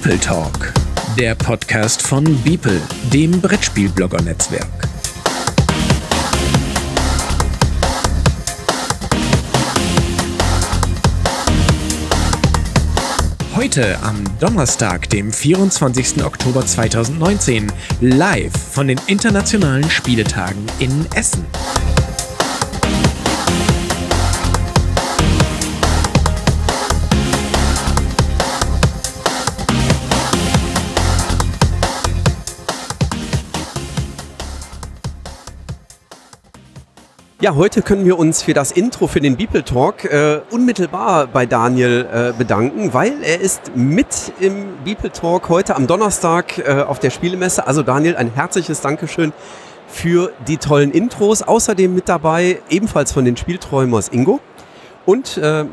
Beeple 0.00 0.20
Talk, 0.20 0.72
der 1.18 1.34
Podcast 1.34 2.00
von 2.00 2.24
Beeple, 2.42 2.80
dem 3.12 3.40
Brettspielblogger-Netzwerk. 3.40 4.64
Heute 13.56 13.98
am 14.02 14.22
Donnerstag, 14.38 15.10
dem 15.10 15.32
24. 15.32 16.24
Oktober 16.24 16.64
2019, 16.64 17.72
live 18.00 18.52
von 18.56 18.86
den 18.86 19.00
internationalen 19.08 19.90
Spieletagen 19.90 20.64
in 20.78 21.06
Essen. 21.16 21.44
Ja, 37.48 37.54
heute 37.54 37.80
können 37.80 38.04
wir 38.04 38.18
uns 38.18 38.42
für 38.42 38.52
das 38.52 38.72
Intro 38.72 39.06
für 39.06 39.22
den 39.22 39.38
Beeple 39.38 39.64
Talk 39.64 40.04
äh, 40.04 40.42
unmittelbar 40.50 41.28
bei 41.28 41.46
Daniel 41.46 42.06
äh, 42.12 42.32
bedanken, 42.36 42.92
weil 42.92 43.22
er 43.22 43.40
ist 43.40 43.74
mit 43.74 44.34
im 44.38 44.66
Beeple 44.84 45.10
Talk 45.10 45.48
heute 45.48 45.74
am 45.74 45.86
Donnerstag 45.86 46.58
äh, 46.58 46.82
auf 46.82 46.98
der 46.98 47.08
Spielemesse. 47.08 47.66
Also 47.66 47.82
Daniel, 47.82 48.16
ein 48.16 48.30
herzliches 48.34 48.82
Dankeschön 48.82 49.32
für 49.86 50.30
die 50.46 50.58
tollen 50.58 50.90
Intros. 50.90 51.40
Außerdem 51.40 51.94
mit 51.94 52.10
dabei 52.10 52.60
ebenfalls 52.68 53.12
von 53.12 53.24
den 53.24 53.38
Spielträumers 53.38 54.10
Ingo 54.10 54.40
und 55.06 55.38
äh, 55.38 55.64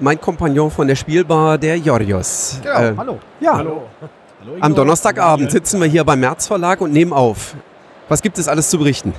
mein 0.00 0.20
Kompagnon 0.20 0.70
von 0.70 0.86
der 0.86 0.96
Spielbar, 0.96 1.56
der 1.56 1.78
Jorios. 1.78 2.60
Ja, 2.62 2.88
äh, 2.90 2.94
hallo. 2.94 3.18
Ja, 3.40 3.56
hallo. 3.56 3.84
hallo 4.42 4.56
Am 4.60 4.74
Donnerstagabend 4.74 5.50
sitzen 5.50 5.80
wir 5.80 5.88
hier 5.88 6.04
beim 6.04 6.20
März 6.20 6.46
Verlag 6.46 6.82
und 6.82 6.92
nehmen 6.92 7.14
auf. 7.14 7.54
Was 8.10 8.20
gibt 8.20 8.36
es 8.36 8.48
alles 8.48 8.68
zu 8.68 8.76
berichten? 8.76 9.14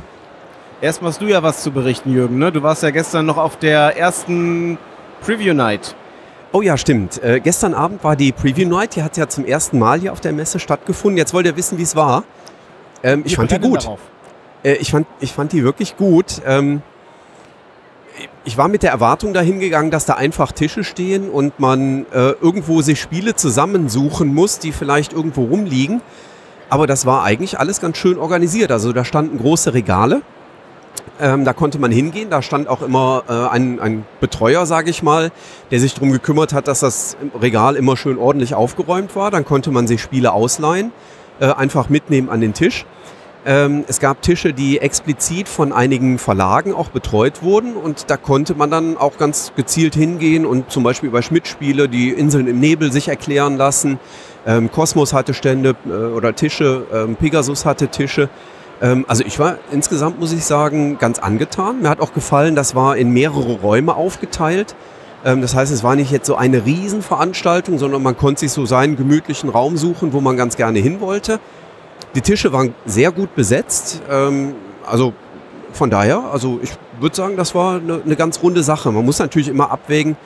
Erstmal 0.84 1.12
hast 1.12 1.22
du 1.22 1.28
ja 1.28 1.42
was 1.42 1.64
zu 1.64 1.72
berichten, 1.72 2.12
Jürgen. 2.12 2.38
Ne? 2.40 2.52
Du 2.52 2.62
warst 2.62 2.84
ja 2.84 2.90
gestern 2.90 3.26
noch 3.26 3.38
auf 3.38 3.56
der 3.56 3.96
ersten 3.98 4.78
Preview 5.22 5.54
Night. 5.54 5.96
Oh 6.52 6.62
ja, 6.62 6.76
stimmt. 6.76 7.24
Äh, 7.24 7.40
gestern 7.40 7.74
Abend 7.74 8.04
war 8.04 8.18
die 8.18 8.34
Preview 8.34 8.68
Night. 8.68 8.98
Die 8.98 9.02
hat 9.02 9.16
ja 9.16 9.30
zum 9.30 9.46
ersten 9.46 9.80
Mal 9.80 10.02
hier 10.02 10.12
auf 10.12 10.20
der 10.20 10.34
Messe 10.34 10.60
stattgefunden. 10.60 11.18
Jetzt 11.18 11.34
wollt 11.34 11.46
ihr 11.46 11.56
wissen, 11.56 11.78
wie 11.78 11.84
es 11.84 11.96
war. 11.96 12.26
Ähm, 13.02 13.24
ich 13.26 13.38
fand 13.38 13.52
die 13.52 13.60
gut. 13.60 13.88
Äh, 14.62 14.74
ich, 14.74 14.92
fand, 14.92 15.08
ich 15.22 15.32
fand 15.32 15.54
die 15.54 15.64
wirklich 15.64 15.96
gut. 15.96 16.42
Ähm, 16.46 16.82
ich 18.44 18.58
war 18.58 18.68
mit 18.68 18.84
der 18.84 18.92
Erwartung 18.92 19.34
dahin 19.34 19.62
gegangen, 19.62 19.90
dass 19.90 20.06
da 20.06 20.16
einfach 20.16 20.52
Tische 20.52 20.84
stehen 20.84 21.30
und 21.30 21.62
man 21.62 22.06
äh, 22.12 22.32
irgendwo 22.42 22.82
sich 22.82 23.00
Spiele 23.00 23.36
zusammensuchen 23.36 24.34
muss, 24.34 24.60
die 24.60 24.74
vielleicht 24.74 25.14
irgendwo 25.14 25.46
rumliegen. 25.46 26.02
Aber 26.70 26.88
das 26.88 27.06
war 27.06 27.24
eigentlich 27.24 27.58
alles 27.58 27.80
ganz 27.80 27.96
schön 27.96 28.18
organisiert. 28.18 28.70
Also 28.70 28.92
da 28.92 29.06
standen 29.06 29.38
große 29.38 29.74
Regale 29.74 30.24
ähm, 31.20 31.46
da 31.46 31.54
konnte 31.54 31.80
man 31.80 31.92
hingehen, 31.92 32.30
da 32.30 32.42
stand 32.42 32.68
auch 32.68 32.82
immer 32.82 33.24
äh, 33.30 33.54
ein, 33.54 33.80
ein 33.80 34.06
Betreuer, 34.20 34.66
sage 34.66 34.90
ich 34.90 35.04
mal, 35.04 35.32
der 35.72 35.80
sich 35.80 35.94
darum 35.94 36.12
gekümmert 36.12 36.54
hat, 36.54 36.68
dass 36.68 36.80
das 36.80 37.18
Regal 37.40 37.76
immer 37.76 37.96
schön 37.98 38.18
ordentlich 38.18 38.56
aufgeräumt 38.56 39.16
war. 39.16 39.30
Dann 39.30 39.46
konnte 39.46 39.72
man 39.72 39.88
sich 39.88 40.02
Spiele 40.02 40.34
ausleihen, 40.34 40.92
äh, 41.40 41.52
einfach 41.52 41.90
mitnehmen 41.90 42.30
an 42.30 42.42
den 42.42 42.54
Tisch. 42.54 42.86
Ähm, 43.46 43.84
es 43.88 44.00
gab 44.00 44.22
Tische, 44.22 44.54
die 44.54 44.80
explizit 44.80 45.50
von 45.50 45.74
einigen 45.74 46.18
Verlagen 46.18 46.74
auch 46.74 46.90
betreut 46.90 47.44
wurden 47.44 47.76
und 47.76 48.10
da 48.10 48.16
konnte 48.16 48.56
man 48.56 48.72
dann 48.72 48.96
auch 48.96 49.18
ganz 49.18 49.52
gezielt 49.56 49.96
hingehen 49.96 50.46
und 50.46 50.72
zum 50.72 50.84
Beispiel 50.84 51.10
über 51.10 51.22
Schmidt-Spiele 51.22 51.90
die 51.90 52.10
Inseln 52.10 52.48
im 52.48 52.62
Nebel 52.62 52.92
sich 52.94 53.10
erklären 53.10 53.58
lassen. 53.58 54.00
Ähm, 54.48 54.72
Kosmos 54.72 55.12
hatte 55.12 55.34
Stände 55.34 55.76
äh, 55.86 55.90
oder 55.90 56.34
Tische, 56.36 56.86
ähm, 56.94 57.18
Pegasus 57.18 57.66
hatte 57.66 57.90
Tische. 57.90 58.30
Ähm, 58.82 59.06
also 59.08 59.24
ich 59.24 59.40
war 59.40 59.58
insgesamt, 59.72 60.20
muss 60.20 60.34
ich 60.34 60.46
sagen, 60.46 60.98
ganz 60.98 61.20
angetan. 61.20 61.82
Mir 61.82 61.90
hat 61.90 62.02
auch 62.02 62.14
gefallen, 62.14 62.56
das 62.56 62.76
war 62.76 62.98
in 62.98 63.12
mehrere 63.12 63.54
Räume 63.54 63.96
aufgeteilt. 63.96 64.76
Ähm, 65.26 65.42
das 65.42 65.56
heißt, 65.56 65.72
es 65.72 65.84
war 65.84 65.96
nicht 65.96 66.12
jetzt 66.12 66.28
so 66.28 66.36
eine 66.36 66.66
Riesenveranstaltung, 66.66 67.78
sondern 67.80 68.04
man 68.04 68.18
konnte 68.18 68.42
sich 68.42 68.52
so 68.52 68.66
seinen 68.66 68.96
gemütlichen 68.96 69.50
Raum 69.50 69.78
suchen, 69.78 70.14
wo 70.14 70.22
man 70.22 70.38
ganz 70.38 70.58
gerne 70.58 70.80
hin 70.80 71.00
wollte. 71.02 71.40
Die 72.16 72.22
Tische 72.22 72.52
waren 72.54 72.76
sehr 72.86 73.12
gut 73.12 73.36
besetzt. 73.36 74.02
Ähm, 74.10 74.56
also 74.86 75.14
von 75.72 75.90
daher, 75.90 76.26
also 76.32 76.60
ich 76.62 76.72
würde 77.00 77.16
sagen, 77.16 77.38
das 77.38 77.56
war 77.56 77.76
eine, 77.76 78.02
eine 78.04 78.16
ganz 78.16 78.42
runde 78.44 78.64
Sache. 78.64 78.92
Man 78.92 79.06
muss 79.06 79.20
natürlich 79.20 79.48
immer 79.48 79.72
abwägen, 79.72 80.18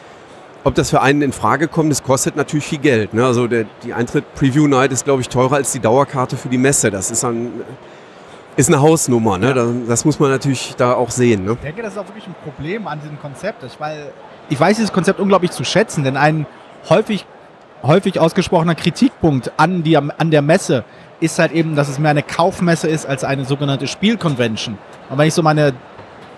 ob 0.63 0.75
das 0.75 0.89
für 0.89 1.01
einen 1.01 1.21
in 1.21 1.31
Frage 1.31 1.67
kommt. 1.67 1.91
Das 1.91 2.03
kostet 2.03 2.35
natürlich 2.35 2.65
viel 2.65 2.79
Geld. 2.79 3.13
Ne? 3.13 3.25
Also 3.25 3.47
der, 3.47 3.65
die 3.83 3.93
Eintritt 3.93 4.33
Preview 4.35 4.67
Night 4.67 4.91
ist, 4.91 5.05
glaube 5.05 5.21
ich, 5.21 5.29
teurer 5.29 5.55
als 5.55 5.71
die 5.71 5.79
Dauerkarte 5.79 6.35
für 6.35 6.49
die 6.49 6.57
Messe. 6.57 6.91
Das 6.91 7.11
ist 7.11 7.23
dann 7.23 7.51
ist 8.57 8.69
eine 8.69 8.81
Hausnummer, 8.81 9.37
ne? 9.37 9.55
Ja. 9.55 9.67
Das 9.87 10.03
muss 10.03 10.19
man 10.19 10.31
natürlich 10.31 10.75
da 10.75 10.93
auch 10.93 11.11
sehen. 11.11 11.45
Ne? 11.45 11.51
Ich 11.53 11.59
denke, 11.59 11.83
das 11.83 11.93
ist 11.93 11.99
auch 11.99 12.07
wirklich 12.07 12.27
ein 12.27 12.35
Problem 12.43 12.87
an 12.87 12.99
diesem 12.99 13.21
Konzept. 13.21 13.63
Weil 13.79 14.11
ich 14.49 14.59
weiß 14.59 14.75
dieses 14.75 14.91
Konzept 14.91 15.19
unglaublich 15.19 15.51
zu 15.51 15.63
schätzen, 15.63 16.03
denn 16.03 16.17
ein 16.17 16.47
häufig, 16.89 17.25
häufig 17.83 18.19
ausgesprochener 18.19 18.75
Kritikpunkt 18.75 19.51
an, 19.57 19.83
die, 19.83 19.95
an 19.95 20.31
der 20.31 20.41
Messe 20.41 20.83
ist 21.19 21.37
halt 21.37 21.51
eben, 21.51 21.75
dass 21.75 21.87
es 21.87 21.99
mehr 21.99 22.11
eine 22.11 22.23
Kaufmesse 22.23 22.87
ist 22.87 23.05
als 23.05 23.23
eine 23.23 23.45
sogenannte 23.45 23.87
Spielconvention. 23.87 24.77
Und 25.09 25.17
wenn 25.17 25.27
ich 25.27 25.33
so 25.35 25.43
meine 25.43 25.73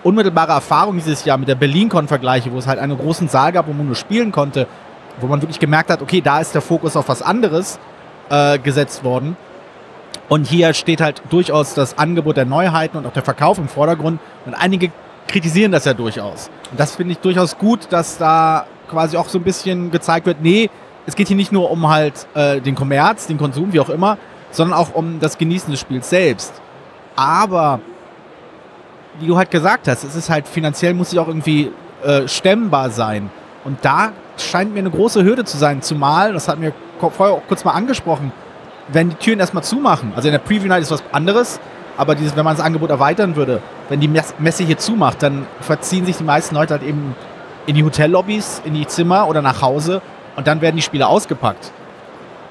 unmittelbare 0.02 0.52
Erfahrung 0.52 0.96
dieses 0.96 1.24
Jahr 1.24 1.38
mit 1.38 1.48
der 1.48 1.54
BerlinCon 1.54 2.06
vergleiche, 2.06 2.52
wo 2.52 2.58
es 2.58 2.66
halt 2.66 2.78
einen 2.78 2.96
großen 2.96 3.28
Saal 3.28 3.52
gab, 3.52 3.66
wo 3.66 3.72
man 3.72 3.86
nur 3.86 3.94
spielen 3.94 4.30
konnte, 4.30 4.66
wo 5.20 5.26
man 5.26 5.40
wirklich 5.40 5.58
gemerkt 5.58 5.90
hat, 5.90 6.02
okay, 6.02 6.20
da 6.20 6.40
ist 6.40 6.54
der 6.54 6.62
Fokus 6.62 6.96
auf 6.96 7.08
was 7.08 7.22
anderes 7.22 7.78
äh, 8.28 8.58
gesetzt 8.58 9.04
worden 9.04 9.36
und 10.30 10.46
hier 10.46 10.72
steht 10.74 11.00
halt 11.00 11.22
durchaus 11.28 11.74
das 11.74 11.98
Angebot 11.98 12.36
der 12.36 12.44
Neuheiten 12.44 12.96
und 12.96 13.04
auch 13.04 13.12
der 13.12 13.24
Verkauf 13.24 13.58
im 13.58 13.66
Vordergrund. 13.66 14.20
Und 14.46 14.54
einige 14.54 14.92
kritisieren 15.26 15.72
das 15.72 15.84
ja 15.86 15.92
durchaus. 15.92 16.50
Und 16.70 16.78
das 16.78 16.94
finde 16.94 17.12
ich 17.12 17.18
durchaus 17.18 17.58
gut, 17.58 17.88
dass 17.90 18.16
da 18.16 18.64
quasi 18.88 19.16
auch 19.16 19.28
so 19.28 19.38
ein 19.38 19.42
bisschen 19.42 19.90
gezeigt 19.90 20.26
wird, 20.26 20.40
nee, 20.40 20.70
es 21.04 21.16
geht 21.16 21.26
hier 21.26 21.36
nicht 21.36 21.50
nur 21.50 21.68
um 21.68 21.88
halt 21.88 22.28
äh, 22.34 22.60
den 22.60 22.76
Kommerz, 22.76 23.26
den 23.26 23.38
Konsum, 23.38 23.72
wie 23.72 23.80
auch 23.80 23.88
immer, 23.88 24.18
sondern 24.52 24.78
auch 24.78 24.94
um 24.94 25.18
das 25.18 25.36
Genießen 25.36 25.68
des 25.68 25.80
Spiels 25.80 26.08
selbst. 26.08 26.54
Aber, 27.16 27.80
wie 29.18 29.26
du 29.26 29.36
halt 29.36 29.50
gesagt 29.50 29.88
hast, 29.88 30.04
es 30.04 30.14
ist 30.14 30.30
halt 30.30 30.46
finanziell 30.46 30.94
muss 30.94 31.12
es 31.12 31.18
auch 31.18 31.26
irgendwie 31.26 31.72
äh, 32.04 32.28
stemmbar 32.28 32.90
sein. 32.90 33.30
Und 33.64 33.78
da 33.82 34.12
scheint 34.36 34.74
mir 34.74 34.78
eine 34.78 34.90
große 34.90 35.24
Hürde 35.24 35.44
zu 35.44 35.58
sein, 35.58 35.82
zumal, 35.82 36.32
das 36.32 36.46
hatten 36.46 36.62
wir 36.62 36.72
vorher 37.00 37.34
auch 37.34 37.42
kurz 37.48 37.64
mal 37.64 37.72
angesprochen, 37.72 38.30
wenn 38.92 39.10
die 39.10 39.16
Türen 39.16 39.40
erstmal 39.40 39.64
zumachen, 39.64 40.12
also 40.16 40.28
in 40.28 40.32
der 40.32 40.38
Preview 40.38 40.68
Night 40.68 40.82
ist 40.82 40.90
was 40.90 41.02
anderes, 41.12 41.60
aber 41.96 42.14
dieses, 42.14 42.36
wenn 42.36 42.44
man 42.44 42.56
das 42.56 42.64
Angebot 42.64 42.90
erweitern 42.90 43.36
würde, 43.36 43.60
wenn 43.88 44.00
die 44.00 44.08
Messe 44.08 44.64
hier 44.64 44.78
zumacht, 44.78 45.22
dann 45.22 45.46
verziehen 45.60 46.06
sich 46.06 46.16
die 46.16 46.24
meisten 46.24 46.54
Leute 46.54 46.74
halt 46.74 46.82
eben 46.82 47.14
in 47.66 47.74
die 47.74 47.84
Hotellobbys, 47.84 48.62
in 48.64 48.74
die 48.74 48.86
Zimmer 48.86 49.28
oder 49.28 49.42
nach 49.42 49.60
Hause 49.62 50.00
und 50.36 50.46
dann 50.46 50.60
werden 50.60 50.76
die 50.76 50.82
Spiele 50.82 51.06
ausgepackt. 51.06 51.72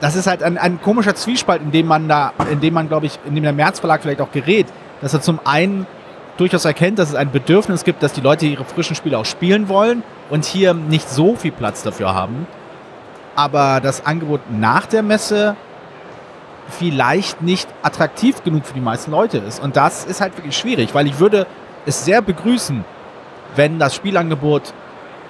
Das 0.02 0.16
ist 0.16 0.28
halt 0.28 0.44
ein, 0.44 0.58
ein 0.58 0.82
komischer 0.82 1.16
Zwiespalt, 1.16 1.62
in 1.62 1.72
dem 1.72 1.88
man 1.88 2.08
da, 2.08 2.32
in 2.52 2.62
dem 2.62 2.74
man, 2.74 2.88
glaube 2.88 3.08
ich, 3.08 3.20
in 3.26 3.36
dem 3.36 3.44
der 3.44 3.54
März 3.54 3.80
Verlag 3.80 4.02
vielleicht 4.02 4.22
auch 4.22 4.32
gerät, 4.32 4.68
dass 5.02 5.14
er 5.14 5.22
zum 5.22 5.40
einen 5.44 5.88
durchaus 6.38 6.64
erkennt, 6.64 7.00
dass 7.00 7.10
es 7.10 7.16
ein 7.16 7.32
Bedürfnis 7.32 7.84
gibt, 7.84 8.02
dass 8.02 8.14
die 8.14 8.22
Leute 8.22 8.46
ihre 8.46 8.64
frischen 8.64 8.96
Spiele 8.96 9.18
auch 9.18 9.26
spielen 9.26 9.68
wollen 9.68 10.04
und 10.30 10.46
hier 10.46 10.74
nicht 10.74 11.10
so 11.10 11.36
viel 11.36 11.52
Platz 11.52 11.84
dafür 11.84 12.14
haben. 12.14 12.48
Aber 13.36 13.82
das 13.82 14.06
Angebot 14.06 14.42
nach 14.50 14.86
der 14.86 15.04
Messe 15.04 15.56
vielleicht 16.70 17.42
nicht 17.42 17.68
attraktiv 17.82 18.44
genug 18.44 18.66
für 18.66 18.74
die 18.74 18.82
meisten 18.82 19.12
Leute 19.12 19.40
ist. 19.40 19.62
Und 19.62 19.76
das 19.76 20.06
ist 20.06 20.22
halt 20.22 20.38
wirklich 20.38 20.58
schwierig, 20.58 20.94
weil 20.94 21.08
ich 21.08 21.20
würde 21.20 21.48
es 21.86 22.06
sehr 22.06 22.22
begrüßen, 22.22 22.86
wenn 23.56 23.80
das 23.80 23.96
Spielangebot 23.96 24.74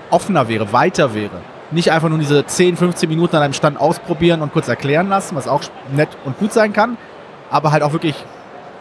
offener 0.10 0.48
wäre, 0.48 0.74
weiter 0.74 1.14
wäre. 1.14 1.42
Nicht 1.72 1.92
einfach 1.92 2.10
nur 2.10 2.18
diese 2.18 2.46
10, 2.46 2.78
15 2.78 3.08
Minuten 3.08 3.36
an 3.36 3.44
einem 3.44 3.54
Stand 3.54 3.80
ausprobieren 3.80 4.42
und 4.42 4.52
kurz 4.54 4.68
erklären 4.68 5.08
lassen, 5.08 5.36
was 5.36 5.48
auch 5.48 5.62
nett 5.92 6.10
und 6.26 6.38
gut 6.40 6.52
sein 6.52 6.74
kann, 6.74 6.98
aber 7.52 7.72
halt 7.72 7.84
auch 7.84 7.94
wirklich 7.94 8.16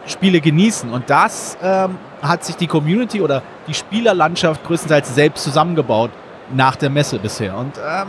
Spiele 0.07 0.41
genießen. 0.41 0.91
Und 0.91 1.09
das 1.09 1.57
ähm, 1.61 1.97
hat 2.21 2.43
sich 2.43 2.55
die 2.55 2.67
Community 2.67 3.21
oder 3.21 3.43
die 3.67 3.73
Spielerlandschaft 3.73 4.65
größtenteils 4.65 5.13
selbst 5.13 5.43
zusammengebaut 5.43 6.09
nach 6.53 6.75
der 6.75 6.89
Messe 6.89 7.19
bisher. 7.19 7.55
Und 7.55 7.77
ähm, 7.77 8.07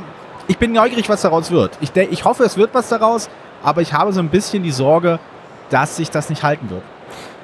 ich 0.48 0.58
bin 0.58 0.72
neugierig, 0.72 1.08
was 1.08 1.22
daraus 1.22 1.50
wird. 1.50 1.76
Ich, 1.80 1.94
ich 1.94 2.24
hoffe, 2.24 2.44
es 2.44 2.56
wird 2.56 2.74
was 2.74 2.88
daraus 2.88 3.28
aber 3.62 3.80
ich 3.82 3.92
habe 3.92 4.12
so 4.12 4.20
ein 4.20 4.28
bisschen 4.28 4.62
die 4.62 4.70
Sorge, 4.70 5.18
dass 5.70 5.96
sich 5.96 6.10
das 6.10 6.30
nicht 6.30 6.42
halten 6.42 6.70
wird. 6.70 6.82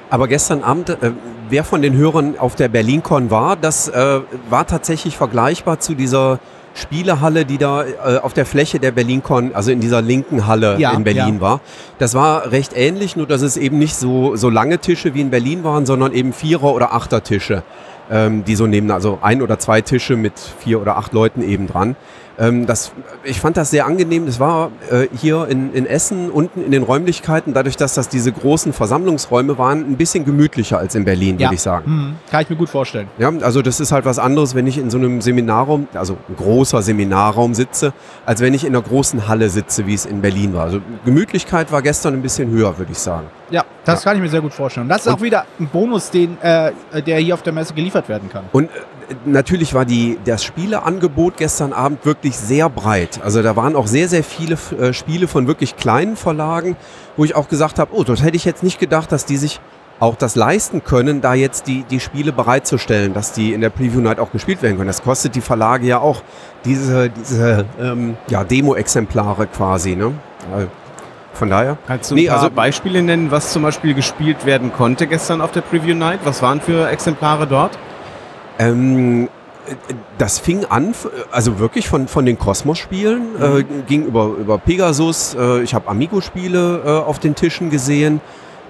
Aber 0.09 0.27
gestern 0.27 0.63
Abend, 0.63 0.89
äh, 0.89 1.11
wer 1.49 1.63
von 1.63 1.81
den 1.81 1.95
Hörern 1.95 2.35
auf 2.39 2.55
der 2.55 2.69
BerlinCon 2.69 3.29
war, 3.29 3.55
das 3.55 3.89
äh, 3.89 4.21
war 4.49 4.65
tatsächlich 4.65 5.17
vergleichbar 5.17 5.79
zu 5.79 5.95
dieser 5.95 6.39
Spielehalle, 6.73 7.45
die 7.45 7.57
da 7.57 7.83
äh, 7.83 8.19
auf 8.21 8.33
der 8.33 8.45
Fläche 8.45 8.79
der 8.79 8.91
BerlinCon, 8.91 9.53
also 9.53 9.71
in 9.71 9.79
dieser 9.79 10.01
linken 10.01 10.47
Halle 10.47 10.77
ja, 10.79 10.91
in 10.91 11.03
Berlin 11.03 11.35
ja. 11.35 11.41
war. 11.41 11.61
Das 11.97 12.13
war 12.13 12.51
recht 12.51 12.71
ähnlich, 12.75 13.15
nur 13.15 13.27
dass 13.27 13.41
es 13.41 13.57
eben 13.57 13.79
nicht 13.79 13.95
so, 13.95 14.35
so 14.35 14.49
lange 14.49 14.77
Tische 14.79 15.13
wie 15.13 15.21
in 15.21 15.29
Berlin 15.29 15.63
waren, 15.63 15.85
sondern 15.85 16.13
eben 16.13 16.33
Vierer- 16.33 16.73
oder 16.73 16.93
Achtertische. 16.93 17.63
ähm, 18.09 18.43
die 18.45 18.55
so 18.55 18.67
neben, 18.67 18.89
also 18.91 19.19
ein 19.21 19.41
oder 19.41 19.59
zwei 19.59 19.81
Tische 19.81 20.15
mit 20.15 20.33
vier 20.39 20.81
oder 20.81 20.97
acht 20.97 21.13
Leuten 21.13 21.41
eben 21.41 21.67
dran. 21.67 21.95
Ähm, 22.39 22.65
das, 22.67 22.91
ich 23.23 23.39
fand 23.39 23.57
das 23.57 23.71
sehr 23.71 23.85
angenehm. 23.87 24.25
Das 24.27 24.39
war 24.39 24.71
äh, 24.91 25.07
hier 25.17 25.47
in, 25.49 25.73
in 25.73 25.85
Essen 25.87 26.29
unten 26.29 26.63
in 26.63 26.71
den 26.71 26.83
Räumlichkeiten, 26.83 27.53
dadurch, 27.53 27.77
dass 27.77 27.95
das 27.95 28.09
diese 28.09 28.31
großen 28.31 28.73
Versammlungsräume 28.73 29.57
waren, 29.57 29.79
ein 29.91 29.97
bisschen 29.97 30.23
gemütlicher 30.23 30.77
als 30.77 30.93
in 30.95 31.03
Berlin, 31.03 31.39
Ja. 31.39 31.47
würde 31.47 31.55
ich 31.55 31.61
sagen. 31.61 31.91
Mhm. 31.91 32.15
Kann 32.29 32.41
ich 32.43 32.49
mir 32.49 32.55
gut 32.55 32.69
vorstellen. 32.69 33.07
Ja, 33.17 33.31
also 33.41 33.61
das 33.61 33.79
ist 33.79 33.91
halt 33.91 34.05
was 34.05 34.19
anderes, 34.19 34.53
wenn 34.53 34.67
ich 34.67 34.77
in 34.77 34.89
so 34.89 34.97
einem 34.97 35.21
Seminarraum, 35.21 35.87
also 35.95 36.17
ein 36.29 36.35
großer 36.35 36.81
Seminarraum 36.83 37.53
sitze, 37.55 37.93
als 38.25 38.39
wenn 38.41 38.53
ich 38.53 38.63
in 38.65 38.75
einer 38.75 38.83
großen 38.83 39.27
Halle 39.27 39.49
sitze, 39.49 39.87
wie 39.87 39.93
es 39.95 40.05
in 40.05 40.21
Berlin 40.21 40.53
war. 40.53 40.65
Also 40.65 40.79
Gemütlichkeit 41.05 41.71
war 41.71 41.81
gestern 41.81 42.13
ein 42.13 42.21
bisschen 42.21 42.51
höher, 42.51 42.77
würde 42.77 42.91
ich 42.91 42.99
sagen. 42.99 43.27
Ja, 43.49 43.63
das 43.85 44.03
kann 44.03 44.15
ich 44.17 44.21
mir 44.21 44.29
sehr 44.29 44.41
gut 44.41 44.53
vorstellen. 44.53 44.85
Und 44.85 44.89
das 44.89 45.01
ist 45.01 45.07
Und- 45.07 45.13
auch 45.13 45.21
wieder 45.21 45.45
ein 45.59 45.67
Bonus, 45.67 46.11
den, 46.11 46.37
äh, 46.41 46.71
der 47.05 47.17
hier 47.19 47.33
auf 47.33 47.41
der 47.41 47.53
Messe 47.53 47.73
geliefert 47.73 48.09
werden 48.09 48.29
kann. 48.29 48.43
Und 48.51 48.65
äh, 48.65 48.69
natürlich 49.25 49.73
war 49.73 49.85
die, 49.85 50.17
das 50.25 50.43
Spieleangebot 50.43 51.37
gestern 51.37 51.73
Abend 51.73 52.05
wirklich 52.05 52.37
sehr 52.37 52.69
breit. 52.69 53.19
Also 53.23 53.41
da 53.41 53.55
waren 53.55 53.75
auch 53.75 53.87
sehr, 53.87 54.07
sehr 54.07 54.23
viele 54.23 54.57
äh, 54.79 54.93
Spiele 54.93 55.27
von 55.27 55.47
wirklich 55.47 55.75
kleinen 55.75 56.15
Verlagen, 56.15 56.75
wo 57.15 57.23
ich 57.25 57.35
auch 57.35 57.47
gesagt 57.47 57.79
habe, 57.79 57.91
oh, 57.93 58.03
dort 58.03 58.23
hätte 58.23 58.35
ich 58.37 58.45
jetzt 58.45 58.63
nicht 58.63 58.79
gedacht, 58.79 59.11
dass 59.11 59.25
die 59.25 59.37
sich 59.37 59.59
auch 59.99 60.15
das 60.15 60.35
leisten 60.35 60.83
können, 60.83 61.21
da 61.21 61.33
jetzt 61.33 61.65
die, 61.67 61.83
die 61.83 61.99
Spiele 61.99 62.31
bereitzustellen, 62.31 63.13
dass 63.13 63.33
die 63.33 63.53
in 63.53 63.61
der 63.61 63.71
Preview 63.71 63.99
Night 63.99 64.19
auch 64.19 64.31
gespielt 64.31 64.61
werden 64.61 64.77
können. 64.77 64.87
Das 64.87 65.01
kostet 65.01 65.33
die 65.35 65.41
Verlage 65.41 65.87
ja 65.87 65.99
auch 65.99 66.21
diese, 66.65 67.09
diese 67.09 67.65
ähm, 67.81 68.15
ja, 68.27 68.43
Demo-Exemplare 68.43 69.47
quasi. 69.47 69.95
Ne? 69.95 70.13
Also 70.53 70.67
von 71.33 71.49
daher. 71.49 71.77
Kannst 71.87 72.11
du 72.11 72.15
Nee, 72.15 72.29
also- 72.29 72.49
Beispiele 72.49 73.01
nennen, 73.01 73.31
was 73.31 73.53
zum 73.53 73.63
Beispiel 73.63 73.93
gespielt 73.93 74.45
werden 74.45 74.71
konnte 74.71 75.07
gestern 75.07 75.41
auf 75.41 75.51
der 75.51 75.61
Preview 75.61 75.95
Night? 75.95 76.19
Was 76.23 76.41
waren 76.41 76.61
für 76.61 76.87
Exemplare 76.89 77.47
dort? 77.47 77.77
Ähm, 78.59 79.29
äh, 79.67 79.93
das 80.17 80.39
fing 80.39 80.65
an, 80.65 80.93
also 81.31 81.59
wirklich 81.59 81.87
von, 81.87 82.07
von 82.07 82.25
den 82.25 82.39
Kosmos-Spielen, 82.39 83.21
äh, 83.41 83.63
ging 83.87 84.05
über, 84.05 84.25
über 84.39 84.57
Pegasus, 84.57 85.35
äh, 85.39 85.61
ich 85.61 85.73
habe 85.73 85.89
Amigo-Spiele 85.89 86.81
äh, 86.85 86.89
auf 86.89 87.19
den 87.19 87.35
Tischen 87.35 87.69
gesehen, 87.69 88.21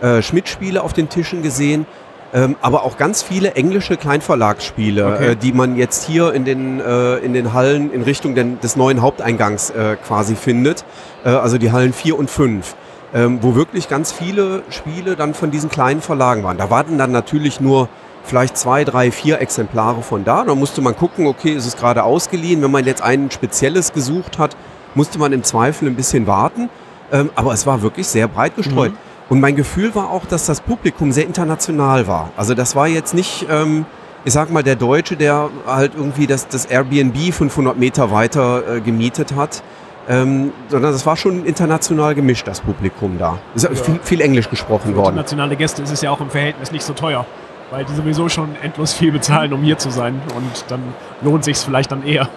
äh, 0.01 0.21
Schmidt-Spiele 0.21 0.83
auf 0.83 0.93
den 0.93 1.09
Tischen 1.09 1.41
gesehen, 1.41 1.85
ähm, 2.33 2.57
aber 2.61 2.83
auch 2.83 2.97
ganz 2.97 3.23
viele 3.23 3.53
englische 3.53 3.95
Kleinverlagsspiele, 3.95 5.05
Okay. 5.05 5.31
äh, 5.31 5.35
die 5.35 5.53
man 5.53 5.77
jetzt 5.77 6.05
hier 6.05 6.33
in 6.33 6.43
den, 6.43 6.81
äh, 6.81 7.17
in 7.17 7.33
den 7.33 7.53
Hallen 7.53 7.93
in 7.93 8.01
Richtung 8.01 8.35
den, 8.35 8.59
des 8.59 8.75
neuen 8.75 9.01
Haupteingangs 9.01 9.69
äh, 9.69 9.95
quasi 10.05 10.35
findet, 10.35 10.83
äh, 11.23 11.29
also 11.29 11.57
die 11.57 11.71
Hallen 11.71 11.93
4 11.93 12.19
und 12.19 12.29
5. 12.29 12.75
Ähm, 13.13 13.39
wo 13.41 13.55
wirklich 13.55 13.87
ganz 13.87 14.11
viele 14.11 14.63
Spiele 14.69 15.15
dann 15.15 15.33
von 15.33 15.49
diesen 15.49 15.69
kleinen 15.69 16.01
Verlagen 16.01 16.43
waren. 16.43 16.57
Da 16.57 16.69
warten 16.69 16.97
dann 16.97 17.13
natürlich 17.13 17.61
nur 17.61 17.87
vielleicht 18.27 18.57
zwei, 18.57 18.83
drei, 18.83 19.11
vier 19.11 19.39
Exemplare 19.41 20.01
von 20.01 20.23
da. 20.23 20.43
Da 20.43 20.55
musste 20.55 20.81
man 20.81 20.95
gucken, 20.95 21.27
okay, 21.27 21.51
ist 21.53 21.65
es 21.65 21.77
gerade 21.77 22.03
ausgeliehen. 22.03 22.61
Wenn 22.61 22.71
man 22.71 22.85
jetzt 22.85 23.01
ein 23.01 23.31
spezielles 23.31 23.93
gesucht 23.93 24.37
hat, 24.37 24.55
musste 24.95 25.17
man 25.19 25.33
im 25.33 25.43
Zweifel 25.43 25.87
ein 25.87 25.95
bisschen 25.95 26.27
warten. 26.27 26.69
Ähm, 27.11 27.29
aber 27.35 27.53
es 27.53 27.65
war 27.65 27.81
wirklich 27.81 28.07
sehr 28.07 28.27
breit 28.27 28.55
gestreut. 28.55 28.91
Und 29.29 29.39
mein 29.39 29.55
Gefühl 29.55 29.93
war 29.95 30.09
auch, 30.11 30.25
dass 30.25 30.45
das 30.45 30.61
Publikum 30.61 31.11
sehr 31.11 31.25
international 31.25 32.07
war. 32.07 32.31
Also 32.37 32.53
das 32.53 32.75
war 32.75 32.87
jetzt 32.87 33.13
nicht, 33.13 33.45
ähm, 33.49 33.85
ich 34.25 34.33
sag 34.33 34.51
mal, 34.51 34.63
der 34.63 34.75
Deutsche, 34.75 35.15
der 35.15 35.49
halt 35.65 35.93
irgendwie 35.95 36.27
das, 36.27 36.47
das 36.47 36.65
Airbnb 36.65 37.33
500 37.33 37.77
Meter 37.77 38.11
weiter 38.11 38.75
äh, 38.75 38.81
gemietet 38.81 39.35
hat. 39.35 39.63
Ähm, 40.09 40.53
sondern 40.69 40.93
es 40.93 41.05
war 41.05 41.17
schon 41.17 41.43
international 41.45 42.15
gemischt, 42.15 42.47
das 42.47 42.61
Publikum 42.61 43.17
da. 43.17 43.39
Es 43.53 43.65
ist 43.65 43.85
viel, 43.85 43.99
viel 44.01 44.21
Englisch 44.21 44.49
gesprochen 44.49 44.91
Für 44.91 44.95
worden. 44.95 45.07
internationale 45.07 45.57
Gäste 45.57 45.81
ist 45.81 45.91
es 45.91 46.01
ja 46.01 46.11
auch 46.11 46.21
im 46.21 46.29
Verhältnis 46.29 46.71
nicht 46.71 46.83
so 46.83 46.93
teuer, 46.93 47.25
weil 47.69 47.85
die 47.85 47.93
sowieso 47.93 48.29
schon 48.29 48.55
endlos 48.61 48.93
viel 48.93 49.11
bezahlen, 49.11 49.51
um 49.53 49.61
hier 49.61 49.77
zu 49.77 49.89
sein 49.89 50.21
und 50.35 50.65
dann 50.69 50.81
lohnt 51.21 51.43
sich 51.43 51.57
vielleicht 51.57 51.91
dann 51.91 52.03
eher. 52.03 52.29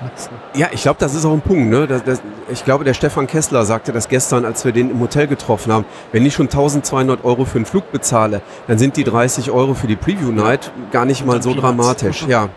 Ja, 0.55 0.69
ich 0.73 0.83
glaube, 0.83 0.99
das 0.99 1.15
ist 1.15 1.25
auch 1.25 1.33
ein 1.33 1.41
Punkt. 1.41 1.71
Ne? 1.71 1.87
Das, 1.87 2.03
das, 2.05 2.23
ich 2.51 2.65
glaube, 2.65 2.85
der 2.85 2.95
Stefan 2.95 3.27
Kessler 3.27 3.65
sagte 3.65 3.93
das 3.93 4.09
gestern, 4.09 4.45
als 4.45 4.65
wir 4.65 4.73
den 4.73 4.91
im 4.91 5.01
Hotel 5.01 5.27
getroffen 5.27 5.73
haben. 5.73 5.85
Wenn 6.13 6.27
ich 6.27 6.35
schon 6.35 6.47
1200 6.47 7.25
Euro 7.25 7.45
für 7.45 7.59
einen 7.59 7.67
Flug 7.67 7.93
bezahle, 7.93 8.43
dann 8.67 8.79
sind 8.79 8.97
die 8.97 9.05
30 9.05 9.51
Euro 9.51 9.75
für 9.75 9.87
die 9.87 9.97
Preview 9.97 10.33
Night 10.33 10.73
gar 10.91 11.05
nicht 11.05 11.25
mal 11.25 11.43
so 11.43 11.55
dramatisch. 11.55 12.27
Ja. 12.27 12.49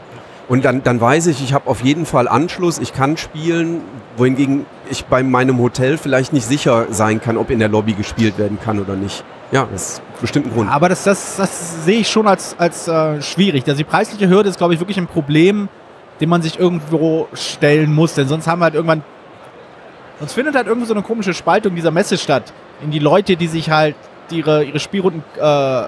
Und 0.50 0.66
dann, 0.66 0.84
dann 0.84 1.00
weiß 1.00 1.28
ich, 1.28 1.42
ich 1.42 1.54
habe 1.54 1.70
auf 1.70 1.82
jeden 1.82 2.06
Fall 2.06 2.28
Anschluss, 2.28 2.78
ich 2.78 2.94
kann 2.94 3.16
spielen, 3.18 3.82
wohingegen 4.18 4.66
ich 4.90 5.06
bei 5.06 5.24
meinem 5.24 5.60
Hotel 5.60 5.98
vielleicht 5.98 6.34
nicht 6.34 6.46
sicher 6.46 6.88
sein 6.90 7.22
kann, 7.22 7.38
ob 7.38 7.50
in 7.50 7.60
der 7.60 7.70
Lobby 7.70 7.94
gespielt 7.94 8.38
werden 8.38 8.60
kann 8.62 8.80
oder 8.80 8.96
nicht. 8.96 9.24
Ja, 9.54 9.68
das 9.72 10.00
ist 10.00 10.02
bestimmt 10.20 10.48
ein 10.48 10.54
Grund. 10.54 10.72
Aber 10.72 10.90
das, 10.90 11.04
das, 11.04 11.36
das 11.36 11.86
sehe 11.86 12.00
ich 12.00 12.10
schon 12.10 12.28
als, 12.28 12.56
als 12.58 12.88
äh, 12.88 13.22
schwierig. 13.22 13.64
Also 13.68 13.78
die 13.78 13.84
preisliche 13.84 14.28
Hürde 14.28 14.50
ist, 14.50 14.58
glaube 14.58 14.74
ich, 14.74 14.80
wirklich 14.80 14.98
ein 14.98 15.06
Problem, 15.06 15.70
dem 16.20 16.30
man 16.30 16.42
sich 16.42 16.58
irgendwo 16.58 17.28
stellen 17.34 17.94
muss. 17.94 18.16
Denn 18.16 18.28
sonst 18.28 18.48
haben 18.48 18.60
wir 18.60 18.66
halt 18.66 18.74
irgendwann. 18.74 19.04
Sonst 20.18 20.34
findet 20.34 20.56
halt 20.56 20.66
irgendwo 20.66 20.88
so 20.88 20.96
eine 20.96 21.04
komische 21.04 21.36
Spaltung 21.36 21.76
dieser 21.76 21.92
Messe 21.92 22.18
statt. 22.18 22.52
In 22.82 22.90
die 22.90 22.98
Leute, 22.98 23.36
die 23.36 23.46
sich 23.46 23.70
halt 23.70 23.96
ihre, 24.32 24.64
ihre 24.64 24.80
Spielrunden, 24.80 25.24
äh, 25.40 25.84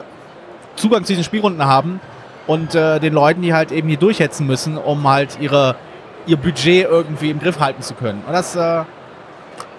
Zugang 0.75 1.03
zu 1.03 1.13
diesen 1.13 1.23
Spielrunden 1.23 1.65
haben 1.65 1.99
und 2.45 2.75
äh, 2.75 2.99
den 2.99 3.13
Leuten, 3.13 3.41
die 3.41 3.55
halt 3.55 3.71
eben 3.71 3.87
hier 3.87 3.97
durchhetzen 3.97 4.45
müssen, 4.45 4.77
um 4.77 5.09
halt 5.09 5.39
ihre, 5.41 5.75
ihr 6.27 6.37
Budget 6.37 6.87
irgendwie 6.87 7.31
im 7.31 7.39
Griff 7.39 7.59
halten 7.59 7.81
zu 7.81 7.95
können. 7.95 8.21
Und 8.27 8.33
das, 8.33 8.55
äh, 8.55 8.83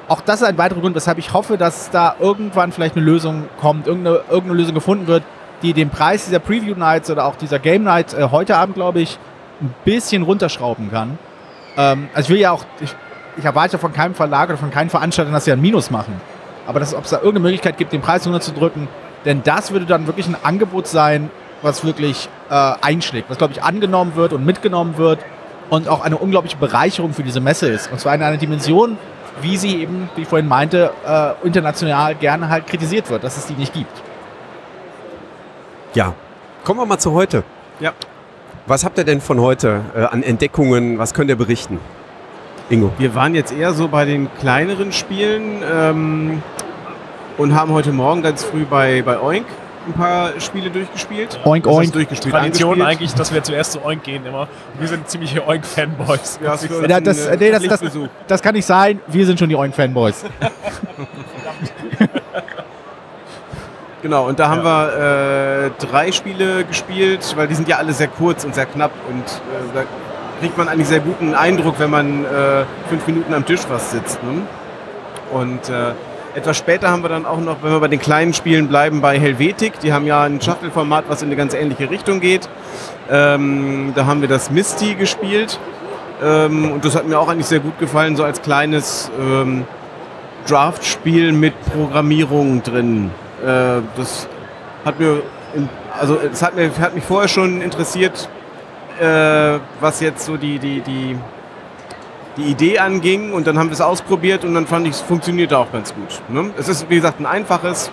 auch 0.09 0.21
das 0.21 0.41
ist 0.41 0.47
ein 0.47 0.59
weiterer 0.59 0.81
Grund, 0.81 0.95
weshalb 0.95 1.19
ich 1.19 1.33
hoffe, 1.33 1.59
dass 1.59 1.91
da 1.91 2.17
irgendwann 2.21 2.73
vielleicht 2.73 2.97
eine 2.97 3.05
Lösung 3.05 3.49
kommt, 3.61 3.87
irgendeine, 3.87 4.21
irgendeine 4.29 4.55
Lösung 4.55 4.75
gefunden 4.75 5.07
wird, 5.07 5.25
die 5.63 5.73
den 5.73 5.91
Preis 5.91 6.27
dieser 6.27 6.39
Preview 6.39 6.75
Nights 6.77 7.11
oder 7.11 7.25
auch 7.25 7.37
dieser 7.37 7.59
Game 7.59 7.83
Night 7.83 8.15
äh, 8.15 8.29
heute 8.31 8.57
Abend, 8.57 8.77
glaube 8.77 9.01
ich, 9.01 9.19
ein 9.61 9.75
bisschen 9.85 10.23
runterschrauben 10.23 10.91
kann. 10.91 11.19
Ähm, 11.77 12.09
also 12.15 12.27
ich 12.27 12.31
will 12.31 12.41
ja 12.41 12.53
auch, 12.53 12.65
ich, 12.81 12.95
ich 13.37 13.45
erwarte 13.45 13.79
von 13.79 13.93
keinem 13.93 14.15
Verlag 14.15 14.49
oder 14.49 14.59
von 14.59 14.71
keinem 14.71 14.91
Veranstalter, 14.91 15.33
dass 15.33 15.45
sie 15.45 15.53
ein 15.53 15.61
Minus 15.61 15.91
machen. 15.91 16.21
Aber 16.67 16.81
ob 16.81 17.05
es 17.05 17.11
da 17.11 17.17
irgendeine 17.17 17.41
Möglichkeit 17.41 17.77
gibt, 17.77 17.93
den 17.93 18.01
Preis 18.01 18.27
runterzudrücken, 18.27 18.89
denn 19.25 19.43
das 19.43 19.73
würde 19.73 19.87
dann 19.87 20.07
wirklich 20.07 20.29
ein 20.29 20.37
Angebot 20.43 20.87
sein, 20.87 21.31
was 21.63 21.85
wirklich 21.85 22.29
äh, 22.51 22.73
einschlägt, 22.81 23.31
was, 23.31 23.39
glaube 23.39 23.53
ich, 23.55 23.63
angenommen 23.63 24.15
wird 24.15 24.33
und 24.33 24.45
mitgenommen 24.45 24.99
wird 24.99 25.21
und 25.71 25.89
auch 25.89 26.05
eine 26.05 26.17
unglaubliche 26.17 26.57
Bereicherung 26.57 27.13
für 27.13 27.23
diese 27.23 27.41
Messe 27.41 27.69
ist. 27.69 27.91
Und 27.91 27.99
zwar 27.99 28.15
in 28.15 28.23
einer 28.23 28.37
Dimension, 28.37 28.99
wie 29.43 29.57
sie 29.57 29.81
eben, 29.81 30.09
wie 30.17 30.23
ich 30.23 30.29
vorhin 30.29 30.49
meinte, 30.49 30.91
äh, 31.07 31.47
international 31.47 32.15
gerne 32.15 32.49
halt 32.49 32.67
kritisiert 32.67 33.11
wird, 33.11 33.25
dass 33.25 33.37
es 33.37 33.47
die 33.47 33.55
nicht 33.55 33.73
gibt. 33.73 34.03
Ja. 35.95 36.15
Kommen 36.65 36.81
wir 36.81 36.87
mal 36.87 36.99
zu 36.99 37.13
heute. 37.13 37.45
Ja. 37.81 37.93
Was 38.67 38.85
habt 38.85 38.99
ihr 38.99 39.05
denn 39.05 39.21
von 39.21 39.41
heute 39.41 39.83
äh, 39.95 40.03
an 40.03 40.23
Entdeckungen? 40.23 40.99
Was 40.99 41.15
könnt 41.15 41.31
ihr 41.31 41.37
berichten? 41.37 41.79
Ingo. 42.69 42.91
Wir 42.99 43.15
waren 43.15 43.35
jetzt 43.35 43.53
eher 43.53 43.73
so 43.73 43.87
bei 43.87 44.05
den 44.05 44.29
kleineren 44.41 44.91
Spielen 44.93 45.63
ähm, 45.73 46.43
und 47.39 47.55
haben 47.55 47.73
heute 47.73 47.93
Morgen 47.93 48.23
ganz 48.23 48.43
früh 48.43 48.65
bei, 48.65 49.03
bei 49.03 49.21
Oink 49.21 49.47
ein 49.87 49.93
paar 49.93 50.31
Spiele 50.41 50.71
durchgespielt. 50.71 51.39
Oink, 51.45 51.65
Das 51.65 51.73
oink. 51.73 51.93
durchgespielt, 51.93 52.35
Tradition 52.35 52.83
eigentlich, 52.83 53.15
dass 53.15 53.33
wir 53.33 53.43
zuerst 53.43 53.73
zu 53.73 53.85
Oink 53.85 54.03
gehen 54.05 54.25
immer. 54.27 54.49
Wir 54.79 54.89
sind 54.89 55.09
ziemliche 55.09 55.47
Oink-Fanboys. 55.47 56.39
Ja, 56.43 56.55
Ja, 56.89 56.97
uns 56.99 57.05
das- 57.05 57.29
ein, 57.29 57.39
nee, 57.39 57.51
das- 57.51 57.63
das-. 57.81 57.81
Das 58.27 58.43
kann 58.43 58.55
nicht 58.55 58.67
sein, 58.67 59.01
wir 59.07 59.25
sind 59.27 59.39
schon 59.39 59.49
die 59.49 59.57
Oink-Fanboys. 59.57 60.25
Genau, 64.03 64.29
und 64.29 64.39
da 64.39 64.49
haben 64.49 64.63
wir 64.63 65.67
äh, 65.67 65.85
drei 65.85 66.13
Spiele 66.13 66.65
gespielt, 66.65 67.33
weil 67.37 67.49
die 67.49 67.55
sind 67.55 67.67
ja 67.67 67.79
alle 67.79 67.93
sehr 67.93 68.07
kurz 68.09 68.45
und 68.45 68.55
sehr 68.55 68.67
knapp 68.67 68.93
und 69.09 69.25
äh, 69.25 69.75
da 69.75 69.83
kriegt 70.41 70.57
man 70.57 70.69
eigentlich 70.69 70.87
sehr 70.87 71.01
guten 71.01 71.35
Eindruck, 71.35 71.77
wenn 71.79 71.91
man 71.91 72.25
äh, 72.25 72.65
fünf 72.89 73.05
Minuten 73.07 73.35
am 73.35 73.45
Tisch 73.45 73.63
was 73.69 73.91
sitzt. 73.91 74.23
Ne? 74.23 74.43
Und 75.33 75.69
äh, 75.71 75.93
etwas 76.37 76.59
später 76.59 76.91
haben 76.91 77.03
wir 77.03 77.09
dann 77.09 77.25
auch 77.25 77.41
noch, 77.41 77.63
wenn 77.63 77.73
wir 77.73 77.81
bei 77.81 77.89
den 77.89 77.99
kleinen 77.99 78.35
Spielen 78.35 78.69
bleiben, 78.69 79.01
bei 79.01 79.19
Helvetik. 79.19 79.81
Die 79.81 79.93
haben 79.93 80.07
ja 80.07 80.23
ein 80.23 80.41
Shuttle-Format, 80.41 81.07
was 81.09 81.23
in 81.23 81.29
eine 81.29 81.37
ganz 81.37 81.55
ähnliche 81.55 81.91
Richtung 81.91 82.21
geht. 82.21 82.49
Ähm, 83.11 83.93
da 83.95 84.05
haben 84.05 84.21
wir 84.21 84.29
das 84.29 84.51
Misty 84.51 84.95
gespielt. 84.95 85.59
Ähm, 86.23 86.73
und 86.73 86.85
das 86.85 86.95
hat 86.95 87.09
mir 87.09 87.19
auch 87.19 87.29
eigentlich 87.29 87.47
sehr 87.47 87.61
gut 87.61 87.79
gefallen, 87.79 88.17
so 88.17 88.25
als 88.25 88.43
kleines 88.43 89.11
ähm, 89.19 89.65
Draft-Spiel 90.47 91.33
mit 91.33 91.55
Programmierung 91.73 92.63
drin. 92.63 93.11
Äh, 93.43 93.81
das 93.97 94.29
hat 94.85 95.01
mir, 95.01 95.23
in, 95.55 95.71
also 95.99 96.19
es 96.19 96.43
hat, 96.43 96.55
mir, 96.55 96.71
hat 96.79 96.95
mich 96.95 97.05
vorher 97.05 97.29
schon 97.29 97.63
interessiert, 97.63 98.29
äh, 99.01 99.59
was 99.81 100.01
jetzt 100.01 100.27
so 100.27 100.37
die, 100.37 100.59
die, 100.59 100.83
die, 100.83 101.17
die 102.37 102.45
Idee 102.45 102.79
anging 102.79 103.33
und 103.33 103.47
dann 103.47 103.59
haben 103.59 103.69
wir 103.69 103.75
es 103.75 103.81
ausprobiert 103.81 104.45
und 104.45 104.55
dann 104.55 104.67
fand 104.67 104.87
ich, 104.87 104.95
es 104.95 105.01
funktionierte 105.01 105.59
auch 105.59 105.73
ganz 105.73 105.95
gut. 105.95 106.21
Ne? 106.29 106.51
Es 106.59 106.69
ist, 106.69 106.89
wie 106.91 106.97
gesagt, 106.97 107.21
ein 107.21 107.27
einfaches. 107.27 107.91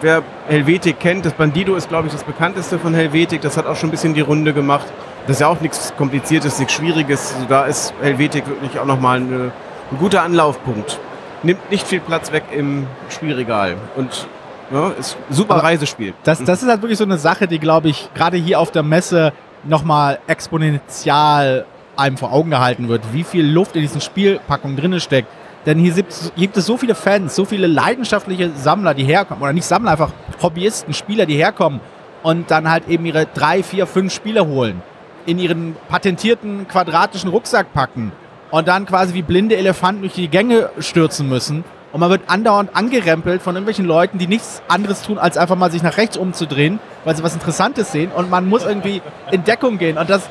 Wer 0.00 0.22
Helvetik 0.48 0.98
kennt, 0.98 1.24
das 1.24 1.32
Bandido 1.32 1.76
ist, 1.76 1.88
glaube 1.88 2.08
ich, 2.08 2.12
das 2.12 2.24
bekannteste 2.24 2.78
von 2.78 2.92
Helvetik. 2.92 3.40
Das 3.40 3.56
hat 3.56 3.66
auch 3.66 3.76
schon 3.76 3.88
ein 3.88 3.92
bisschen 3.92 4.14
die 4.14 4.20
Runde 4.20 4.52
gemacht. 4.52 4.86
Das 5.26 5.36
ist 5.36 5.40
ja 5.40 5.46
auch 5.46 5.60
nichts 5.60 5.94
Kompliziertes, 5.96 6.58
nichts 6.58 6.74
Schwieriges. 6.74 7.34
Also 7.34 7.46
da 7.48 7.64
ist 7.66 7.94
Helvetik 8.02 8.46
wirklich 8.48 8.80
auch 8.80 8.84
nochmal 8.84 9.18
eine, 9.18 9.52
ein 9.92 9.98
guter 10.00 10.22
Anlaufpunkt. 10.22 10.98
Nimmt 11.44 11.70
nicht 11.70 11.86
viel 11.86 12.00
Platz 12.00 12.32
weg 12.32 12.44
im 12.50 12.86
Spielregal 13.08 13.76
und 13.96 14.26
ja, 14.72 14.88
ist 14.98 15.16
ein 15.28 15.34
super 15.34 15.54
Aber 15.54 15.64
Reisespiel. 15.64 16.14
Das, 16.24 16.42
das 16.42 16.62
ist 16.62 16.68
halt 16.68 16.82
wirklich 16.82 16.98
so 16.98 17.04
eine 17.04 17.18
Sache, 17.18 17.46
die, 17.46 17.58
glaube 17.58 17.88
ich, 17.88 18.10
gerade 18.14 18.36
hier 18.36 18.58
auf 18.58 18.70
der 18.72 18.82
Messe 18.82 19.32
nochmal 19.64 20.18
exponentiell 20.26 21.64
einem 22.02 22.18
vor 22.18 22.32
Augen 22.32 22.50
gehalten 22.50 22.88
wird, 22.88 23.02
wie 23.12 23.24
viel 23.24 23.46
Luft 23.46 23.76
in 23.76 23.82
diesen 23.82 24.00
Spielpackungen 24.00 24.76
drin 24.76 25.00
steckt. 25.00 25.28
Denn 25.64 25.78
hier 25.78 25.94
gibt 26.36 26.56
es 26.56 26.66
so 26.66 26.76
viele 26.76 26.94
Fans, 26.94 27.36
so 27.36 27.44
viele 27.44 27.68
leidenschaftliche 27.68 28.50
Sammler, 28.56 28.94
die 28.94 29.04
herkommen, 29.04 29.42
oder 29.42 29.52
nicht 29.52 29.64
Sammler, 29.64 29.92
einfach 29.92 30.10
Hobbyisten, 30.42 30.92
Spieler, 30.92 31.24
die 31.24 31.36
herkommen 31.36 31.80
und 32.22 32.50
dann 32.50 32.68
halt 32.68 32.88
eben 32.88 33.06
ihre 33.06 33.26
drei, 33.26 33.62
vier, 33.62 33.86
fünf 33.86 34.12
Spiele 34.12 34.46
holen, 34.46 34.82
in 35.24 35.38
ihren 35.38 35.76
patentierten 35.88 36.66
quadratischen 36.66 37.30
Rucksack 37.30 37.72
packen 37.72 38.12
und 38.50 38.68
dann 38.68 38.86
quasi 38.86 39.14
wie 39.14 39.22
blinde 39.22 39.56
Elefanten 39.56 40.02
durch 40.02 40.14
die 40.14 40.28
Gänge 40.28 40.70
stürzen 40.78 41.28
müssen. 41.28 41.64
Und 41.92 42.00
man 42.00 42.08
wird 42.08 42.22
andauernd 42.26 42.74
angerempelt 42.74 43.42
von 43.42 43.54
irgendwelchen 43.54 43.84
Leuten, 43.84 44.16
die 44.18 44.26
nichts 44.26 44.62
anderes 44.66 45.02
tun, 45.02 45.18
als 45.18 45.36
einfach 45.36 45.56
mal 45.56 45.70
sich 45.70 45.82
nach 45.82 45.98
rechts 45.98 46.16
umzudrehen, 46.16 46.80
weil 47.04 47.14
sie 47.14 47.22
was 47.22 47.34
Interessantes 47.34 47.92
sehen. 47.92 48.10
Und 48.12 48.30
man 48.30 48.48
muss 48.48 48.64
irgendwie 48.64 49.02
in 49.30 49.44
Deckung 49.44 49.76
gehen. 49.76 49.98
Und 49.98 50.08
das, 50.08 50.28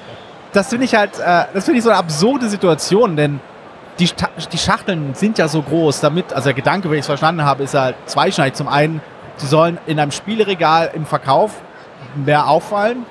das 0.54 0.70
finde 0.70 0.86
ich 0.86 0.96
halt, 0.96 1.20
äh, 1.20 1.46
das 1.54 1.66
finde 1.66 1.80
ich 1.80 1.84
so 1.84 1.90
eine 1.90 2.00
absurde 2.00 2.50
Situation, 2.50 3.16
denn 3.16 3.40
die, 4.00 4.10
die 4.52 4.58
Schachteln 4.58 5.14
sind 5.14 5.38
ja 5.38 5.48
so 5.48 5.62
groß, 5.62 6.02
damit, 6.02 6.34
also 6.34 6.46
der 6.46 6.54
Gedanke, 6.54 6.90
wenn 6.90 6.96
ich 6.96 7.02
es 7.02 7.08
verstanden 7.08 7.46
habe, 7.46 7.64
ist 7.64 7.74
halt 7.74 7.96
zweischneidig. 8.06 8.56
Zum 8.56 8.68
einen, 8.68 9.02
sie 9.38 9.48
sollen 9.48 9.78
in 9.86 10.00
einem 10.00 10.12
Spieleregal 10.12 10.92
im 10.94 11.06
Verkauf 11.06 11.52
mehr 12.16 12.48
auffallen 12.48 13.06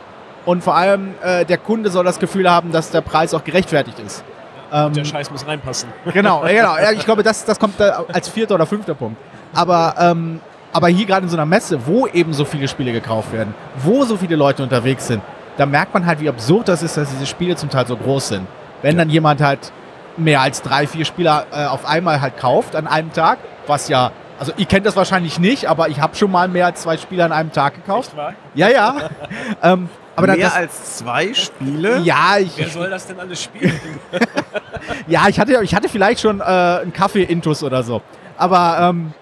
und 0.47 0.64
vor 0.64 0.75
allem 0.75 1.14
äh, 1.23 1.44
der 1.44 1.59
Kunde 1.59 1.90
soll 1.90 2.04
das 2.04 2.18
Gefühl 2.18 2.50
haben, 2.50 2.73
dass 2.73 2.90
der 2.90 3.02
Preis 3.02 3.35
auch 3.35 3.44
gerechtfertigt 3.44 3.99
ist. 3.99 4.25
Ähm, 4.73 4.92
der 4.92 5.04
Scheiß 5.04 5.30
muss 5.30 5.47
reinpassen. 5.47 5.88
Genau, 6.12 6.42
genau. 6.42 6.76
Ich 6.94 7.04
glaube, 7.04 7.23
das, 7.25 7.44
das 7.44 7.59
kommt 7.59 7.80
als 7.80 8.28
vierter 8.28 8.54
oder 8.54 8.66
fünfter 8.66 8.94
Punkt. 8.94 9.20
Aber, 9.52 9.94
ähm, 9.99 10.40
aber 10.73 10.88
hier 10.88 11.06
gerade 11.06 11.25
in 11.25 11.28
so 11.28 11.37
einer 11.37 11.47
Messe, 11.47 11.87
wo 11.87 12.06
eben 12.06 12.32
so 12.32 12.44
viele 12.44 12.68
Spiele 12.68 12.92
gekauft 12.92 13.32
werden, 13.32 13.54
wo 13.76 14.04
so 14.04 14.16
viele 14.16 14.37
Leute 14.37 14.62
unterwegs 14.62 15.09
sind, 15.09 15.23
da 15.57 15.66
merkt 15.66 15.95
man 15.95 16.07
halt, 16.07 16.21
wie 16.21 16.28
absurd 16.28 16.69
das 16.69 16.83
ist, 16.83 16.97
dass 16.97 17.11
diese 17.11 17.26
Spiele 17.26 17.57
zum 17.57 17.71
Teil 17.71 17.87
so 17.87 17.97
groß 17.97 18.28
sind. 18.28 18.47
Wenn 18.83 18.97
ja. 18.97 19.04
dann 19.04 19.11
jemand 19.11 19.40
halt 19.40 19.73
mehr 20.16 20.40
als 20.40 20.62
drei, 20.62 20.87
vier 20.87 21.04
Spieler 21.04 21.47
äh, 21.52 21.66
auf 21.66 21.87
einmal 21.87 22.21
halt 22.21 22.37
kauft 22.38 22.76
an 22.76 22.87
einem 22.87 23.12
Tag, 23.12 23.38
was 23.66 23.88
ja, 23.88 24.12
also 24.38 24.52
ihr 24.57 24.66
kennt 24.66 24.87
das 24.87 24.97
wahrscheinlich 24.97 25.38
nicht, 25.38 25.66
aber 25.66 25.88
ich 25.88 26.00
habe 26.00 26.16
schon 26.16 26.30
mal 26.30 26.49
mehr 26.49 26.66
als 26.66 26.83
zwei 26.83 26.97
Spieler 26.97 27.26
an 27.26 27.33
einem 27.33 27.52
Tag 27.52 27.75
gekauft. 27.75 28.11
Echt 28.11 28.16
wahr? 28.16 28.35
Ja, 28.54 28.69
ja. 28.69 29.11
ähm, 29.62 29.88
aber 30.16 30.28
mehr 30.28 30.37
das, 30.37 30.54
als 30.54 30.97
zwei 30.99 31.33
Spiele? 31.35 31.99
Ja, 32.00 32.38
ich. 32.38 32.57
Wer 32.57 32.69
soll 32.69 32.90
das 32.90 33.07
denn 33.07 33.21
alles 33.21 33.42
spielen? 33.42 33.78
ja, 35.07 35.28
ich 35.28 35.38
hatte, 35.38 35.61
ich 35.62 35.75
hatte 35.75 35.88
vielleicht 35.88 36.21
schon 36.21 36.40
äh, 36.40 36.45
einen 36.45 36.92
Kaffee-Intus 36.92 37.62
oder 37.62 37.83
so. 37.83 38.02
Aber 38.37 38.78
ähm, 38.80 39.12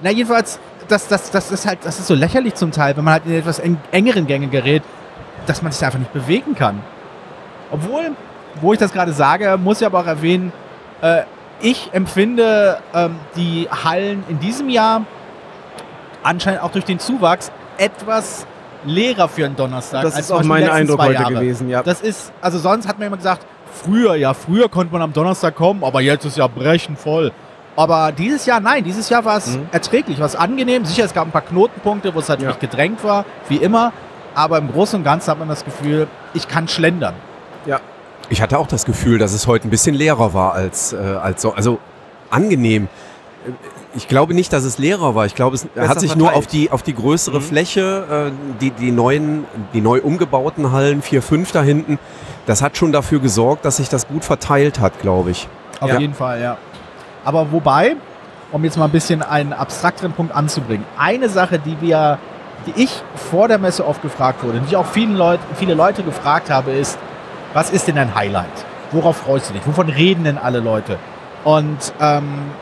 na 0.00 0.10
jedenfalls, 0.10 0.58
das, 0.88 1.08
das, 1.08 1.30
das 1.30 1.50
ist 1.50 1.66
halt, 1.66 1.78
das 1.84 1.98
ist 1.98 2.06
so 2.06 2.14
lächerlich 2.14 2.54
zum 2.54 2.70
Teil, 2.70 2.96
wenn 2.96 3.04
man 3.04 3.14
halt 3.14 3.26
in 3.26 3.32
etwas 3.32 3.60
engeren 3.90 4.26
Gänge 4.26 4.48
gerät, 4.48 4.82
dass 5.46 5.62
man 5.62 5.72
sich 5.72 5.84
einfach 5.84 5.98
nicht 5.98 6.12
bewegen 6.12 6.54
kann. 6.54 6.80
Obwohl, 7.70 8.12
wo 8.60 8.72
ich 8.72 8.78
das 8.78 8.92
gerade 8.92 9.12
sage, 9.12 9.58
muss 9.62 9.80
ich 9.80 9.86
aber 9.86 10.00
auch 10.00 10.06
erwähnen, 10.06 10.52
äh, 11.00 11.22
ich 11.60 11.90
empfinde 11.92 12.78
ähm, 12.92 13.16
die 13.36 13.68
Hallen 13.70 14.24
in 14.28 14.38
diesem 14.38 14.68
Jahr 14.68 15.02
anscheinend 16.22 16.62
auch 16.62 16.70
durch 16.70 16.84
den 16.84 16.98
Zuwachs 16.98 17.50
etwas 17.78 18.46
leerer 18.84 19.28
für 19.28 19.46
einen 19.46 19.56
Donnerstag. 19.56 20.02
Das 20.02 20.18
ist 20.18 20.30
auch 20.30 20.42
mein 20.42 20.68
Eindruck 20.68 21.00
heute 21.00 21.14
Jahre. 21.14 21.34
gewesen, 21.34 21.68
ja. 21.68 21.82
Das 21.82 22.00
ist, 22.00 22.32
also 22.40 22.58
sonst 22.58 22.86
hat 22.86 22.98
mir 22.98 23.06
immer 23.06 23.16
gesagt, 23.16 23.46
früher, 23.72 24.14
ja, 24.14 24.34
früher 24.34 24.68
konnte 24.68 24.92
man 24.92 25.02
am 25.02 25.12
Donnerstag 25.12 25.54
kommen, 25.54 25.84
aber 25.84 26.00
jetzt 26.00 26.24
ist 26.24 26.36
ja 26.36 26.46
brechen 26.46 26.96
voll. 26.96 27.32
Aber 27.76 28.12
dieses 28.12 28.46
Jahr, 28.46 28.60
nein, 28.60 28.84
dieses 28.84 29.08
Jahr 29.08 29.24
war 29.24 29.38
es 29.38 29.56
mhm. 29.56 29.66
erträglich, 29.72 30.18
war 30.18 30.26
es 30.26 30.36
angenehm. 30.36 30.84
Sicher, 30.84 31.04
es 31.04 31.14
gab 31.14 31.26
ein 31.26 31.32
paar 31.32 31.42
Knotenpunkte, 31.42 32.14
wo 32.14 32.20
es 32.20 32.28
halt 32.28 32.42
ja. 32.42 32.52
gedrängt 32.52 33.02
war, 33.02 33.24
wie 33.48 33.56
immer. 33.56 33.92
Aber 34.34 34.58
im 34.58 34.70
Großen 34.70 34.98
und 34.98 35.04
Ganzen 35.04 35.30
hat 35.30 35.38
man 35.38 35.48
das 35.48 35.64
Gefühl, 35.64 36.08
ich 36.32 36.48
kann 36.48 36.68
schlendern. 36.68 37.14
Ja. 37.66 37.80
Ich 38.30 38.42
hatte 38.42 38.58
auch 38.58 38.66
das 38.66 38.84
Gefühl, 38.84 39.18
dass 39.18 39.32
es 39.32 39.46
heute 39.46 39.68
ein 39.68 39.70
bisschen 39.70 39.94
leerer 39.94 40.34
war 40.34 40.54
als, 40.54 40.92
äh, 40.92 40.96
als 40.96 41.42
so. 41.42 41.54
Also 41.54 41.78
angenehm. 42.30 42.88
Ich 43.94 44.08
glaube 44.08 44.34
nicht, 44.34 44.52
dass 44.52 44.64
es 44.64 44.78
leerer 44.78 45.14
war. 45.14 45.26
Ich 45.26 45.34
glaube, 45.34 45.54
es 45.54 45.66
Besser 45.66 45.88
hat 45.88 46.00
sich 46.00 46.12
verteilt. 46.12 46.32
nur 46.32 46.36
auf 46.36 46.46
die, 46.46 46.70
auf 46.70 46.82
die 46.82 46.94
größere 46.94 47.38
mhm. 47.38 47.44
Fläche, 47.44 48.32
äh, 48.32 48.58
die, 48.60 48.70
die 48.70 48.90
neuen, 48.90 49.44
die 49.72 49.80
neu 49.80 50.00
umgebauten 50.00 50.72
Hallen, 50.72 51.02
4, 51.02 51.22
5 51.22 51.52
da 51.52 51.62
hinten, 51.62 51.98
das 52.46 52.60
hat 52.60 52.76
schon 52.76 52.92
dafür 52.92 53.20
gesorgt, 53.20 53.64
dass 53.64 53.76
sich 53.76 53.88
das 53.88 54.08
gut 54.08 54.24
verteilt 54.24 54.80
hat, 54.80 55.00
glaube 55.00 55.30
ich. 55.30 55.48
Auf 55.80 55.90
ja. 55.90 55.98
jeden 55.98 56.14
Fall, 56.14 56.40
ja. 56.40 56.56
Aber 57.24 57.52
wobei, 57.52 57.96
um 58.52 58.64
jetzt 58.64 58.76
mal 58.76 58.86
ein 58.86 58.90
bisschen 58.90 59.22
einen 59.22 59.52
abstrakteren 59.52 60.12
Punkt 60.12 60.34
anzubringen, 60.34 60.84
eine 60.98 61.28
Sache, 61.28 61.58
die 61.58 61.80
wir, 61.80 62.18
die 62.66 62.82
ich 62.82 63.02
vor 63.30 63.48
der 63.48 63.58
Messe 63.58 63.86
oft 63.86 64.02
gefragt 64.02 64.42
wurde, 64.42 64.60
die 64.60 64.66
ich 64.68 64.76
auch 64.76 64.86
vielen 64.86 65.16
Leut, 65.16 65.40
viele 65.56 65.74
Leute 65.74 66.02
gefragt 66.02 66.50
habe, 66.50 66.72
ist, 66.72 66.98
was 67.52 67.70
ist 67.70 67.88
denn 67.88 67.98
ein 67.98 68.14
Highlight? 68.14 68.64
Worauf 68.90 69.18
freust 69.18 69.50
du 69.50 69.54
dich? 69.54 69.66
Wovon 69.66 69.88
reden 69.88 70.24
denn 70.24 70.38
alle 70.38 70.60
Leute? 70.60 70.98
Und 71.44 71.92
ähm, 72.00 72.52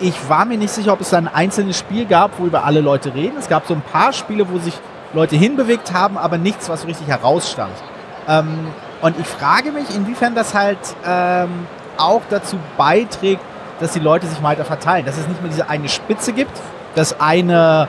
ich 0.00 0.28
war 0.28 0.44
mir 0.44 0.58
nicht 0.58 0.72
sicher, 0.72 0.92
ob 0.92 1.00
es 1.00 1.10
da 1.10 1.18
ein 1.18 1.28
einzelnes 1.28 1.78
Spiel 1.78 2.06
gab, 2.06 2.38
worüber 2.38 2.64
alle 2.64 2.80
Leute 2.80 3.14
reden. 3.14 3.36
Es 3.38 3.48
gab 3.48 3.66
so 3.66 3.74
ein 3.74 3.82
paar 3.82 4.12
Spiele, 4.12 4.50
wo 4.50 4.58
sich 4.58 4.74
Leute 5.12 5.36
hinbewegt 5.36 5.92
haben, 5.92 6.18
aber 6.18 6.38
nichts, 6.38 6.68
was 6.68 6.82
so 6.82 6.88
richtig 6.88 7.06
herausstand. 7.06 7.72
Ähm, 8.28 8.66
und 9.00 9.18
ich 9.18 9.26
frage 9.26 9.70
mich, 9.70 9.94
inwiefern 9.94 10.34
das 10.34 10.54
halt 10.54 10.78
ähm, 11.06 11.66
auch 11.96 12.22
dazu 12.28 12.58
beiträgt, 12.76 13.40
dass 13.80 13.92
die 13.92 14.00
Leute 14.00 14.26
sich 14.26 14.42
weiter 14.42 14.64
verteilen. 14.64 15.06
Dass 15.06 15.16
es 15.18 15.28
nicht 15.28 15.40
mehr 15.40 15.50
diese 15.50 15.68
eine 15.68 15.88
Spitze 15.88 16.32
gibt, 16.32 16.58
das 16.94 17.20
eine 17.20 17.88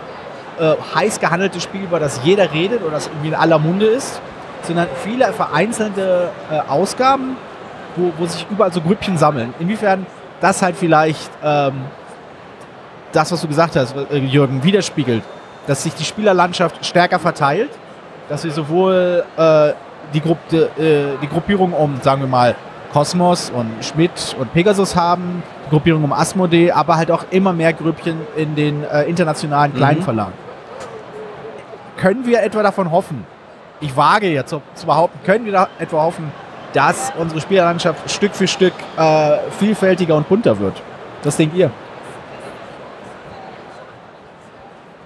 äh, 0.60 0.76
heiß 0.96 1.20
gehandelte 1.20 1.60
Spiel, 1.60 1.84
über 1.84 2.00
das 2.00 2.22
jeder 2.24 2.52
redet 2.52 2.82
oder 2.82 2.92
das 2.92 3.08
irgendwie 3.08 3.30
in 3.30 3.36
aller 3.36 3.60
Munde 3.60 3.86
ist, 3.86 4.22
sondern 4.64 4.88
viele 5.04 5.32
vereinzelte 5.34 6.30
äh, 6.52 6.60
Ausgaben, 6.70 7.38
wo, 7.96 8.12
wo 8.18 8.26
sich 8.26 8.46
überall 8.50 8.72
so 8.74 8.82
Grüppchen 8.82 9.18
sammeln. 9.18 9.54
Inwiefern 9.60 10.06
das 10.42 10.62
halt 10.62 10.76
vielleicht 10.76 11.32
ähm, 11.44 11.86
das, 13.12 13.32
was 13.32 13.42
du 13.42 13.48
gesagt 13.48 13.76
hast, 13.76 13.96
äh, 13.96 14.18
Jürgen, 14.18 14.64
widerspiegelt, 14.64 15.24
dass 15.68 15.84
sich 15.84 15.94
die 15.94 16.04
Spielerlandschaft 16.04 16.86
stärker 16.86 17.20
verteilt, 17.20 17.70
dass 18.30 18.44
wir 18.44 18.52
sowohl 18.52 19.24
äh, 19.38 19.72
die, 20.14 20.22
Gru 20.22 20.36
die, 20.52 20.58
äh, 20.58 21.18
die 21.22 21.28
Gruppierung 21.28 21.74
um, 21.74 22.02
sagen 22.02 22.22
wir 22.22 22.28
mal, 22.28 22.56
Kosmos 22.92 23.50
und 23.50 23.84
Schmidt 23.84 24.36
und 24.40 24.54
Pegasus 24.54 24.96
haben, 24.96 25.44
die 25.66 25.70
Gruppierung 25.70 26.04
um 26.04 26.14
Asmodee, 26.14 26.72
aber 26.72 26.96
halt 26.96 27.12
auch 27.12 27.26
immer 27.30 27.52
mehr 27.52 27.74
Grüppchen 27.74 28.22
in 28.38 28.56
den 28.56 28.84
äh, 28.84 29.04
internationalen 29.04 29.74
mhm. 29.74 29.78
Kleinverlagen. 29.78 30.34
Mhm. 30.34 30.45
Können 32.06 32.28
wir 32.28 32.44
etwa 32.44 32.62
davon 32.62 32.92
hoffen, 32.92 33.26
ich 33.82 33.98
wage 33.98 34.28
jetzt 34.28 34.52
zu 34.52 34.86
behaupten, 34.86 35.18
können 35.26 35.44
wir 35.46 35.54
da 35.54 35.70
etwa 35.80 36.04
hoffen, 36.04 36.32
dass 36.72 37.12
unsere 37.18 37.42
Spielerlandschaft 37.42 38.12
Stück 38.12 38.36
für 38.36 38.48
Stück 38.48 38.74
äh, 38.96 39.38
vielfältiger 39.58 40.16
und 40.16 40.30
bunter 40.30 40.60
wird? 40.60 40.84
Was 41.24 41.36
denkt 41.38 41.56
ihr? 41.56 41.72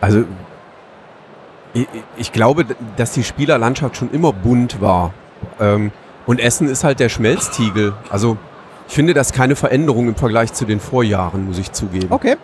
Also 0.02 0.26
ich, 1.74 1.88
ich 2.18 2.34
glaube, 2.34 2.66
dass 2.98 3.14
die 3.14 3.24
Spielerlandschaft 3.24 3.96
schon 3.96 4.12
immer 4.12 4.34
bunt 4.34 4.82
war. 4.82 5.14
Ähm, 5.58 5.94
und 6.26 6.42
Essen 6.42 6.68
ist 6.68 6.84
halt 6.84 7.00
der 7.00 7.08
Schmelztiegel. 7.08 7.94
Also 8.10 8.36
ich 8.90 8.94
finde 8.94 9.14
das 9.14 9.32
keine 9.32 9.56
Veränderung 9.56 10.10
im 10.10 10.16
Vergleich 10.16 10.52
zu 10.52 10.66
den 10.66 10.82
Vorjahren, 10.82 11.46
muss 11.46 11.60
ich 11.60 11.72
zugeben. 11.72 12.08
Okay. 12.10 12.36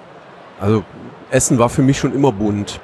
Also 0.62 0.86
Essen 1.30 1.60
war 1.60 1.68
für 1.68 1.82
mich 1.82 2.00
schon 2.00 2.16
immer 2.16 2.32
bunt. 2.32 2.80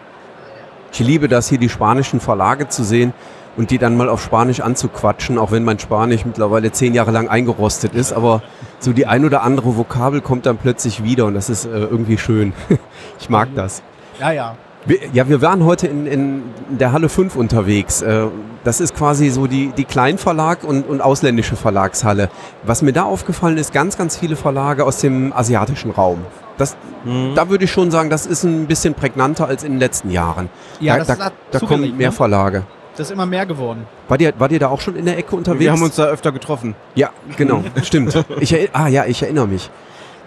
Ich 0.91 0.99
liebe 0.99 1.27
das, 1.27 1.47
hier 1.47 1.57
die 1.57 1.69
spanischen 1.69 2.19
Verlage 2.19 2.67
zu 2.67 2.83
sehen 2.83 3.13
und 3.57 3.71
die 3.71 3.77
dann 3.77 3.95
mal 3.95 4.09
auf 4.09 4.21
Spanisch 4.21 4.59
anzuquatschen, 4.59 5.37
auch 5.37 5.51
wenn 5.51 5.63
mein 5.63 5.79
Spanisch 5.79 6.25
mittlerweile 6.25 6.71
zehn 6.71 6.93
Jahre 6.93 7.11
lang 7.11 7.29
eingerostet 7.29 7.93
ist. 7.93 8.13
Aber 8.13 8.41
so 8.79 8.93
die 8.93 9.05
ein 9.07 9.25
oder 9.25 9.43
andere 9.43 9.77
Vokabel 9.77 10.21
kommt 10.21 10.45
dann 10.45 10.57
plötzlich 10.57 11.03
wieder 11.03 11.25
und 11.25 11.33
das 11.33 11.49
ist 11.49 11.65
äh, 11.65 11.69
irgendwie 11.69 12.17
schön. 12.17 12.53
ich 13.19 13.29
mag 13.29 13.49
das. 13.55 13.81
Ja, 14.19 14.31
ja. 14.31 14.55
Wir, 14.85 14.97
ja, 15.13 15.29
wir 15.29 15.41
waren 15.41 15.63
heute 15.63 15.87
in, 15.87 16.07
in 16.07 16.43
der 16.69 16.91
Halle 16.91 17.07
5 17.07 17.35
unterwegs. 17.35 18.01
Äh, 18.01 18.27
das 18.63 18.79
ist 18.79 18.95
quasi 18.95 19.29
so 19.29 19.47
die, 19.47 19.71
die 19.77 19.85
Kleinverlag- 19.85 20.63
und, 20.63 20.87
und 20.87 21.01
ausländische 21.01 21.55
Verlagshalle. 21.55 22.29
Was 22.63 22.81
mir 22.81 22.93
da 22.93 23.03
aufgefallen 23.03 23.57
ist, 23.57 23.73
ganz, 23.73 23.97
ganz 23.97 24.17
viele 24.17 24.35
Verlage 24.35 24.83
aus 24.83 24.97
dem 24.97 25.33
asiatischen 25.33 25.91
Raum. 25.91 26.19
Das, 26.61 26.77
mhm. 27.03 27.33
Da 27.35 27.49
würde 27.49 27.65
ich 27.65 27.71
schon 27.71 27.91
sagen, 27.91 28.09
das 28.09 28.25
ist 28.25 28.43
ein 28.43 28.67
bisschen 28.67 28.93
prägnanter 28.93 29.47
als 29.47 29.63
in 29.63 29.73
den 29.73 29.79
letzten 29.79 30.11
Jahren. 30.11 30.49
Ja, 30.79 31.03
da, 31.03 31.15
da, 31.15 31.31
da 31.51 31.59
kommen 31.59 31.97
mehr 31.97 32.09
ne? 32.09 32.11
Verlage. 32.11 32.63
Das 32.95 33.07
ist 33.07 33.13
immer 33.13 33.25
mehr 33.25 33.45
geworden. 33.45 33.87
War 34.07 34.17
dir, 34.17 34.33
war 34.37 34.47
dir 34.47 34.59
da 34.59 34.67
auch 34.67 34.79
schon 34.79 34.95
in 34.95 35.05
der 35.05 35.17
Ecke 35.17 35.35
unterwegs? 35.35 35.61
Wir 35.61 35.71
haben 35.71 35.81
uns 35.81 35.95
da 35.95 36.05
öfter 36.05 36.31
getroffen. 36.31 36.75
Ja, 36.93 37.09
genau, 37.35 37.63
stimmt. 37.83 38.23
Ich, 38.39 38.55
ah 38.73 38.87
ja, 38.87 39.05
ich 39.05 39.23
erinnere 39.23 39.47
mich. 39.47 39.69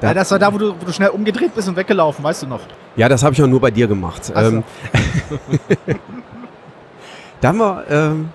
Da, 0.00 0.08
ja, 0.08 0.14
das 0.14 0.30
war 0.32 0.38
da, 0.38 0.52
wo 0.52 0.58
du, 0.58 0.74
wo 0.80 0.84
du, 0.84 0.92
schnell 0.92 1.10
umgedreht 1.10 1.54
bist 1.54 1.68
und 1.68 1.76
weggelaufen, 1.76 2.24
weißt 2.24 2.42
du 2.42 2.46
noch? 2.48 2.60
Ja, 2.96 3.08
das 3.08 3.22
habe 3.22 3.34
ich 3.34 3.42
auch 3.42 3.46
nur 3.46 3.60
bei 3.60 3.70
dir 3.70 3.86
gemacht. 3.86 4.24
So. 4.24 4.34
Ähm, 4.34 4.64
da 7.40 7.48
haben 7.48 7.58
wir, 7.58 7.84
ähm, 7.88 8.28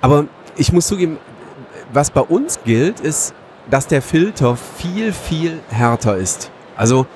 aber 0.00 0.24
ich 0.56 0.72
muss 0.72 0.86
zugeben, 0.86 1.18
was 1.92 2.10
bei 2.10 2.22
uns 2.22 2.60
gilt, 2.64 3.00
ist, 3.00 3.34
dass 3.70 3.86
der 3.86 4.00
Filter 4.00 4.56
viel, 4.56 5.12
viel 5.12 5.60
härter 5.68 6.16
ist. 6.16 6.50
Also 6.76 7.06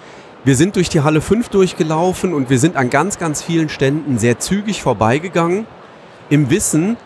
wir 0.45 0.55
sind 0.55 0.77
durch 0.77 0.89
die 0.89 1.01
Halle 1.01 1.21
5 1.21 1.49
durchgelaufen 1.49 2.33
und 2.33 2.51
wir 2.51 2.59
sind 2.59 2.77
an 2.77 2.91
ganz, 2.91 3.19
ganz 3.19 3.43
vielen 3.43 3.69
Ständen 3.69 4.19
sehr 4.19 4.39
zügig 4.39 4.83
vorbeigegangen, 4.83 5.67
im 6.29 6.51
Wissen, 6.51 6.97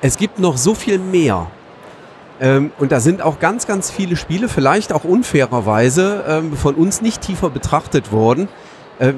es 0.00 0.16
gibt 0.16 0.38
noch 0.38 0.56
so 0.56 0.74
viel 0.74 0.98
mehr. 0.98 1.46
Ähm, 2.40 2.70
und 2.78 2.92
da 2.92 3.00
sind 3.00 3.22
auch 3.22 3.40
ganz, 3.40 3.66
ganz 3.66 3.90
viele 3.90 4.16
Spiele, 4.16 4.48
vielleicht 4.48 4.92
auch 4.92 5.04
unfairerweise, 5.04 6.24
ähm, 6.28 6.56
von 6.56 6.74
uns 6.74 7.00
nicht 7.00 7.20
tiefer 7.20 7.50
betrachtet 7.50 8.12
worden. 8.12 8.48
Ähm, 9.00 9.16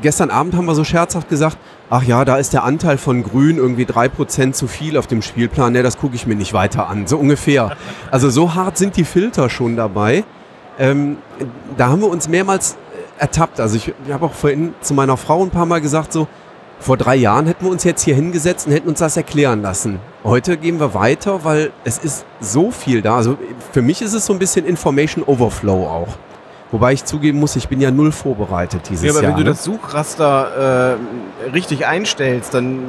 gestern 0.00 0.30
Abend 0.30 0.54
haben 0.54 0.66
wir 0.66 0.74
so 0.74 0.84
scherzhaft 0.84 1.28
gesagt, 1.28 1.58
ach 1.90 2.02
ja, 2.02 2.24
da 2.24 2.36
ist 2.36 2.52
der 2.52 2.64
Anteil 2.64 2.98
von 2.98 3.22
Grün 3.22 3.56
irgendwie 3.56 3.84
drei 3.84 4.08
Prozent 4.08 4.56
zu 4.56 4.68
viel 4.68 4.96
auf 4.96 5.06
dem 5.06 5.22
Spielplan. 5.22 5.72
Ne, 5.72 5.82
das 5.82 5.98
gucke 5.98 6.14
ich 6.14 6.26
mir 6.26 6.36
nicht 6.36 6.52
weiter 6.52 6.88
an. 6.88 7.06
So 7.06 7.18
ungefähr. 7.18 7.76
Also 8.10 8.30
so 8.30 8.54
hart 8.54 8.78
sind 8.78 8.96
die 8.96 9.04
Filter 9.04 9.50
schon 9.50 9.76
dabei. 9.76 10.24
Ähm, 10.80 11.18
da 11.76 11.88
haben 11.88 12.00
wir 12.00 12.08
uns 12.08 12.28
mehrmals 12.28 12.76
ertappt. 13.18 13.60
Also 13.60 13.76
ich, 13.76 13.92
ich 14.06 14.12
habe 14.12 14.26
auch 14.26 14.32
vorhin 14.32 14.74
zu 14.80 14.94
meiner 14.94 15.16
Frau 15.16 15.42
ein 15.44 15.50
paar 15.50 15.66
Mal 15.66 15.80
gesagt, 15.80 16.12
so, 16.12 16.26
vor 16.80 16.96
drei 16.96 17.14
Jahren 17.16 17.46
hätten 17.46 17.66
wir 17.66 17.70
uns 17.70 17.84
jetzt 17.84 18.02
hier 18.02 18.14
hingesetzt 18.14 18.66
und 18.66 18.72
hätten 18.72 18.88
uns 18.88 19.00
das 19.00 19.16
erklären 19.16 19.60
lassen. 19.60 20.00
Heute 20.24 20.56
gehen 20.56 20.80
wir 20.80 20.94
weiter, 20.94 21.44
weil 21.44 21.70
es 21.84 21.98
ist 21.98 22.24
so 22.40 22.70
viel 22.70 23.02
da. 23.02 23.16
Also 23.16 23.36
für 23.72 23.82
mich 23.82 24.00
ist 24.00 24.14
es 24.14 24.24
so 24.24 24.32
ein 24.32 24.38
bisschen 24.38 24.64
Information 24.64 25.22
Overflow 25.22 25.86
auch. 25.86 26.08
Wobei 26.72 26.94
ich 26.94 27.04
zugeben 27.04 27.38
muss, 27.38 27.56
ich 27.56 27.68
bin 27.68 27.80
ja 27.80 27.90
null 27.90 28.12
vorbereitet 28.12 28.88
dieses 28.88 29.04
Jahr. 29.04 29.12
Ja, 29.12 29.18
aber 29.18 29.28
Jahr, 29.28 29.36
wenn 29.36 29.44
du 29.44 29.50
ne? 29.50 29.54
das 29.54 29.64
Suchraster 29.64 30.96
äh, 31.44 31.50
richtig 31.50 31.86
einstellst, 31.86 32.54
dann 32.54 32.80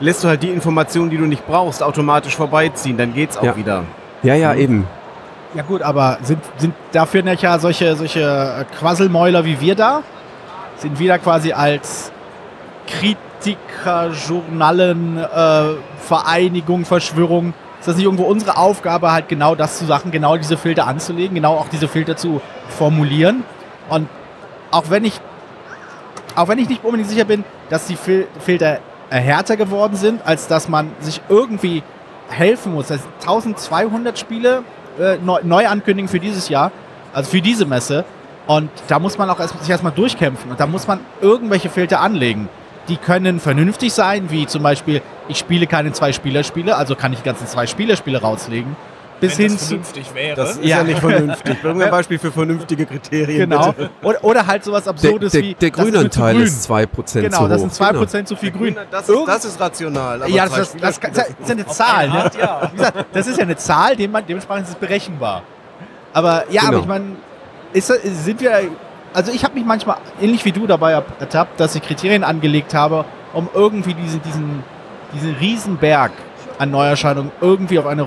lässt 0.00 0.24
du 0.24 0.28
halt 0.28 0.42
die 0.42 0.48
Informationen, 0.48 1.10
die 1.10 1.18
du 1.18 1.26
nicht 1.26 1.46
brauchst, 1.46 1.82
automatisch 1.82 2.34
vorbeiziehen. 2.34 2.96
Dann 2.96 3.14
geht's 3.14 3.36
auch 3.36 3.44
Ja. 3.44 3.56
wieder. 3.56 3.84
Ja, 4.24 4.34
ja, 4.34 4.54
eben. 4.54 4.86
Ja 5.54 5.62
gut, 5.62 5.82
aber 5.82 6.18
sind, 6.22 6.40
sind 6.56 6.74
dafür 6.92 7.22
nicht 7.22 7.42
ja 7.42 7.58
solche, 7.58 7.94
solche 7.94 8.20
äh, 8.20 8.64
Quasselmäuler 8.78 9.44
wie 9.44 9.60
wir 9.60 9.74
da? 9.74 10.02
Sind 10.76 10.98
wir 10.98 11.08
da 11.08 11.18
quasi 11.18 11.52
als 11.52 12.10
Kritiker, 12.86 14.10
Journalen, 14.26 15.18
äh, 15.18 15.74
Vereinigung, 15.98 16.86
Verschwörung? 16.86 17.52
Ist 17.78 17.88
das 17.88 17.96
nicht 17.96 18.06
irgendwo 18.06 18.24
unsere 18.24 18.56
Aufgabe, 18.56 19.12
halt 19.12 19.28
genau 19.28 19.54
das 19.54 19.78
zu 19.78 19.84
sagen, 19.84 20.10
genau 20.10 20.38
diese 20.38 20.56
Filter 20.56 20.86
anzulegen, 20.86 21.34
genau 21.34 21.56
auch 21.56 21.68
diese 21.68 21.86
Filter 21.86 22.16
zu 22.16 22.40
formulieren? 22.68 23.44
Und 23.90 24.08
auch 24.70 24.84
wenn 24.88 25.04
ich, 25.04 25.20
auch 26.34 26.48
wenn 26.48 26.58
ich 26.58 26.68
nicht 26.70 26.82
unbedingt 26.82 27.10
sicher 27.10 27.26
bin, 27.26 27.44
dass 27.68 27.86
die 27.86 27.96
Fil 27.96 28.26
Filter 28.38 28.78
härter 29.10 29.58
geworden 29.58 29.96
sind, 29.96 30.24
als 30.24 30.48
dass 30.48 30.70
man 30.70 30.92
sich 31.00 31.20
irgendwie 31.28 31.82
helfen 32.30 32.72
muss. 32.72 32.88
Das 32.88 33.02
sind 33.02 33.12
1200 33.20 34.18
Spiele 34.18 34.62
äh, 34.98 35.16
neu, 35.24 35.40
neu 35.42 35.66
ankündigen 35.66 36.08
für 36.08 36.20
dieses 36.20 36.48
Jahr, 36.48 36.72
also 37.12 37.30
für 37.30 37.40
diese 37.40 37.66
Messe. 37.66 38.04
Und 38.46 38.70
da 38.88 38.98
muss 38.98 39.18
man 39.18 39.30
auch 39.30 39.38
erst, 39.38 39.58
sich 39.60 39.70
erstmal 39.70 39.92
durchkämpfen 39.92 40.50
und 40.50 40.58
da 40.58 40.66
muss 40.66 40.86
man 40.86 41.00
irgendwelche 41.20 41.70
Filter 41.70 42.00
anlegen. 42.00 42.48
Die 42.88 42.96
können 42.96 43.38
vernünftig 43.38 43.92
sein, 43.92 44.30
wie 44.30 44.46
zum 44.46 44.64
Beispiel, 44.64 45.00
ich 45.28 45.38
spiele 45.38 45.68
keine 45.68 45.92
Zwei-Spieler-Spiele, 45.92 46.76
also 46.76 46.96
kann 46.96 47.12
ich 47.12 47.20
die 47.20 47.24
ganzen 47.24 47.46
Zwei-Spieler-Spiele 47.46 48.20
rauslegen. 48.20 48.74
Bis 49.22 49.38
Wenn 49.38 49.46
hin 49.46 49.52
das 49.54 49.62
zu. 49.62 49.68
vernünftig 49.68 50.14
wäre. 50.14 50.36
Das 50.36 50.50
ist 50.56 50.64
ja, 50.64 50.78
Ja. 50.78 50.82
nicht 50.84 50.98
vernünftig. 50.98 51.62
Bring 51.62 51.76
mir 51.78 51.84
ein 51.86 51.90
Beispiel 51.90 52.18
für 52.18 52.30
vernünftige 52.32 52.84
Kriterien. 52.86 53.48
Genau. 53.48 53.72
Bitte. 53.72 53.90
Oder, 54.02 54.24
oder 54.24 54.46
halt 54.46 54.64
sowas 54.64 54.84
Der, 54.84 54.90
Absurdes 54.92 55.32
der, 55.32 55.42
wie. 55.42 55.54
der 55.54 55.68
ist 55.70 55.76
mir 55.78 55.84
zu 55.84 55.90
Grünanteil 55.92 56.34
grün. 56.34 56.44
ist 56.44 56.70
2% 56.70 57.20
Genau, 57.22 57.36
zu 57.38 57.42
hoch. 57.44 57.48
das 57.48 57.60
sind 57.60 57.72
2% 57.72 58.12
Genau. 58.12 58.24
zu 58.26 58.36
viel 58.36 58.50
Grün. 58.50 58.76
Das, 58.90 59.08
ist, 59.08 59.18
das 59.26 59.44
ist 59.46 59.60
rational. 59.60 60.22
Aber 60.22 60.28
ja, 60.30 60.44
das, 60.48 60.76
das, 60.76 60.98
das, 61.00 61.00
das 61.00 61.28
ist 61.28 61.48
ja 61.48 61.52
eine 61.54 61.66
Zahl. 61.66 62.08
Ne? 62.10 62.30
Wie 62.72 62.76
gesagt, 62.76 63.06
das 63.12 63.26
ist 63.26 63.36
ja 63.38 63.44
eine 63.44 63.56
Zahl, 63.56 63.96
dem 63.96 64.10
man, 64.10 64.26
dementsprechend 64.26 64.64
ist 64.64 64.70
es 64.70 64.74
berechenbar. 64.76 65.42
Aber 66.12 66.44
ja, 66.50 66.62
Genau. 66.62 66.66
aber 66.72 66.78
ich 66.80 66.86
meine, 66.86 67.04
ist, 67.72 67.86
sind 67.86 68.40
wir. 68.40 68.52
Also 69.14 69.30
ich 69.30 69.44
habe 69.44 69.54
mich 69.54 69.64
manchmal, 69.64 69.98
ähnlich 70.20 70.44
wie 70.44 70.52
du, 70.52 70.66
dabei 70.66 70.96
ab- 70.96 71.06
ertappt, 71.20 71.60
dass 71.60 71.74
ich 71.74 71.82
Kriterien 71.82 72.24
angelegt 72.24 72.74
habe, 72.74 73.04
um 73.34 73.48
irgendwie 73.54 73.94
diesen, 73.94 74.20
diesen, 74.22 74.64
diesen 75.14 75.34
Riesenberg 75.36 76.12
an 76.58 76.70
Neuerscheinungen 76.70 77.30
irgendwie 77.40 77.78
auf 77.78 77.86
eine, 77.86 78.06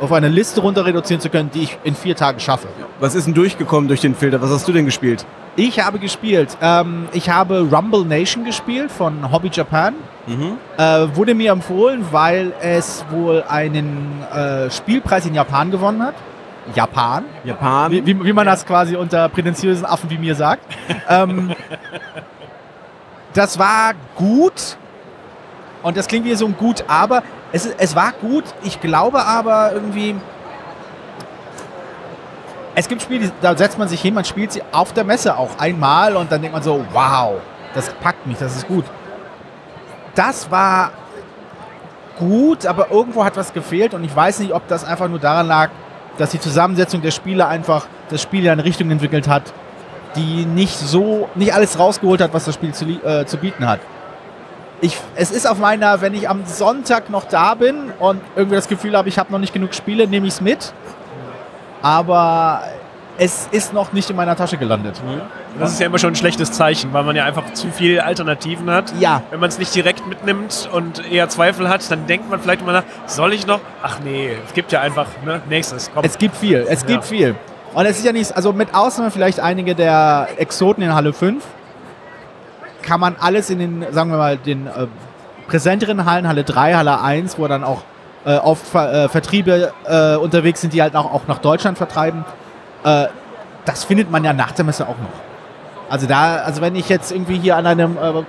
auf 0.00 0.12
eine 0.12 0.28
Liste 0.28 0.60
runter 0.60 0.84
reduzieren 0.84 1.20
zu 1.20 1.30
können, 1.30 1.50
die 1.52 1.62
ich 1.62 1.78
in 1.84 1.94
vier 1.94 2.16
Tagen 2.16 2.40
schaffe. 2.40 2.68
Was 3.00 3.14
ist 3.14 3.26
denn 3.26 3.34
durchgekommen 3.34 3.88
durch 3.88 4.00
den 4.00 4.14
Filter? 4.14 4.40
Was 4.40 4.50
hast 4.50 4.66
du 4.68 4.72
denn 4.72 4.84
gespielt? 4.84 5.24
Ich 5.56 5.84
habe 5.84 5.98
gespielt. 5.98 6.56
Ähm, 6.62 7.08
ich 7.12 7.30
habe 7.30 7.68
Rumble 7.70 8.04
Nation 8.04 8.44
gespielt 8.44 8.92
von 8.92 9.32
Hobby 9.32 9.50
Japan. 9.52 9.94
Äh, 10.76 11.16
wurde 11.16 11.34
mir 11.34 11.52
empfohlen, 11.52 12.04
weil 12.10 12.52
es 12.60 13.04
wohl 13.10 13.42
einen 13.48 14.22
äh, 14.32 14.70
Spielpreis 14.70 15.26
in 15.26 15.34
Japan 15.34 15.70
gewonnen 15.70 16.02
hat. 16.02 16.14
Japan. 16.74 17.24
Japan. 17.44 17.90
Wie, 17.90 18.06
wie, 18.06 18.24
wie 18.24 18.32
man 18.32 18.46
das 18.46 18.66
quasi 18.66 18.94
unter 18.94 19.28
prätentiösen 19.28 19.86
Affen 19.86 20.10
wie 20.10 20.18
mir 20.18 20.34
sagt. 20.34 20.62
ähm, 21.08 21.54
das 23.32 23.58
war 23.58 23.94
gut. 24.14 24.76
Und 25.82 25.96
das 25.96 26.06
klingt 26.08 26.26
wie 26.26 26.34
so 26.34 26.46
ein 26.46 26.56
gut, 26.56 26.84
aber 26.88 27.22
es, 27.52 27.66
es 27.66 27.96
war 27.96 28.12
gut. 28.12 28.44
Ich 28.62 28.80
glaube 28.80 29.24
aber 29.24 29.72
irgendwie. 29.72 30.16
Es 32.74 32.88
gibt 32.88 33.02
Spiele, 33.02 33.32
da 33.40 33.56
setzt 33.56 33.76
man 33.76 33.88
sich 33.88 34.00
hin, 34.00 34.14
man 34.14 34.24
spielt 34.24 34.52
sie 34.52 34.62
auf 34.70 34.92
der 34.92 35.02
Messe 35.02 35.36
auch 35.36 35.58
einmal 35.58 36.14
und 36.14 36.30
dann 36.30 36.40
denkt 36.40 36.54
man 36.54 36.62
so, 36.62 36.84
wow, 36.92 37.40
das 37.74 37.90
packt 37.94 38.24
mich, 38.24 38.38
das 38.38 38.54
ist 38.54 38.68
gut. 38.68 38.84
Das 40.14 40.48
war 40.52 40.92
gut, 42.18 42.66
aber 42.66 42.92
irgendwo 42.92 43.24
hat 43.24 43.36
was 43.36 43.52
gefehlt 43.52 43.94
und 43.94 44.04
ich 44.04 44.14
weiß 44.14 44.38
nicht, 44.38 44.52
ob 44.52 44.68
das 44.68 44.84
einfach 44.84 45.08
nur 45.08 45.18
daran 45.18 45.48
lag, 45.48 45.70
dass 46.18 46.30
die 46.30 46.38
Zusammensetzung 46.38 47.02
der 47.02 47.10
Spiele 47.10 47.48
einfach 47.48 47.86
das 48.10 48.22
Spiel 48.22 48.44
in 48.44 48.50
eine 48.50 48.64
Richtung 48.64 48.90
entwickelt 48.92 49.26
hat, 49.26 49.52
die 50.14 50.44
nicht 50.44 50.78
so, 50.78 51.28
nicht 51.34 51.54
alles 51.54 51.80
rausgeholt 51.80 52.20
hat, 52.20 52.32
was 52.32 52.44
das 52.44 52.54
Spiel 52.54 52.72
zu, 52.72 52.84
äh, 52.84 53.26
zu 53.26 53.38
bieten 53.38 53.66
hat. 53.66 53.80
Ich, 54.80 54.96
es 55.16 55.30
ist 55.32 55.46
auf 55.48 55.58
meiner, 55.58 56.00
wenn 56.00 56.14
ich 56.14 56.28
am 56.28 56.44
Sonntag 56.46 57.10
noch 57.10 57.24
da 57.24 57.54
bin 57.54 57.92
und 57.98 58.20
irgendwie 58.36 58.54
das 58.56 58.68
Gefühl 58.68 58.96
habe, 58.96 59.08
ich 59.08 59.18
habe 59.18 59.32
noch 59.32 59.40
nicht 59.40 59.52
genug 59.52 59.74
Spiele, 59.74 60.06
nehme 60.06 60.26
ich 60.26 60.34
es 60.34 60.40
mit. 60.40 60.72
Aber 61.82 62.62
es 63.16 63.48
ist 63.50 63.72
noch 63.72 63.92
nicht 63.92 64.08
in 64.10 64.16
meiner 64.16 64.36
Tasche 64.36 64.56
gelandet. 64.56 65.00
Das 65.58 65.72
ist 65.72 65.80
ja 65.80 65.86
immer 65.86 65.98
schon 65.98 66.12
ein 66.12 66.16
schlechtes 66.16 66.52
Zeichen, 66.52 66.92
weil 66.92 67.02
man 67.02 67.16
ja 67.16 67.24
einfach 67.24 67.52
zu 67.52 67.68
viele 67.72 68.04
Alternativen 68.04 68.70
hat. 68.70 68.92
Ja, 69.00 69.22
Wenn 69.30 69.40
man 69.40 69.48
es 69.48 69.58
nicht 69.58 69.74
direkt 69.74 70.06
mitnimmt 70.06 70.68
und 70.72 71.10
eher 71.10 71.28
Zweifel 71.28 71.68
hat, 71.68 71.88
dann 71.90 72.06
denkt 72.06 72.30
man 72.30 72.40
vielleicht 72.40 72.62
immer 72.62 72.72
nach, 72.72 72.84
soll 73.06 73.32
ich 73.32 73.46
noch? 73.46 73.60
Ach 73.82 73.98
nee, 74.04 74.30
es 74.46 74.54
gibt 74.54 74.70
ja 74.70 74.80
einfach, 74.80 75.06
ne, 75.24 75.40
nächstes, 75.48 75.90
komm. 75.92 76.04
Es 76.04 76.16
gibt 76.18 76.36
viel, 76.36 76.64
es 76.68 76.86
gibt 76.86 77.02
Ja. 77.04 77.08
viel. 77.08 77.34
Und 77.74 77.84
es 77.86 77.98
ist 77.98 78.04
ja 78.04 78.12
nicht, 78.12 78.34
also 78.36 78.52
mit 78.52 78.72
Ausnahme 78.74 79.10
vielleicht 79.10 79.40
einige 79.40 79.74
der 79.74 80.28
Exoten 80.36 80.82
in 80.82 80.94
Halle 80.94 81.12
5, 81.12 81.44
kann 82.88 83.00
man 83.00 83.16
alles 83.20 83.50
in 83.50 83.58
den, 83.58 83.84
sagen 83.92 84.10
wir 84.10 84.16
mal, 84.16 84.38
den 84.38 84.66
äh, 84.66 84.86
präsenteren 85.46 86.06
Hallen, 86.06 86.26
Halle 86.26 86.42
3, 86.42 86.74
Halle 86.74 87.02
1, 87.02 87.38
wo 87.38 87.46
dann 87.46 87.62
auch 87.62 87.82
äh, 88.24 88.36
oft 88.36 88.66
Ver, 88.66 89.04
äh, 89.04 89.08
Vertriebe 89.10 89.72
äh, 89.84 90.16
unterwegs 90.16 90.62
sind, 90.62 90.72
die 90.72 90.80
halt 90.80 90.96
auch, 90.96 91.12
auch 91.12 91.28
nach 91.28 91.38
Deutschland 91.38 91.76
vertreiben, 91.76 92.24
äh, 92.84 93.08
das 93.66 93.84
findet 93.84 94.10
man 94.10 94.24
ja 94.24 94.32
nach 94.32 94.52
der 94.52 94.64
Messe 94.64 94.84
auch 94.84 94.96
noch. 94.96 95.90
Also 95.90 96.06
da, 96.06 96.36
also 96.36 96.62
wenn 96.62 96.76
ich 96.76 96.88
jetzt 96.88 97.12
irgendwie 97.12 97.38
hier 97.38 97.56
an 97.56 97.66
einem, 97.66 97.98
äh, 97.98 98.00
an 98.00 98.26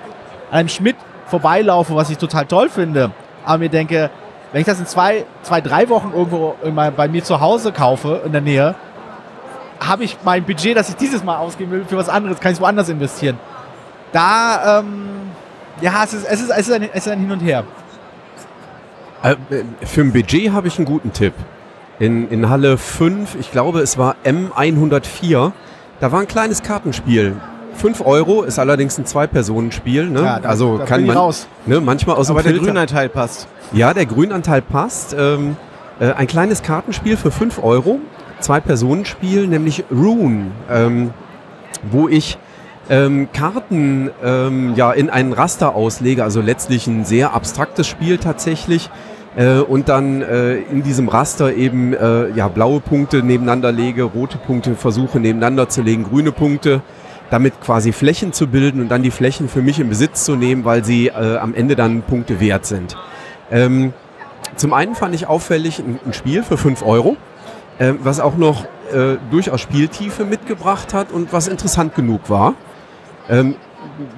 einem 0.52 0.68
Schmidt 0.68 0.98
vorbeilaufe, 1.28 1.96
was 1.96 2.10
ich 2.10 2.18
total 2.18 2.46
toll 2.46 2.68
finde, 2.68 3.12
aber 3.46 3.60
mir 3.60 3.70
denke, 3.70 4.10
wenn 4.52 4.60
ich 4.60 4.68
das 4.68 4.80
in 4.80 4.88
zwei, 4.88 5.26
zwei 5.42 5.62
drei 5.62 5.88
Wochen 5.88 6.12
irgendwo 6.14 6.56
bei 6.98 7.08
mir 7.08 7.24
zu 7.24 7.40
Hause 7.40 7.72
kaufe, 7.72 8.24
in 8.26 8.34
der 8.34 8.42
Nähe, 8.42 8.76
habe 9.80 10.04
ich 10.04 10.18
mein 10.26 10.44
Budget, 10.44 10.76
das 10.76 10.90
ich 10.90 10.98
dieses 10.98 11.24
Mal 11.24 11.38
ausgeben 11.38 11.72
will, 11.72 11.86
für 11.86 11.96
was 11.96 12.10
anderes, 12.10 12.42
kann 12.42 12.52
ich 12.52 12.60
woanders 12.60 12.90
investieren. 12.90 13.38
Da, 14.12 14.80
ähm, 14.80 15.04
ja, 15.82 16.04
es 16.04 16.14
ist, 16.14 16.26
es, 16.26 16.42
ist, 16.42 16.50
es, 16.50 16.68
ist 16.68 16.74
ein, 16.74 16.84
es 16.94 17.06
ist 17.06 17.12
ein 17.12 17.20
Hin 17.20 17.32
und 17.32 17.40
Her. 17.40 17.64
Äh, 19.24 19.36
für 19.86 20.02
ein 20.02 20.12
Budget 20.14 20.52
habe 20.52 20.68
ich 20.68 20.78
einen 20.78 20.86
guten 20.86 21.14
Tipp. 21.14 21.34
In, 22.00 22.30
in 22.30 22.50
Halle 22.50 22.78
5, 22.78 23.36
ich 23.40 23.52
glaube 23.52 23.82
es 23.82 23.98
war 23.98 24.16
M104, 24.24 25.52
da 26.00 26.12
war 26.12 26.22
ein 26.22 26.28
kleines 26.28 26.64
Kartenspiel. 26.64 27.36
5 27.74 28.02
Euro 28.06 28.44
ist 28.44 28.58
allerdings 28.60 28.98
ein 28.98 29.06
Zwei-Personen-Spiel. 29.06 30.10
Ne? 30.10 30.22
Ja, 30.22 30.40
da- 30.40 30.50
also 30.50 30.78
da 30.78 30.86
kann 30.86 30.98
bin 30.98 31.06
ich 31.06 31.14
man 31.14 31.18
raus. 31.18 31.48
Ne, 31.66 31.80
manchmal 31.82 32.16
aus 32.16 32.30
Aber 32.30 32.42
dem 32.44 32.54
der. 32.54 32.62
Grünanteil 32.64 33.10
passt. 33.10 33.48
Ja, 33.74 33.94
der 33.94 34.06
Grünanteil 34.06 34.62
passt. 34.62 35.16
Ähm, 35.18 35.56
äh, 36.00 36.12
ein 36.14 36.28
kleines 36.28 36.64
Kartenspiel 36.64 37.16
für 37.18 37.32
5 37.32 37.62
Euro. 37.64 38.00
Zwei-Personen-Spiel, 38.40 39.48
nämlich 39.48 39.84
Rune, 39.92 40.52
ähm, 40.70 41.12
wo 41.92 42.08
ich 42.08 42.38
ähm, 42.90 43.30
Karten 43.32 44.10
ähm, 44.24 44.74
ja, 44.76 44.92
in 44.92 45.10
einen 45.10 45.34
Raster 45.34 45.76
auslege, 45.76 46.24
also 46.24 46.42
letztlich 46.42 46.88
ein 46.88 47.06
sehr 47.06 47.34
abstraktes 47.34 47.88
Spiel 47.88 48.18
tatsächlich. 48.18 48.90
Äh, 49.36 49.60
und 49.60 49.90
dann 49.90 50.22
äh, 50.22 50.56
in 50.56 50.82
diesem 50.84 51.08
Raster 51.08 51.54
eben 51.54 51.94
äh, 51.94 52.30
ja, 52.32 52.48
blaue 52.48 52.80
Punkte 52.80 53.22
nebeneinander 53.22 53.72
lege, 53.72 54.04
rote 54.04 54.38
Punkte 54.38 54.76
versuche 54.76 55.20
nebeneinander 55.20 55.70
zu 55.70 55.84
legen, 55.84 56.04
grüne 56.04 56.32
Punkte, 56.32 56.82
damit 57.30 57.62
quasi 57.62 57.92
Flächen 57.92 58.34
zu 58.34 58.48
bilden 58.48 58.82
und 58.82 58.90
dann 58.90 59.04
die 59.04 59.12
Flächen 59.12 59.48
für 59.48 59.62
mich 59.62 59.80
in 59.80 59.88
Besitz 59.88 60.26
zu 60.26 60.36
nehmen, 60.36 60.66
weil 60.66 60.84
sie 60.84 61.08
äh, 61.08 61.38
am 61.38 61.54
Ende 61.54 61.76
dann 61.76 62.02
Punkte 62.02 62.40
wert 62.40 62.66
sind. 62.66 62.98
Ähm, 63.52 63.94
zum 64.56 64.74
einen 64.74 64.96
fand 64.96 65.14
ich 65.14 65.28
auffällig 65.28 65.80
ein, 65.80 66.00
ein 66.06 66.14
Spiel 66.14 66.42
für 66.42 66.58
5 66.58 66.84
Euro, 66.84 67.16
äh, 67.78 67.94
was 68.02 68.20
auch 68.20 68.36
noch 68.36 68.66
äh, 68.92 69.18
durchaus 69.30 69.62
Spieltiefe 69.62 70.26
mitgebracht 70.26 70.94
hat 70.96 71.12
und 71.12 71.32
was 71.32 71.48
interessant 71.48 71.94
genug 71.94 72.32
war. 72.32 72.56
Ähm, 73.30 73.56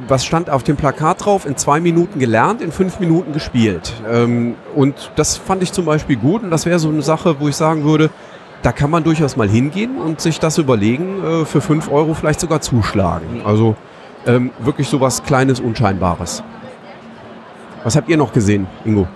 was 0.08 0.26
stand 0.26 0.50
auf 0.50 0.64
dem 0.64 0.76
Plakat 0.78 1.26
drauf? 1.26 1.46
In 1.46 1.58
zwei 1.58 1.80
Minuten 1.80 2.20
gelernt, 2.20 2.62
in 2.62 2.72
fünf 2.72 3.00
Minuten 3.00 3.34
gespielt. 3.34 3.94
Ähm, 4.10 4.56
und 4.76 5.12
das 5.16 5.38
fand 5.38 5.64
ich 5.64 5.72
zum 5.74 5.86
Beispiel 5.86 6.16
gut 6.16 6.44
und 6.44 6.52
das 6.52 6.66
wäre 6.66 6.80
so 6.80 6.90
eine 6.90 7.02
Sache, 7.02 7.40
wo 7.40 7.48
ich 7.48 7.56
sagen 7.56 7.84
würde, 7.84 8.10
da 8.62 8.72
kann 8.72 8.92
man 8.92 9.04
durchaus 9.04 9.38
mal 9.38 9.50
hingehen 9.50 9.98
und 9.98 10.22
sich 10.22 10.40
das 10.40 10.58
überlegen, 10.60 11.24
äh, 11.24 11.46
für 11.46 11.62
fünf 11.62 11.92
Euro 11.92 12.14
vielleicht 12.14 12.40
sogar 12.40 12.62
zuschlagen. 12.62 13.42
Also 13.44 13.76
ähm, 14.28 14.52
wirklich 14.60 14.88
so 14.88 15.02
was 15.02 15.24
Kleines, 15.24 15.60
Unscheinbares. 15.60 16.44
Was 17.84 17.96
habt 17.96 18.08
ihr 18.10 18.18
noch 18.18 18.32
gesehen, 18.34 18.68
Ingo? 18.86 19.08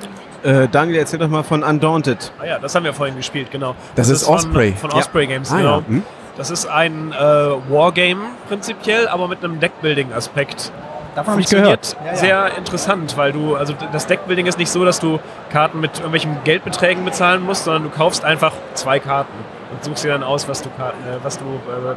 Äh, 0.41 0.67
Daniel, 0.71 0.97
erzähl 0.99 1.19
doch 1.19 1.27
mal 1.27 1.43
von 1.43 1.63
Undaunted. 1.63 2.31
Ah 2.39 2.45
ja, 2.45 2.59
das 2.59 2.73
haben 2.73 2.83
wir 2.85 2.93
vorhin 2.93 3.15
gespielt, 3.15 3.49
genau. 3.51 3.75
Das 3.95 4.09
ist 4.09 4.27
Osprey. 4.27 4.71
Von, 4.73 4.89
von 4.89 4.99
Osprey 4.99 5.27
Games, 5.27 5.51
Ah, 5.51 5.57
genau. 5.57 5.77
ja. 5.79 5.83
Hm? 5.87 6.03
Das 6.37 6.49
ist 6.49 6.65
ein 6.65 7.13
äh, 7.13 7.15
Wargame 7.17 8.21
prinzipiell, 8.47 9.07
aber 9.07 9.27
mit 9.27 9.43
einem 9.43 9.59
Deckbuilding-Aspekt. 9.59 10.71
Davon 11.15 11.31
habe 11.31 11.41
ich 11.41 11.47
Funktioniert 11.47 11.81
gehört. 11.81 11.97
Ja, 12.05 12.11
ja. 12.11 12.17
sehr 12.49 12.57
interessant, 12.57 13.15
weil 13.15 13.31
du, 13.31 13.55
also 13.55 13.73
das 13.93 14.05
Deckbuilding 14.07 14.45
ist 14.47 14.57
nicht 14.57 14.69
so, 14.69 14.83
dass 14.83 14.99
du 14.99 15.19
Karten 15.49 15.79
mit 15.79 15.91
irgendwelchen 15.95 16.35
Geldbeträgen 16.43 17.05
bezahlen 17.05 17.41
musst, 17.41 17.63
sondern 17.63 17.83
du 17.83 17.89
kaufst 17.89 18.25
einfach 18.25 18.51
zwei 18.73 18.99
Karten 18.99 19.31
und 19.71 19.81
suchst 19.83 20.03
dir 20.03 20.09
dann 20.11 20.23
aus, 20.23 20.49
was 20.49 20.61
du, 20.61 20.69
Karten, 20.77 21.01
äh, 21.03 21.23
was 21.23 21.37
du 21.39 21.45
äh, 21.45 21.95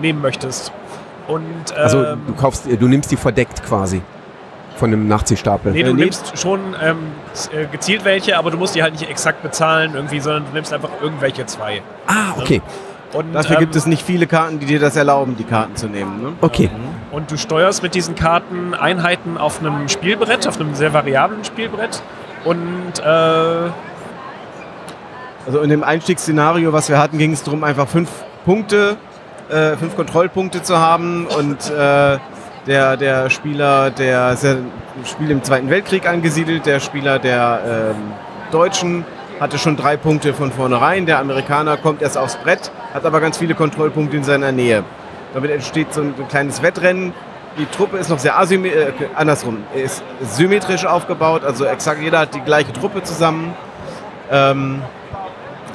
nehmen 0.00 0.22
möchtest. 0.22 0.70
Und 1.26 1.42
ähm, 1.42 1.76
Also 1.76 2.02
du 2.14 2.34
kaufst, 2.36 2.66
du 2.66 2.88
nimmst 2.88 3.10
die 3.10 3.16
verdeckt 3.16 3.64
quasi 3.64 4.00
von 4.76 4.92
einem 4.92 5.08
Nachziehstapel. 5.08 5.72
Nee, 5.72 5.82
du 5.82 5.90
Äh, 5.90 5.94
nee. 5.94 6.02
nimmst 6.04 6.38
schon 6.38 6.60
ähm, 6.80 6.98
äh, 7.52 7.66
gezielt 7.66 8.04
welche, 8.04 8.38
aber 8.38 8.52
du 8.52 8.58
musst 8.58 8.76
die 8.76 8.82
halt 8.84 8.92
nicht 8.92 9.10
exakt 9.10 9.42
bezahlen 9.42 9.92
irgendwie, 9.96 10.20
sondern 10.20 10.44
du 10.46 10.52
nimmst 10.52 10.72
einfach 10.72 10.90
irgendwelche 11.00 11.46
zwei. 11.46 11.82
Ah, 12.06 12.34
okay. 12.38 12.62
Und, 13.12 13.34
Dafür 13.34 13.56
ähm, 13.56 13.60
gibt 13.60 13.76
es 13.76 13.86
nicht 13.86 14.02
viele 14.02 14.26
Karten, 14.26 14.58
die 14.58 14.66
dir 14.66 14.80
das 14.80 14.96
erlauben, 14.96 15.36
die 15.36 15.44
Karten 15.44 15.76
zu 15.76 15.86
nehmen. 15.86 16.22
Ne? 16.22 16.32
Okay. 16.40 16.70
Und 17.10 17.30
du 17.30 17.36
steuerst 17.36 17.82
mit 17.82 17.94
diesen 17.94 18.14
Karten 18.14 18.74
Einheiten 18.74 19.36
auf 19.36 19.60
einem 19.60 19.88
Spielbrett, 19.88 20.46
auf 20.48 20.58
einem 20.58 20.74
sehr 20.74 20.94
variablen 20.94 21.44
Spielbrett. 21.44 22.02
Und 22.44 22.98
äh, 23.04 23.70
Also 25.46 25.60
in 25.60 25.70
dem 25.70 25.84
Einstiegsszenario, 25.84 26.72
was 26.72 26.88
wir 26.88 26.98
hatten, 26.98 27.18
ging 27.18 27.32
es 27.32 27.42
darum, 27.42 27.64
einfach 27.64 27.88
fünf 27.88 28.08
Punkte, 28.44 28.96
äh, 29.50 29.76
fünf 29.76 29.94
Kontrollpunkte 29.96 30.62
zu 30.62 30.78
haben 30.78 31.26
und 31.26 31.70
äh, 31.70 32.18
der, 32.66 32.96
der 32.96 33.28
Spieler, 33.28 33.90
der 33.90 34.32
ist 34.32 34.44
ja 34.44 34.52
im 34.52 35.04
Spiel 35.04 35.30
im 35.30 35.42
Zweiten 35.42 35.68
Weltkrieg 35.68 36.08
angesiedelt, 36.08 36.64
der 36.64 36.80
Spieler 36.80 37.18
der 37.18 37.94
ähm, 37.94 38.12
Deutschen 38.52 39.04
hatte 39.42 39.58
schon 39.58 39.76
drei 39.76 39.96
Punkte 39.96 40.34
von 40.34 40.52
vornherein, 40.52 41.04
der 41.04 41.18
Amerikaner 41.18 41.76
kommt 41.76 42.00
erst 42.00 42.16
aufs 42.16 42.36
Brett, 42.36 42.70
hat 42.94 43.04
aber 43.04 43.20
ganz 43.20 43.38
viele 43.38 43.54
Kontrollpunkte 43.54 44.16
in 44.16 44.22
seiner 44.22 44.52
Nähe. 44.52 44.84
Damit 45.34 45.50
entsteht 45.50 45.92
so 45.92 46.00
ein, 46.00 46.14
ein 46.16 46.28
kleines 46.28 46.62
Wettrennen. 46.62 47.12
Die 47.58 47.66
Truppe 47.66 47.98
ist 47.98 48.08
noch 48.08 48.20
sehr 48.20 48.38
asymmetrisch, 48.38 49.00
äh, 49.00 49.08
andersrum, 49.16 49.58
ist 49.74 50.02
symmetrisch 50.22 50.86
aufgebaut, 50.86 51.44
also 51.44 51.64
exakt 51.64 52.00
jeder 52.00 52.20
hat 52.20 52.34
die 52.34 52.40
gleiche 52.40 52.72
Truppe 52.72 53.02
zusammen. 53.02 53.52
Ähm, 54.30 54.80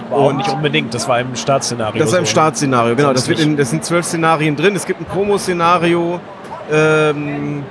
und 0.09 0.37
nicht 0.37 0.49
unbedingt, 0.49 0.93
das 0.93 1.09
war 1.09 1.19
im 1.19 1.35
Startszenario. 1.35 1.99
das 1.99 2.09
ist 2.11 2.15
ein 2.15 2.25
so. 2.25 2.31
Startszenario, 2.31 2.95
genau. 2.95 3.11
Das, 3.11 3.27
wird 3.27 3.41
in, 3.41 3.57
das 3.57 3.69
sind 3.69 3.83
zwölf 3.83 4.05
Szenarien 4.05 4.55
drin. 4.55 4.77
Es 4.77 4.85
gibt 4.85 5.01
ein 5.01 5.05
Promo-Szenario, 5.05 6.21
ähm, 6.71 7.65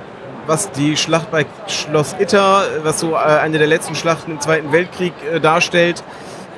was 0.47 0.71
die 0.71 0.97
Schlacht 0.97 1.29
bei 1.31 1.45
Schloss 1.67 2.15
Itter, 2.19 2.63
was 2.83 2.99
so 2.99 3.11
äh, 3.13 3.17
eine 3.17 3.57
der 3.57 3.67
letzten 3.67 3.95
Schlachten 3.95 4.31
im 4.31 4.39
Zweiten 4.41 4.71
Weltkrieg 4.71 5.13
äh, 5.31 5.39
darstellt, 5.39 6.03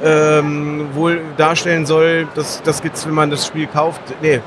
ähm, 0.03 0.87
wohl 0.93 1.21
darstellen 1.37 1.85
soll. 1.85 2.27
Das, 2.35 2.61
das 2.63 2.81
gibt 2.81 2.95
es, 2.95 3.05
wenn 3.07 3.13
man 3.13 3.29
das 3.29 3.45
Spiel 3.47 3.67
kauft. 3.67 4.01
Nee, 4.21 4.41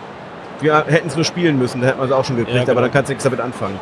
wir 0.61 0.85
hätten 0.87 1.09
es 1.09 1.17
nur 1.17 1.25
spielen 1.25 1.59
müssen, 1.59 1.81
da 1.81 1.89
hätten 1.89 1.99
wir 2.01 2.05
es 2.07 2.13
auch 2.13 2.25
schon 2.25 2.37
gekriegt, 2.37 2.55
Ja, 2.57 2.63
genau. 2.63 2.73
aber 2.73 2.83
dann 2.83 2.93
kannst 2.93 3.09
du 3.09 3.13
nichts 3.15 3.25
damit 3.25 3.41
anfangen. 3.41 3.81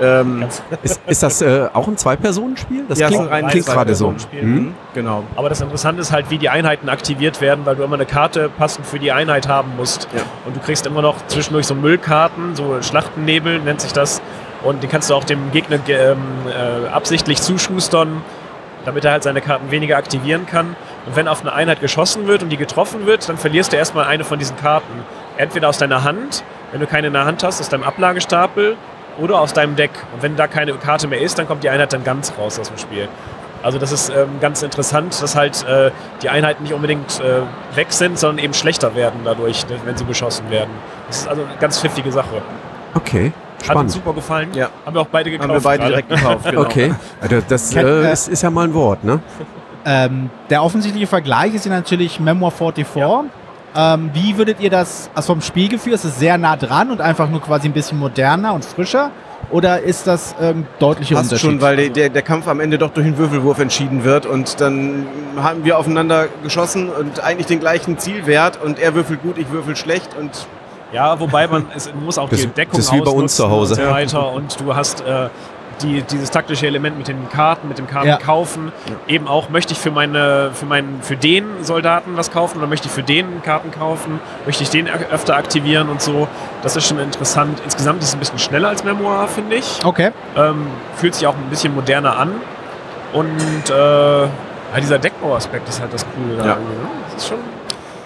Ähm, 0.00 0.40
Ganz- 0.40 0.62
Ist, 0.82 1.00
ist 1.06 1.22
das 1.22 1.42
äh, 1.42 1.68
auch 1.74 1.86
ein 1.88 1.96
Zwei-Personen-Spiel? 1.98 2.84
Das 2.88 2.98
Ja, 2.98 3.08
klingt, 3.08 3.22
ist 3.24 3.28
ein 3.28 3.34
reines 3.34 3.50
klingt 3.52 3.66
gerade 3.66 3.94
so. 3.94 4.06
Zwei-Personen-Spiel. 4.14 4.40
Hm? 4.40 4.74
genau. 4.94 5.24
Aber 5.36 5.50
das 5.50 5.60
Interessante 5.60 6.00
ist 6.00 6.12
halt, 6.12 6.30
wie 6.30 6.38
die 6.38 6.48
Einheiten 6.48 6.88
aktiviert 6.88 7.40
werden, 7.42 7.66
weil 7.66 7.76
du 7.76 7.82
immer 7.82 7.96
eine 7.96 8.06
Karte 8.06 8.48
passend 8.56 8.86
für 8.86 8.98
die 8.98 9.12
Einheit 9.12 9.46
haben 9.46 9.72
musst. 9.76 10.08
Ja. 10.16 10.22
Und 10.46 10.56
du 10.56 10.60
kriegst 10.60 10.86
immer 10.86 11.02
noch 11.02 11.16
zwischendurch 11.26 11.66
so 11.66 11.74
Müllkarten, 11.74 12.56
so 12.56 12.80
Schlachtennebel 12.80 13.60
nennt 13.60 13.82
sich 13.82 13.92
das. 13.92 14.22
Und 14.62 14.82
den 14.82 14.90
kannst 14.90 15.10
du 15.10 15.14
auch 15.14 15.24
dem 15.24 15.52
Gegner 15.52 15.78
ge- 15.78 16.12
ähm, 16.12 16.18
äh, 16.48 16.88
absichtlich 16.88 17.40
zuschustern, 17.40 18.22
damit 18.84 19.04
er 19.04 19.12
halt 19.12 19.22
seine 19.22 19.40
Karten 19.40 19.70
weniger 19.70 19.96
aktivieren 19.96 20.46
kann. 20.46 20.76
Und 21.06 21.16
wenn 21.16 21.28
auf 21.28 21.40
eine 21.42 21.52
Einheit 21.52 21.80
geschossen 21.80 22.26
wird 22.26 22.42
und 22.42 22.48
die 22.50 22.56
getroffen 22.56 23.06
wird, 23.06 23.28
dann 23.28 23.36
verlierst 23.36 23.72
du 23.72 23.76
erstmal 23.76 24.06
eine 24.06 24.24
von 24.24 24.38
diesen 24.38 24.56
Karten. 24.56 25.04
Entweder 25.36 25.68
aus 25.68 25.78
deiner 25.78 26.02
Hand, 26.04 26.42
wenn 26.72 26.80
du 26.80 26.86
keine 26.86 27.08
in 27.08 27.12
der 27.12 27.24
Hand 27.24 27.42
hast, 27.44 27.60
aus 27.60 27.68
deinem 27.68 27.84
Ablagestapel 27.84 28.76
oder 29.18 29.40
aus 29.40 29.52
deinem 29.52 29.76
Deck. 29.76 29.90
Und 30.14 30.22
wenn 30.22 30.36
da 30.36 30.46
keine 30.46 30.72
Karte 30.74 31.06
mehr 31.08 31.20
ist, 31.20 31.38
dann 31.38 31.46
kommt 31.46 31.62
die 31.64 31.70
Einheit 31.70 31.92
dann 31.92 32.04
ganz 32.04 32.32
raus 32.38 32.58
aus 32.58 32.68
dem 32.68 32.78
Spiel. 32.78 33.08
Also 33.62 33.78
das 33.78 33.90
ist 33.90 34.10
ähm, 34.10 34.28
ganz 34.40 34.62
interessant, 34.62 35.20
dass 35.20 35.34
halt 35.34 35.66
äh, 35.66 35.90
die 36.22 36.28
Einheiten 36.28 36.62
nicht 36.62 36.72
unbedingt 36.72 37.20
äh, 37.20 37.76
weg 37.76 37.88
sind, 37.90 38.18
sondern 38.18 38.44
eben 38.44 38.54
schlechter 38.54 38.94
werden 38.94 39.20
dadurch, 39.24 39.66
ne, 39.68 39.76
wenn 39.84 39.96
sie 39.96 40.04
beschossen 40.04 40.50
werden. 40.50 40.70
Das 41.08 41.18
ist 41.20 41.28
also 41.28 41.42
eine 41.42 41.56
ganz 41.58 41.80
pfiffige 41.80 42.12
Sache. 42.12 42.42
Okay, 42.94 43.32
Hat 43.56 43.62
uns 43.62 43.66
spannend. 43.66 43.90
super 43.92 44.12
gefallen. 44.12 44.48
Ja. 44.54 44.68
Haben 44.84 44.94
wir 44.94 45.00
auch 45.02 45.06
beide 45.06 45.30
gekauft. 45.30 45.48
Haben 45.48 45.56
wir 45.56 45.60
beide 45.62 45.78
gerade. 45.78 45.90
direkt 45.92 46.08
gekauft. 46.10 46.44
Genau. 46.50 46.60
Okay, 46.62 46.94
also 47.20 47.36
das 47.48 47.74
äh, 47.74 47.80
äh, 47.82 48.12
ist, 48.12 48.28
ist 48.28 48.42
ja 48.42 48.50
mal 48.50 48.64
ein 48.64 48.74
Wort, 48.74 49.04
ne? 49.04 49.20
Ähm, 49.88 50.30
der 50.50 50.64
offensichtliche 50.64 51.06
Vergleich 51.06 51.54
ist 51.54 51.64
ja 51.64 51.70
natürlich 51.70 52.18
Memoir 52.18 52.50
44. 52.50 52.84
Ähm, 53.76 54.10
wie 54.14 54.36
würdet 54.36 54.58
ihr 54.58 54.68
das, 54.68 55.08
also 55.14 55.34
vom 55.34 55.40
Spielgefühl, 55.42 55.92
ist 55.92 56.04
es 56.04 56.18
sehr 56.18 56.38
nah 56.38 56.56
dran 56.56 56.90
und 56.90 57.00
einfach 57.00 57.28
nur 57.30 57.40
quasi 57.40 57.68
ein 57.68 57.72
bisschen 57.72 57.96
moderner 58.00 58.52
und 58.54 58.64
frischer? 58.64 59.12
Oder 59.52 59.82
ist 59.82 60.08
das 60.08 60.34
ähm, 60.40 60.66
deutlicher 60.80 61.14
Passt 61.14 61.26
Unterschied? 61.30 61.50
schon, 61.50 61.60
weil 61.60 61.76
der- 61.76 61.90
der, 61.90 62.08
der 62.08 62.22
Kampf 62.22 62.48
am 62.48 62.58
Ende 62.58 62.78
doch 62.78 62.90
durch 62.90 63.06
einen 63.06 63.16
Würfelwurf 63.16 63.60
entschieden 63.60 64.02
wird 64.02 64.26
und 64.26 64.60
dann 64.60 65.06
haben 65.40 65.64
wir 65.64 65.78
aufeinander 65.78 66.26
geschossen 66.42 66.88
und 66.88 67.22
eigentlich 67.22 67.46
den 67.46 67.60
gleichen 67.60 67.96
Zielwert 67.96 68.58
und 68.60 68.80
er 68.80 68.96
würfelt 68.96 69.22
gut, 69.22 69.38
ich 69.38 69.52
würfel 69.52 69.76
schlecht 69.76 70.16
und 70.18 70.48
Ja, 70.92 71.18
wobei 71.18 71.46
man, 71.48 71.66
es 71.74 71.92
muss 71.94 72.16
auch 72.18 72.28
Das- 72.28 72.40
die 72.40 72.46
Deckung 72.46 72.76
das 72.76 72.86
ist 72.86 72.92
wie 72.92 73.00
bei 73.00 73.10
uns 73.10 73.40
ausnutzen 73.40 73.44
zu 73.44 73.50
Hause. 73.50 73.74
und 73.74 73.80
so 73.88 73.90
weiter. 73.94 74.32
Und 74.32 74.60
du 74.60 74.74
hast 74.76 75.00
äh, 75.00 75.28
die, 75.82 76.00
dieses 76.02 76.30
taktische 76.30 76.66
Element 76.66 76.96
mit 76.96 77.06
den 77.08 77.28
Karten, 77.28 77.68
mit 77.68 77.76
dem 77.76 77.86
Karten 77.86 78.08
Ja. 78.08 78.16
kaufen. 78.16 78.72
Eben 79.08 79.28
auch, 79.28 79.50
möchte 79.50 79.72
ich 79.74 79.78
für, 79.78 79.90
meine, 79.90 80.50
für, 80.54 80.64
meinen, 80.64 81.00
für 81.02 81.16
den 81.16 81.44
Soldaten 81.64 82.16
was 82.16 82.30
kaufen 82.30 82.58
oder 82.58 82.66
möchte 82.66 82.86
ich 82.88 82.92
für 82.94 83.02
den 83.02 83.42
Karten 83.42 83.70
kaufen? 83.72 84.20
Möchte 84.46 84.62
ich 84.62 84.70
den 84.70 84.88
öfter 84.88 85.36
aktivieren 85.36 85.88
und 85.90 86.00
so? 86.00 86.28
Das 86.62 86.76
ist 86.76 86.86
schon 86.86 86.98
interessant. 86.98 87.60
Insgesamt 87.64 88.00
ist 88.02 88.08
es 88.08 88.14
ein 88.14 88.20
bisschen 88.20 88.38
schneller 88.38 88.68
als 88.68 88.84
Memoir, 88.84 89.28
finde 89.28 89.56
ich. 89.56 89.80
Okay. 89.84 90.12
Ähm, 90.36 90.68
fühlt 90.94 91.14
sich 91.14 91.26
auch 91.26 91.34
ein 91.34 91.50
bisschen 91.50 91.74
moderner 91.74 92.16
an. 92.16 92.30
Und 93.12 93.70
äh, 93.70 94.22
ja, 94.22 94.28
dieser 94.80 94.98
Deckbauaspekt 94.98 95.68
ist 95.68 95.80
halt 95.80 95.92
das 95.92 96.04
Coole. 96.04 96.38
da 96.38 96.44
Ja. 96.46 96.54
ne? 96.54 96.60
Das 97.12 97.22
ist 97.22 97.28
schon. 97.28 97.38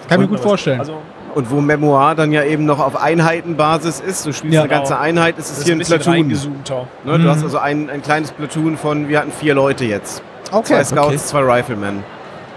Kann 0.09 0.21
ich 0.21 0.29
mir 0.29 0.35
gut 0.35 0.43
vorstellen. 0.43 0.79
Also, 0.79 0.97
Und 1.33 1.49
wo 1.51 1.61
Memoir 1.61 2.15
dann 2.15 2.31
ja 2.31 2.43
eben 2.43 2.65
noch 2.65 2.79
auf 2.79 2.95
Einheitenbasis 3.01 3.99
ist, 3.99 4.25
du 4.25 4.33
spielst 4.33 4.53
Ja, 4.55 4.61
eine 4.61 4.69
ganze 4.69 4.93
genau. 4.93 5.03
Einheit, 5.03 5.37
ist 5.37 5.49
es 5.51 5.59
ist 5.59 5.63
hier 5.65 5.73
ein 5.75 5.77
ein 5.77 5.79
bisschen 5.79 5.99
Platoon. 6.01 6.27
Ne? 7.05 7.17
Du 7.19 7.23
Mhm. 7.23 7.27
hast 7.29 7.43
also 7.43 7.57
ein, 7.57 7.89
ein 7.89 8.01
kleines 8.01 8.31
Platoon 8.31 8.77
von, 8.77 9.07
wir 9.09 9.19
hatten 9.19 9.31
vier 9.31 9.53
Leute 9.53 9.85
jetzt. 9.85 10.21
okay. 10.51 10.73
Zwei 10.75 10.83
Scouts, 10.83 11.07
okay. 11.07 11.17
zwei 11.17 11.39
Riflemen. 11.41 12.03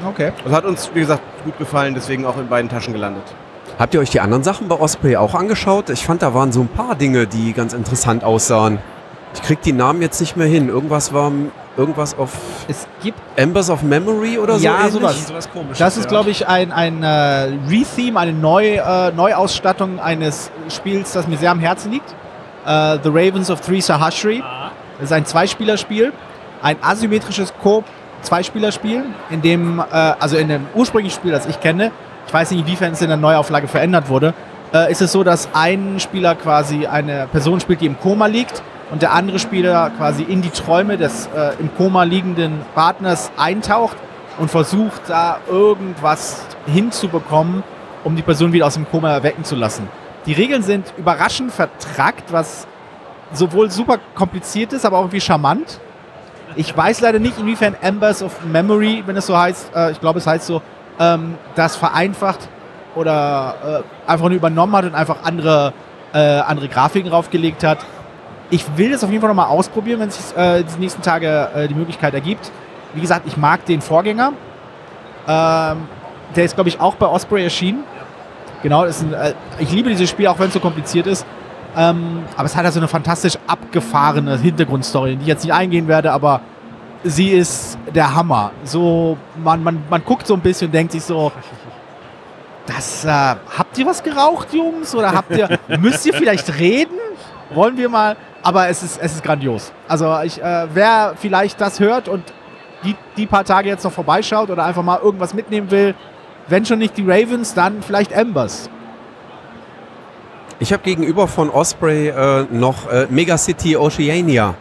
okay. 0.09 0.33
Das 0.45 0.53
hat 0.53 0.65
uns, 0.65 0.91
wie 0.95 1.01
gesagt, 1.01 1.23
gut 1.45 1.57
gefallen, 1.59 1.95
deswegen 1.95 2.27
auch 2.27 2.37
in 2.37 2.49
beiden 2.49 2.69
Taschen 2.71 2.93
gelandet. 2.93 3.23
Habt 3.79 3.95
ihr 3.95 4.01
euch 4.01 4.11
die 4.11 4.21
anderen 4.21 4.43
Sachen 4.45 4.69
bei 4.69 4.79
Osprey 4.79 5.17
auch 5.17 5.35
angeschaut? 5.35 5.91
Ich 5.91 6.05
fand, 6.05 6.23
da 6.23 6.33
waren 6.35 6.53
so 6.53 6.61
ein 6.61 6.69
paar 6.69 6.95
Dinge, 6.95 7.27
die 7.27 7.53
ganz 7.53 7.73
interessant 7.73 8.23
aussahen. 8.25 8.79
Ich 9.35 9.43
krieg 9.43 9.63
die 9.63 9.73
Namen 9.73 10.01
jetzt 10.03 10.21
nicht 10.21 10.37
mehr 10.37 10.47
hin. 10.47 10.69
Irgendwas 10.69 11.13
war 11.13 11.33
irgendwas 11.77 12.17
auf 12.17 12.31
Es 12.69 12.87
gibt, 13.03 13.19
Embers 13.37 13.71
of 13.71 13.83
Memory 13.83 14.39
oder 14.39 14.59
so. 14.59 14.65
Ja, 14.65 14.79
ähnlich? 14.79 14.93
sowas. 14.93 15.27
Sowas 15.29 15.51
komisches. 15.51 15.79
das 15.79 15.97
ist, 15.97 16.05
ja. 16.05 16.11
glaube 16.11 16.31
ich, 16.31 16.47
ein, 16.47 16.73
ein 16.73 17.03
äh, 17.03 17.09
Retheme, 17.69 18.19
eine 18.19 18.33
Neu, 18.33 18.77
äh, 18.77 19.13
Neuausstattung 19.13 20.01
eines 20.01 20.51
Spiels, 20.69 21.13
das 21.13 21.27
mir 21.27 21.37
sehr 21.37 21.51
am 21.51 21.61
Herzen 21.61 21.93
liegt. 21.93 22.09
Äh, 22.67 22.99
The 23.03 23.09
Ravens 23.09 23.51
of 23.51 23.61
Three 23.61 23.81
Sahashri. 23.81 24.43
Ah, 24.45 24.71
Das 24.99 25.07
ist 25.07 25.13
ein 25.13 25.27
Zweispielerspiel, 25.27 26.13
ein 26.63 26.77
asymmetrisches 26.83 27.53
Koop 27.63 27.85
Zweispielerspiel, 28.23 29.05
in 29.31 29.43
dem, 29.43 29.81
äh, 29.81 29.83
also 29.93 30.37
in 30.37 30.49
dem 30.49 30.67
ursprünglichen 30.75 31.15
Spiel, 31.15 31.33
das 31.33 31.47
ich 31.47 31.61
kenne, 31.61 31.91
ich 32.27 32.33
weiß 32.33 32.51
nicht, 32.53 32.61
inwiefern 32.61 32.93
es 32.93 33.03
in 33.03 33.09
der 33.09 33.19
Neuauflage 33.19 33.69
verändert 33.69 34.09
wurde, 34.09 34.33
äh, 34.73 34.91
ist 34.91 35.03
es 35.03 35.13
so, 35.13 35.23
dass 35.23 35.49
ein 35.53 36.01
Spieler 36.01 36.35
quasi 36.35 36.87
eine 36.87 37.27
Person 37.31 37.61
spielt, 37.61 37.83
die 37.83 37.87
im 37.87 37.99
Koma 38.01 38.27
liegt 38.27 38.63
und 38.90 39.03
der 39.03 39.12
andere 39.12 39.38
Spieler 39.38 39.90
quasi 39.97 40.23
in 40.23 40.42
die 40.42 40.51
Träume 40.51 40.97
des 40.97 41.27
äh, 41.35 41.53
im 41.59 41.75
Koma 41.75 42.05
liegenden 42.05 42.61
Partners 42.75 43.31
eintaucht 43.37 43.97
und 44.38 44.51
versucht 44.51 45.03
da 45.09 45.38
irgendwas 45.49 46.44
hinzubekommen, 46.66 47.62
um 48.05 48.16
die 48.16 48.23
Person 48.23 48.53
wieder 48.53 48.66
aus 48.66 48.75
dem 48.75 48.88
Koma 48.88 49.11
erwecken 49.11 49.44
zu 49.44 49.55
lassen. 49.57 49.88
Die 50.27 50.33
Regeln 50.33 50.62
sind 50.62 50.92
überraschend 50.97 51.53
vertrackt, 51.53 52.33
was 52.33 52.66
sowohl 53.33 53.70
super 53.70 53.99
kompliziert 54.14 54.73
ist, 54.73 54.85
aber 54.85 54.99
auch 54.99 55.03
irgendwie 55.03 55.20
charmant. 55.20 55.81
Ich 56.57 56.75
weiß 56.77 57.01
leider 57.01 57.18
nicht, 57.18 57.38
inwiefern 57.38 57.75
Embers 57.81 58.23
of 58.23 58.44
Memory, 58.44 59.03
wenn 59.07 59.16
es 59.16 59.27
so 59.27 59.37
heißt, 59.37 59.75
äh, 59.75 59.92
ich 59.92 60.01
glaube, 60.01 60.18
es 60.18 60.27
heißt 60.27 60.47
so, 60.47 60.62
ähm, 60.99 61.37
das 61.55 61.77
vereinfacht 61.77 62.49
oder 62.94 63.83
äh, 64.07 64.11
einfach 64.11 64.29
nur 64.29 64.37
übernommen 64.37 64.77
hat 64.77 64.85
und 64.85 64.94
einfach 64.94 65.25
andere, 65.25 65.73
äh, 66.12 66.18
andere 66.18 66.68
Grafiken 66.68 67.11
draufgelegt 67.11 67.64
hat. 67.64 67.79
Ich 68.55 68.64
will 68.77 68.93
das 68.93 69.03
auf 69.03 69.11
jeden 69.11 69.21
Fall 69.21 69.31
nochmal 69.31 69.49
ausprobieren, 69.49 69.99
wenn 69.99 70.09
es 70.09 70.33
äh, 70.33 70.62
die 70.62 70.79
nächsten 70.79 71.03
Tage 71.03 71.49
äh, 71.57 71.67
die 71.67 71.75
Möglichkeit 71.75 72.14
ergibt. 72.14 72.53
Wie 72.95 73.01
gesagt, 73.01 73.27
ich 73.27 73.37
mag 73.37 73.64
den 73.67 73.81
Vorgänger. 73.81 74.33
Ähm, 75.27 75.88
der 76.37 76.45
ist, 76.45 76.55
glaube 76.55 76.69
ich, 76.69 76.81
auch 76.81 76.95
bei 76.95 77.07
Osprey 77.07 77.43
erschienen. 77.43 77.83
Genau, 78.62 78.83
ein, 78.83 79.12
äh, 79.12 79.35
ich 79.59 79.73
liebe 79.73 79.90
dieses 79.90 80.09
Spiel, 80.09 80.29
auch 80.29 80.38
wenn 80.38 80.49
es 80.49 80.55
so 80.55 80.61
kompliziert 80.61 81.09
ist. 81.09 81.27
Ähm, 81.77 82.23
aber 82.37 82.47
es 82.47 82.55
hat 82.55 82.64
also 82.64 82.79
eine 82.79 82.87
fantastisch 82.87 83.37
abgefahrene 83.49 84.38
Hintergrundstory, 84.38 85.14
in 85.14 85.19
die 85.19 85.25
ich 85.25 85.29
jetzt 85.29 85.43
nicht 85.43 85.53
eingehen 85.53 85.88
werde, 85.88 86.12
aber 86.12 86.40
sie 87.03 87.31
ist 87.31 87.77
der 87.93 88.14
Hammer. 88.14 88.53
So, 88.62 89.19
man, 89.43 89.64
man, 89.64 89.83
man 89.90 90.05
guckt 90.05 90.29
so 90.29 90.35
ein 90.35 90.40
bisschen 90.40 90.69
und 90.69 90.75
denkt 90.75 90.93
sich 90.93 91.03
so, 91.03 91.33
das, 92.67 93.05
äh, 93.05 93.09
habt 93.09 93.77
ihr 93.77 93.87
was 93.87 94.01
geraucht, 94.01 94.55
Jungs? 94.55 94.95
Oder 94.95 95.12
habt 95.12 95.33
ihr, 95.33 95.59
müsst 95.81 96.07
ihr 96.07 96.14
vielleicht 96.14 96.57
reden? 96.61 96.95
Wollen 97.53 97.77
wir 97.77 97.88
mal? 97.88 98.17
Aber 98.44 98.68
es 98.68 98.83
ist, 98.83 99.00
es 99.00 99.14
ist 99.14 99.24
grandios. 99.24 99.72
Also 99.88 100.16
ich, 100.22 100.40
äh, 100.40 100.66
wer 100.72 101.14
vielleicht 101.16 101.61
das 101.61 101.80
hört 101.80 102.09
und 102.09 102.22
die, 102.85 102.94
die 103.16 103.26
paar 103.26 103.44
Tage 103.44 103.70
jetzt 103.70 103.85
noch 103.85 103.92
vorbeischaut 103.92 104.50
oder 104.50 104.64
einfach 104.64 104.83
mal 104.83 105.00
irgendwas 105.02 105.33
mitnehmen 105.33 105.70
will, 105.70 105.94
wenn 106.48 106.66
schon 106.66 106.78
nicht 106.78 106.96
die 106.98 107.02
Ravens, 107.02 107.54
dann 107.54 107.83
vielleicht 107.83 108.12
Embers. 108.12 108.68
Ich 110.61 110.72
habe 110.74 110.83
gegenüber 110.83 111.26
von 111.26 111.48
Osprey 111.48 112.09
äh, 112.09 112.44
noch 112.50 112.90
äh, 112.90 113.07
Megacity 113.09 113.76
Oceania 113.76 114.54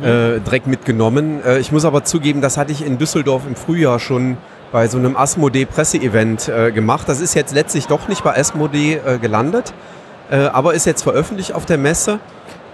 mhm. 0.00 0.04
äh, 0.04 0.40
direkt 0.40 0.66
mitgenommen. 0.66 1.44
Äh, 1.44 1.58
ich 1.58 1.72
muss 1.72 1.84
aber 1.84 2.04
zugeben, 2.04 2.40
das 2.40 2.56
hatte 2.56 2.72
ich 2.72 2.84
in 2.84 2.96
Düsseldorf 2.96 3.42
im 3.46 3.54
Frühjahr 3.54 4.00
schon 4.00 4.38
bei 4.72 4.88
so 4.88 4.96
einem 4.96 5.16
Asmodee 5.16 5.66
Presseevent 5.66 6.48
äh, 6.48 6.72
gemacht. 6.72 7.08
Das 7.08 7.20
ist 7.20 7.34
jetzt 7.34 7.54
letztlich 7.54 7.86
doch 7.86 8.08
nicht 8.08 8.24
bei 8.24 8.36
Asmodee 8.36 8.94
äh, 9.04 9.18
gelandet, 9.18 9.74
äh, 10.30 10.36
aber 10.36 10.74
ist 10.74 10.86
jetzt 10.86 11.02
veröffentlicht 11.02 11.52
auf 11.52 11.66
der 11.66 11.76
Messe. 11.78 12.18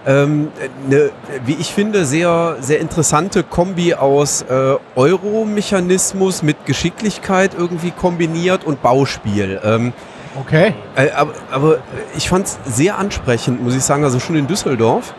Ähm, 0.07 0.47
eine, 0.85 1.09
wie 1.45 1.55
ich 1.59 1.73
finde, 1.73 2.05
sehr, 2.05 2.55
sehr 2.61 2.79
interessante 2.79 3.43
Kombi 3.43 3.93
aus 3.93 4.41
äh, 4.43 4.75
Euro-Mechanismus 4.95 6.43
mit 6.43 6.65
Geschicklichkeit 6.65 7.51
irgendwie 7.57 7.91
kombiniert 7.91 8.63
und 8.63 8.81
Bauspiel. 8.81 9.59
Ähm, 9.65 9.91
okay. 10.39 10.73
Äh, 10.95 11.11
aber, 11.11 11.33
aber, 11.51 11.77
ich 12.15 12.29
fand 12.29 12.47
es 12.47 12.57
sehr 12.63 12.97
ansprechend, 12.97 13.61
muss 13.61 13.75
ich 13.75 13.83
sagen, 13.83 14.05
also 14.05 14.21
schon 14.21 14.37
in 14.37 14.47
Düsseldorf, 14.47 15.13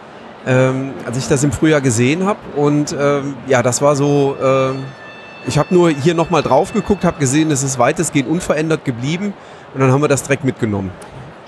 ähm, 0.47 0.95
als 1.05 1.19
ich 1.19 1.29
das 1.29 1.45
im 1.45 1.53
Frühjahr 1.53 1.83
gesehen 1.83 2.25
habe. 2.25 2.39
Und 2.57 2.97
ähm, 2.99 3.35
ja, 3.47 3.63
das 3.63 3.83
war 3.83 3.95
so, 3.95 4.37
ähm, 4.43 4.85
ich 5.47 5.59
habe 5.59 5.75
nur 5.75 5.91
hier 5.91 6.15
nochmal 6.15 6.43
drauf 6.43 6.73
geguckt, 6.73 7.05
habe 7.05 7.19
gesehen, 7.21 7.51
es 7.51 7.63
ist 7.63 7.79
weitestgehend 7.79 8.31
unverändert 8.31 8.87
geblieben 8.87 9.35
und 9.75 9.81
dann 9.81 9.93
haben 9.93 10.01
wir 10.01 10.09
das 10.09 10.23
direkt 10.23 10.45
mitgenommen. 10.45 10.91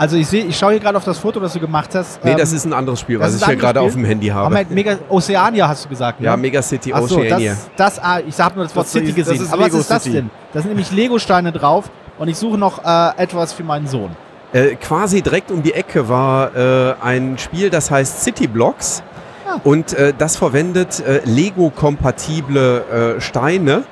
Also 0.01 0.17
ich 0.17 0.29
sehe, 0.29 0.47
ich 0.47 0.57
schaue 0.57 0.71
hier 0.71 0.81
gerade 0.81 0.97
auf 0.97 1.05
das 1.05 1.19
Foto, 1.19 1.41
das 1.41 1.53
du 1.53 1.61
gemacht 1.61 1.91
hast. 1.95 2.25
Nee, 2.25 2.31
ähm, 2.31 2.39
das 2.39 2.55
ist 2.55 2.65
ein 2.65 2.73
anderes 2.73 3.01
Spiel, 3.01 3.21
was 3.21 3.37
ich 3.37 3.45
hier 3.45 3.57
gerade 3.57 3.83
auf 3.83 3.93
dem 3.93 4.07
Handy 4.07 4.29
habe. 4.29 4.47
Aber 4.47 4.75
Mega 4.75 4.97
Oceania 5.11 5.69
hast 5.69 5.85
du 5.85 5.91
gesagt, 5.91 6.21
ne? 6.21 6.25
Ja, 6.25 6.39
Mega 6.39 6.63
City 6.63 6.91
Ach 6.91 7.03
so, 7.03 7.19
Oceania. 7.19 7.55
Das, 7.77 7.97
das, 7.97 8.03
ah, 8.03 8.19
ich 8.27 8.41
habe 8.41 8.55
nur 8.55 8.65
das 8.65 8.75
Wort 8.75 8.87
das 8.87 8.93
City 8.93 9.11
ist, 9.11 9.15
gesehen. 9.15 9.47
Aber 9.51 9.65
Lego 9.65 9.75
was 9.75 9.83
ist 9.83 9.91
das 9.91 10.03
City. 10.05 10.17
denn? 10.17 10.31
Da 10.55 10.61
sind 10.61 10.71
nämlich 10.71 10.91
Lego-Steine 10.91 11.53
drauf 11.53 11.91
und 12.19 12.29
ich 12.29 12.39
suche 12.39 12.57
noch 12.57 12.83
äh, 12.83 13.23
etwas 13.23 13.53
für 13.53 13.63
meinen 13.63 13.87
Sohn. 13.89 14.17
Äh, 14.55 14.77
quasi 14.77 15.21
direkt 15.21 15.51
um 15.51 15.63
die 15.63 15.75
Ecke 15.75 16.09
war 16.09 16.57
äh, 16.57 16.95
ein 17.03 17.37
Spiel, 17.37 17.69
das 17.69 17.91
heißt 17.91 18.23
City 18.23 18.47
Blocks. 18.47 19.03
Ah. 19.47 19.61
Und 19.65 19.93
äh, 19.93 20.15
das 20.17 20.35
verwendet 20.35 21.01
äh, 21.01 21.21
Lego-kompatible 21.27 23.17
äh, 23.19 23.21
Steine. 23.21 23.83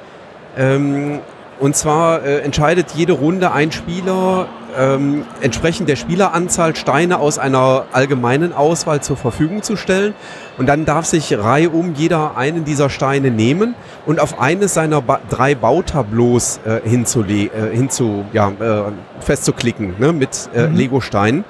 Ähm, 0.57 1.19
und 1.61 1.77
zwar 1.77 2.23
entscheidet 2.23 2.93
jede 2.95 3.13
Runde 3.15 3.51
ein 3.51 3.73
Spieler 3.73 4.47
ähm, 4.77 5.25
entsprechend 5.41 5.89
der 5.89 5.97
Spieleranzahl 5.97 6.75
Steine 6.77 7.19
aus 7.19 7.39
einer 7.39 7.85
allgemeinen 7.93 8.53
Auswahl 8.53 9.01
zur 9.01 9.17
Verfügung 9.17 9.63
zu 9.63 9.77
stellen. 9.77 10.15
Und 10.57 10.67
dann 10.67 10.85
darf 10.85 11.07
sich 11.07 11.37
reihum 11.37 11.95
jeder 11.95 12.37
einen 12.37 12.65
dieser 12.65 12.91
Steine 12.91 13.31
nehmen 13.31 13.75
und 14.07 14.21
auf 14.21 14.41
eines 14.41 14.75
seiner 14.75 15.03
ba 15.03 15.21
drei 15.31 15.55
Bautableaus 15.55 16.61
äh, 16.67 16.79
äh, 16.79 17.77
hinzu, 17.77 18.25
ja, 18.33 18.49
äh, 18.49 18.83
festzuklicken 19.21 19.95
ne, 19.99 20.13
mit 20.13 20.49
äh, 20.55 20.67
mhm. 20.67 20.77
Lego-Steinen. 20.77 21.45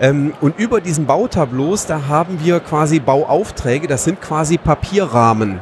Ähm, 0.00 0.34
und 0.40 0.58
über 0.58 0.80
diesen 0.80 1.06
Bautableaus, 1.06 1.86
da 1.86 2.08
haben 2.08 2.38
wir 2.42 2.60
quasi 2.60 3.00
Bauaufträge, 3.00 3.86
das 3.86 4.04
sind 4.04 4.20
quasi 4.20 4.58
Papierrahmen. 4.58 5.60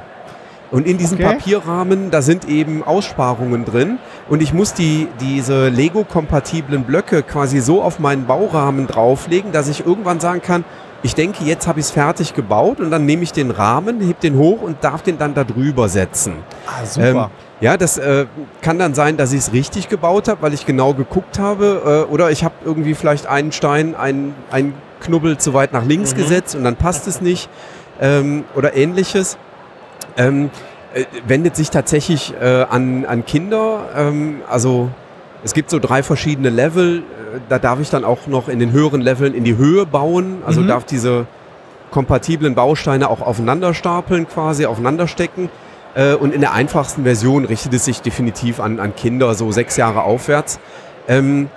Und 0.70 0.86
in 0.86 0.98
diesem 0.98 1.18
okay. 1.18 1.34
Papierrahmen, 1.34 2.10
da 2.10 2.22
sind 2.22 2.48
eben 2.48 2.82
Aussparungen 2.82 3.64
drin. 3.64 3.98
Und 4.28 4.42
ich 4.42 4.52
muss 4.52 4.74
die, 4.74 5.08
diese 5.20 5.68
Lego-kompatiblen 5.68 6.84
Blöcke 6.84 7.22
quasi 7.22 7.60
so 7.60 7.82
auf 7.82 7.98
meinen 7.98 8.26
Baurahmen 8.26 8.86
drauflegen, 8.86 9.52
dass 9.52 9.68
ich 9.68 9.86
irgendwann 9.86 10.20
sagen 10.20 10.42
kann, 10.42 10.64
ich 11.04 11.14
denke, 11.14 11.44
jetzt 11.44 11.68
habe 11.68 11.80
ich 11.80 11.86
es 11.86 11.92
fertig 11.92 12.32
gebaut 12.32 12.80
und 12.80 12.90
dann 12.90 13.04
nehme 13.04 13.22
ich 13.24 13.32
den 13.32 13.50
Rahmen, 13.50 14.00
heb 14.00 14.20
den 14.20 14.38
hoch 14.38 14.62
und 14.62 14.82
darf 14.82 15.02
den 15.02 15.18
dann 15.18 15.34
da 15.34 15.44
drüber 15.44 15.90
setzen. 15.90 16.36
Ah, 16.66 16.86
super. 16.86 17.06
Ähm, 17.06 17.24
ja, 17.60 17.76
das 17.76 17.98
äh, 17.98 18.24
kann 18.62 18.78
dann 18.78 18.94
sein, 18.94 19.18
dass 19.18 19.32
ich 19.34 19.40
es 19.40 19.52
richtig 19.52 19.90
gebaut 19.90 20.28
habe, 20.28 20.40
weil 20.40 20.54
ich 20.54 20.64
genau 20.64 20.94
geguckt 20.94 21.38
habe. 21.38 22.06
Äh, 22.08 22.12
oder 22.12 22.30
ich 22.30 22.42
habe 22.42 22.54
irgendwie 22.64 22.94
vielleicht 22.94 23.26
einen 23.26 23.52
Stein, 23.52 23.94
einen, 23.94 24.34
einen 24.50 24.72
Knubbel 25.00 25.36
zu 25.36 25.52
weit 25.52 25.74
nach 25.74 25.84
links 25.84 26.14
mhm. 26.14 26.18
gesetzt 26.18 26.54
und 26.54 26.64
dann 26.64 26.76
passt 26.76 27.06
es 27.06 27.20
nicht. 27.20 27.50
Ähm, 28.00 28.44
oder 28.56 28.74
ähnliches 28.74 29.36
ähm, 30.16 30.50
äh, 30.94 31.04
wendet 31.26 31.56
sich 31.56 31.70
tatsächlich 31.70 32.34
äh, 32.40 32.62
an, 32.68 33.04
an 33.04 33.24
Kinder. 33.24 33.88
Ähm, 33.96 34.42
also 34.48 34.90
es 35.42 35.52
gibt 35.52 35.70
so 35.70 35.78
drei 35.78 36.02
verschiedene 36.02 36.50
Level. 36.50 36.98
Äh, 36.98 37.40
da 37.48 37.58
darf 37.58 37.80
ich 37.80 37.90
dann 37.90 38.04
auch 38.04 38.26
noch 38.26 38.48
in 38.48 38.58
den 38.58 38.72
höheren 38.72 39.00
Leveln 39.00 39.34
in 39.34 39.44
die 39.44 39.56
Höhe 39.56 39.86
bauen. 39.86 40.42
Also 40.46 40.60
mhm. 40.60 40.68
darf 40.68 40.84
diese 40.84 41.26
kompatiblen 41.90 42.54
Bausteine 42.54 43.08
auch 43.08 43.20
aufeinander 43.20 43.74
stapeln, 43.74 44.28
quasi 44.28 44.66
aufeinander 44.66 45.06
stecken. 45.06 45.50
Äh, 45.94 46.14
und 46.14 46.34
in 46.34 46.40
der 46.40 46.52
einfachsten 46.52 47.04
Version 47.04 47.44
richtet 47.44 47.74
es 47.74 47.84
sich 47.84 48.02
definitiv 48.02 48.60
an, 48.60 48.80
an 48.80 48.94
Kinder, 48.94 49.34
so 49.34 49.52
sechs 49.52 49.76
Jahre 49.76 50.02
aufwärts. 50.02 50.58
Ähm, 51.08 51.48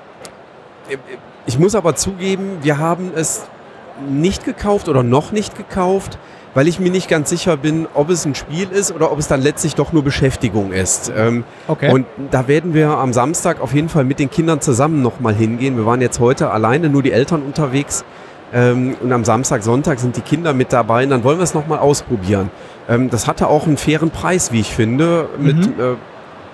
äh, 0.90 0.98
ich 1.46 1.58
muss 1.58 1.76
aber 1.76 1.96
zugeben, 1.96 2.58
wir 2.62 2.78
haben 2.78 3.12
es 3.16 3.46
nicht 4.10 4.46
gekauft 4.46 4.90
oder 4.90 5.04
noch 5.04 5.32
nicht 5.32 5.58
gekauft, 5.58 6.18
weil 6.54 6.68
ich 6.68 6.80
mir 6.80 6.90
nicht 6.90 7.08
ganz 7.08 7.30
sicher 7.30 7.56
bin, 7.56 7.88
ob 7.94 8.10
es 8.10 8.26
ein 8.26 8.34
Spiel 8.34 8.70
ist 8.70 8.92
oder 8.92 9.12
ob 9.12 9.20
es 9.20 9.28
dann 9.28 9.42
letztlich 9.42 9.76
doch 9.76 9.94
nur 9.94 10.04
Beschäftigung 10.04 10.72
ist. 10.72 11.12
Ähm, 11.16 11.44
okay. 11.68 11.92
Und 11.92 12.06
da 12.32 12.48
werden 12.48 12.74
wir 12.74 12.90
am 12.90 13.14
Samstag 13.14 13.62
auf 13.62 13.74
jeden 13.74 13.90
Fall 13.90 14.06
mit 14.06 14.18
den 14.18 14.32
Kindern 14.32 14.60
zusammen 14.60 15.02
nochmal 15.02 15.36
hingehen. 15.36 15.78
Wir 15.78 15.86
waren 15.86 16.02
jetzt 16.02 16.20
heute 16.20 16.50
alleine, 16.50 16.90
nur 16.90 17.04
die 17.04 17.12
Eltern 17.12 17.44
unterwegs. 17.44 18.04
Ähm, 18.54 18.96
und 19.02 19.12
am 19.12 19.26
Samstag, 19.26 19.62
Sonntag 19.62 20.00
sind 20.00 20.16
die 20.16 20.22
Kinder 20.22 20.54
mit 20.54 20.72
dabei 20.72 21.04
und 21.04 21.10
dann 21.10 21.24
wollen 21.24 21.38
wir 21.38 21.44
es 21.44 21.54
nochmal 21.54 21.80
ausprobieren. 21.80 22.50
Ähm, 22.90 23.10
das 23.10 23.28
hatte 23.28 23.48
auch 23.50 23.68
einen 23.68 23.78
fairen 23.78 24.10
Preis, 24.10 24.52
wie 24.52 24.62
ich 24.62 24.74
finde. 24.74 25.28
Mit, 25.38 25.58
mhm. 25.58 25.84
äh, 25.84 25.96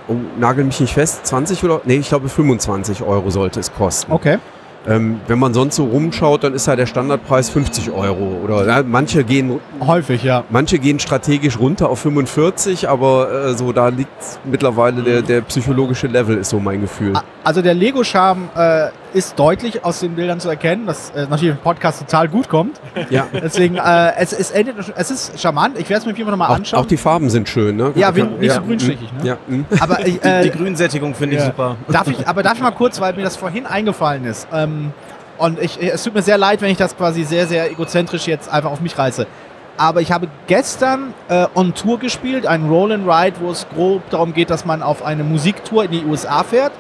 oh, 0.08 0.16
nagel 0.40 0.66
mich 0.66 0.80
nicht 0.80 0.94
fest, 0.94 1.26
20 1.28 1.64
oder? 1.64 1.82
Nee, 1.86 1.98
ich 1.98 2.10
glaube 2.10 2.30
25 2.30 3.04
Euro 3.04 3.30
sollte 3.30 3.60
es 3.60 3.74
kosten. 3.74 4.12
Okay. 4.12 4.40
Ähm, 4.88 5.22
wenn 5.28 5.40
man 5.40 5.54
sonst 5.54 5.78
so 5.78 5.86
rumschaut, 5.86 6.44
dann 6.44 6.54
ist 6.54 6.68
ja 6.68 6.76
der 6.76 6.86
Standardpreis 6.86 7.50
50 7.50 7.92
Euro. 7.92 8.40
Oder 8.44 8.66
ja, 8.68 8.84
manche 8.84 9.24
gehen 9.24 9.60
häufig, 9.80 10.24
ja. 10.24 10.44
Manche 10.50 10.78
gehen 10.78 11.00
strategisch 11.00 11.58
runter 11.58 11.90
auf 11.90 12.00
45, 12.00 12.90
aber 12.90 13.32
äh, 13.32 13.54
so 13.54 13.72
da 13.72 13.88
liegt 13.88 14.10
mittlerweile 14.44 15.02
der, 15.02 15.22
der 15.22 15.42
psychologische 15.42 16.08
Level, 16.08 16.38
ist 16.38 16.50
so 16.50 16.60
mein 16.60 16.82
Gefühl. 16.82 17.14
Also 17.44 17.62
der 17.62 17.74
Lego-Charme 17.74 18.50
äh, 18.56 18.90
ist 19.14 19.38
deutlich 19.38 19.86
aus 19.86 20.00
den 20.00 20.16
Bildern 20.16 20.40
zu 20.40 20.50
erkennen, 20.50 20.86
dass 20.86 21.12
äh, 21.12 21.28
natürlich 21.28 21.56
im 21.56 21.58
Podcast 21.58 22.00
total 22.00 22.28
gut 22.28 22.50
kommt. 22.50 22.80
Ja. 23.10 23.28
Deswegen, 23.34 23.76
äh, 23.76 24.14
es, 24.18 24.34
es, 24.34 24.52
endet, 24.52 24.76
es 24.96 25.12
ist 25.12 25.40
charmant. 25.40 25.78
Ich 25.78 25.90
werde 25.90 26.02
es 26.02 26.06
mir 26.06 26.20
immer 26.20 26.32
noch 26.32 26.38
mal 26.38 26.48
anschauen. 26.48 26.80
Auch 26.80 26.86
die 26.86 26.98
Farben 26.98 27.30
sind 27.30 27.48
schön, 27.48 27.76
ne? 27.76 27.92
Ja, 27.96 28.16
wie, 28.16 28.24
nicht 28.24 28.44
ja. 28.44 28.56
so 28.56 28.62
grünstichig, 28.62 29.12
ne? 29.14 29.28
Ja. 29.28 29.38
Mhm. 29.48 29.66
Aber 29.80 30.06
ich, 30.06 30.24
äh, 30.24 30.44
die, 30.44 30.50
die 30.50 30.58
Grünsättigung 30.58 31.16
finde 31.16 31.36
ich 31.36 31.42
ja. 31.42 31.48
super. 31.48 31.76
Darf 31.90 32.08
ich, 32.08 32.28
aber 32.28 32.44
darf 32.44 32.56
ich 32.56 32.62
mal 32.62 32.72
kurz, 32.72 33.00
weil 33.00 33.14
mir 33.14 33.24
das 33.24 33.36
vorhin 33.36 33.66
eingefallen 33.66 34.26
ist. 34.26 34.48
Ähm, 34.54 34.94
und 35.38 35.60
ich, 35.60 35.82
es 35.82 36.04
tut 36.04 36.14
mir 36.14 36.22
sehr 36.22 36.38
leid, 36.38 36.62
wenn 36.62 36.70
ich 36.70 36.78
das 36.78 36.96
quasi 36.96 37.24
sehr, 37.24 37.48
sehr 37.48 37.70
egozentrisch 37.72 38.28
jetzt 38.28 38.50
einfach 38.50 38.72
auf 38.72 38.82
mich 38.82 38.98
reiße. 38.98 39.28
Aber 39.78 40.02
ich 40.02 40.12
habe 40.12 40.28
gestern 40.48 41.14
äh, 41.30 41.48
on 41.56 41.74
Tour 41.74 41.98
gespielt, 42.00 42.46
ein 42.46 42.68
Roll 42.70 42.92
and 42.92 43.08
Ride, 43.08 43.38
wo 43.40 43.50
es 43.50 43.68
grob 43.74 44.08
darum 44.12 44.34
geht, 44.34 44.50
dass 44.50 44.66
man 44.66 44.84
auf 44.84 45.04
eine 45.04 45.24
Musiktour 45.24 45.86
in 45.86 45.92
die 45.92 46.06
USA 46.06 46.44
fährt. 46.44 46.72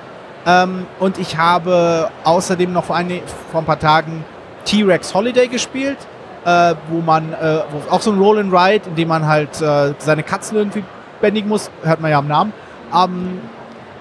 Ähm, 0.45 0.85
und 0.99 1.17
ich 1.17 1.37
habe 1.37 2.09
außerdem 2.23 2.71
noch 2.71 2.85
vor 2.85 2.95
ein, 2.95 3.21
vor 3.51 3.61
ein 3.61 3.65
paar 3.65 3.79
Tagen 3.79 4.25
T-Rex 4.65 5.13
Holiday 5.13 5.47
gespielt, 5.47 5.97
äh, 6.45 6.75
wo 6.89 7.01
man, 7.01 7.33
äh, 7.33 7.61
wo 7.71 7.93
auch 7.93 8.01
so 8.01 8.11
ein 8.11 8.19
Roll 8.19 8.39
and 8.39 8.53
Ride, 8.53 8.89
in 8.89 8.95
dem 8.95 9.07
man 9.07 9.27
halt 9.27 9.61
äh, 9.61 9.93
seine 9.97 10.23
Katzen 10.23 10.57
irgendwie 10.57 10.83
bändigen 11.21 11.49
muss, 11.49 11.71
hört 11.83 12.01
man 12.01 12.11
ja 12.11 12.17
am 12.17 12.27
Namen. 12.27 12.53
Ähm, 12.93 13.39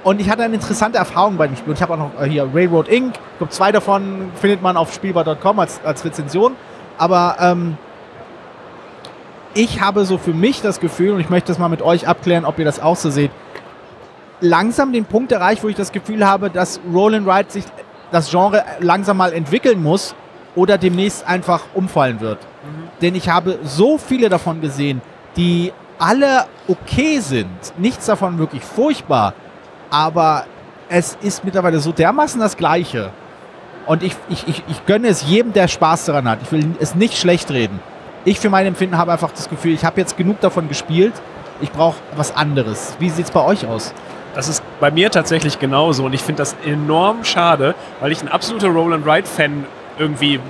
und 0.04 0.20
ich 0.20 0.28
hatte 0.28 0.42
eine 0.42 0.54
interessante 0.54 0.98
Erfahrung 0.98 1.36
bei 1.36 1.46
dem 1.46 1.56
Spiel. 1.56 1.70
Und 1.70 1.76
ich 1.76 1.82
habe 1.82 1.94
auch 1.94 1.98
noch 1.98 2.20
äh, 2.20 2.28
hier 2.28 2.48
Railroad 2.52 2.88
Inc. 2.88 3.14
Ich 3.14 3.38
glaube, 3.38 3.52
zwei 3.52 3.70
davon 3.70 4.32
findet 4.34 4.60
man 4.60 4.76
auf 4.76 4.92
spielbar.com 4.92 5.58
als, 5.60 5.80
als 5.84 6.04
Rezension. 6.04 6.56
Aber 6.98 7.36
ähm, 7.38 7.76
ich 9.54 9.80
habe 9.80 10.04
so 10.04 10.18
für 10.18 10.32
mich 10.32 10.60
das 10.60 10.80
Gefühl, 10.80 11.12
und 11.12 11.20
ich 11.20 11.30
möchte 11.30 11.48
das 11.48 11.58
mal 11.58 11.68
mit 11.68 11.82
euch 11.82 12.08
abklären, 12.08 12.44
ob 12.44 12.58
ihr 12.58 12.64
das 12.64 12.80
auch 12.80 12.96
so 12.96 13.10
seht, 13.10 13.30
langsam 14.42 14.92
den 14.92 15.06
Punkt 15.06 15.32
erreicht, 15.32 15.64
wo 15.64 15.68
ich 15.68 15.76
das 15.76 15.92
Gefühl 15.92 16.26
habe, 16.26 16.50
dass 16.50 16.80
Roll 16.92 17.14
and 17.14 17.26
Ride 17.26 17.50
sich 17.50 17.64
das 18.10 18.30
Genre 18.30 18.62
langsam 18.80 19.16
mal 19.16 19.32
entwickeln 19.32 19.82
muss 19.82 20.14
oder 20.54 20.76
demnächst 20.76 21.26
einfach 21.26 21.62
umfallen 21.72 22.20
wird. 22.20 22.38
Denn 23.00 23.14
ich 23.14 23.30
habe 23.30 23.58
so 23.64 23.96
viele 23.96 24.28
davon 24.28 24.60
gesehen, 24.60 25.00
die 25.36 25.72
alle 25.98 26.44
okay 26.68 27.20
sind. 27.20 27.48
Nichts 27.78 28.06
davon 28.06 28.38
wirklich 28.38 28.62
furchtbar. 28.62 29.34
Aber 29.90 30.44
es 30.88 31.16
ist 31.22 31.44
mittlerweile 31.44 31.78
so 31.78 31.92
dermaßen 31.92 32.40
das 32.40 32.56
Gleiche. 32.56 33.10
Und 33.86 34.02
ich, 34.02 34.14
ich, 34.28 34.46
ich, 34.46 34.62
ich 34.68 34.86
gönne 34.86 35.08
es 35.08 35.26
jedem, 35.26 35.52
der 35.52 35.68
Spaß 35.68 36.04
daran 36.06 36.28
hat. 36.28 36.40
Ich 36.42 36.52
will 36.52 36.74
es 36.80 36.94
nicht 36.94 37.16
schlecht 37.16 37.50
reden. 37.50 37.80
Ich 38.24 38.38
für 38.38 38.50
mein 38.50 38.66
Empfinden 38.66 38.98
habe 38.98 39.12
einfach 39.12 39.32
das 39.32 39.48
Gefühl, 39.48 39.72
ich 39.72 39.84
habe 39.84 40.00
jetzt 40.00 40.16
genug 40.16 40.40
davon 40.40 40.68
gespielt. 40.68 41.14
Ich 41.60 41.72
brauche 41.72 41.96
was 42.16 42.34
anderes. 42.34 42.94
Wie 42.98 43.10
sieht 43.10 43.26
es 43.26 43.30
bei 43.30 43.44
euch 43.44 43.66
aus? 43.66 43.92
Das 44.34 44.48
ist 44.48 44.62
bei 44.80 44.90
mir 44.90 45.10
tatsächlich 45.10 45.58
genauso 45.58 46.04
und 46.06 46.14
ich 46.14 46.22
finde 46.22 46.40
das 46.40 46.56
enorm 46.64 47.24
schade, 47.24 47.74
weil 48.00 48.12
ich 48.12 48.22
ein 48.22 48.28
absoluter 48.28 48.68
Roll-and-Ride-Fan 48.68 49.66
irgendwie 49.98 50.40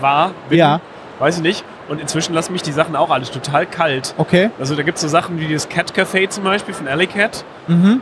war. 0.00 0.30
Bin, 0.48 0.58
Ja. 0.58 0.80
Weiß 1.18 1.36
ich 1.36 1.42
nicht. 1.42 1.64
Und 1.88 2.00
inzwischen 2.00 2.34
lassen 2.34 2.52
mich 2.52 2.62
die 2.62 2.72
Sachen 2.72 2.94
auch 2.96 3.10
alles 3.10 3.30
total 3.30 3.66
kalt. 3.66 4.14
Okay. 4.16 4.50
Also 4.60 4.76
da 4.76 4.82
gibt 4.82 4.96
es 4.96 5.02
so 5.02 5.08
Sachen 5.08 5.40
wie 5.40 5.52
das 5.52 5.68
Cat 5.68 5.92
Café 5.92 6.28
zum 6.28 6.44
Beispiel 6.44 6.72
von 6.72 6.86
Alley 6.88 7.06
Cat. 7.08 7.44
Mhm. 7.66 8.00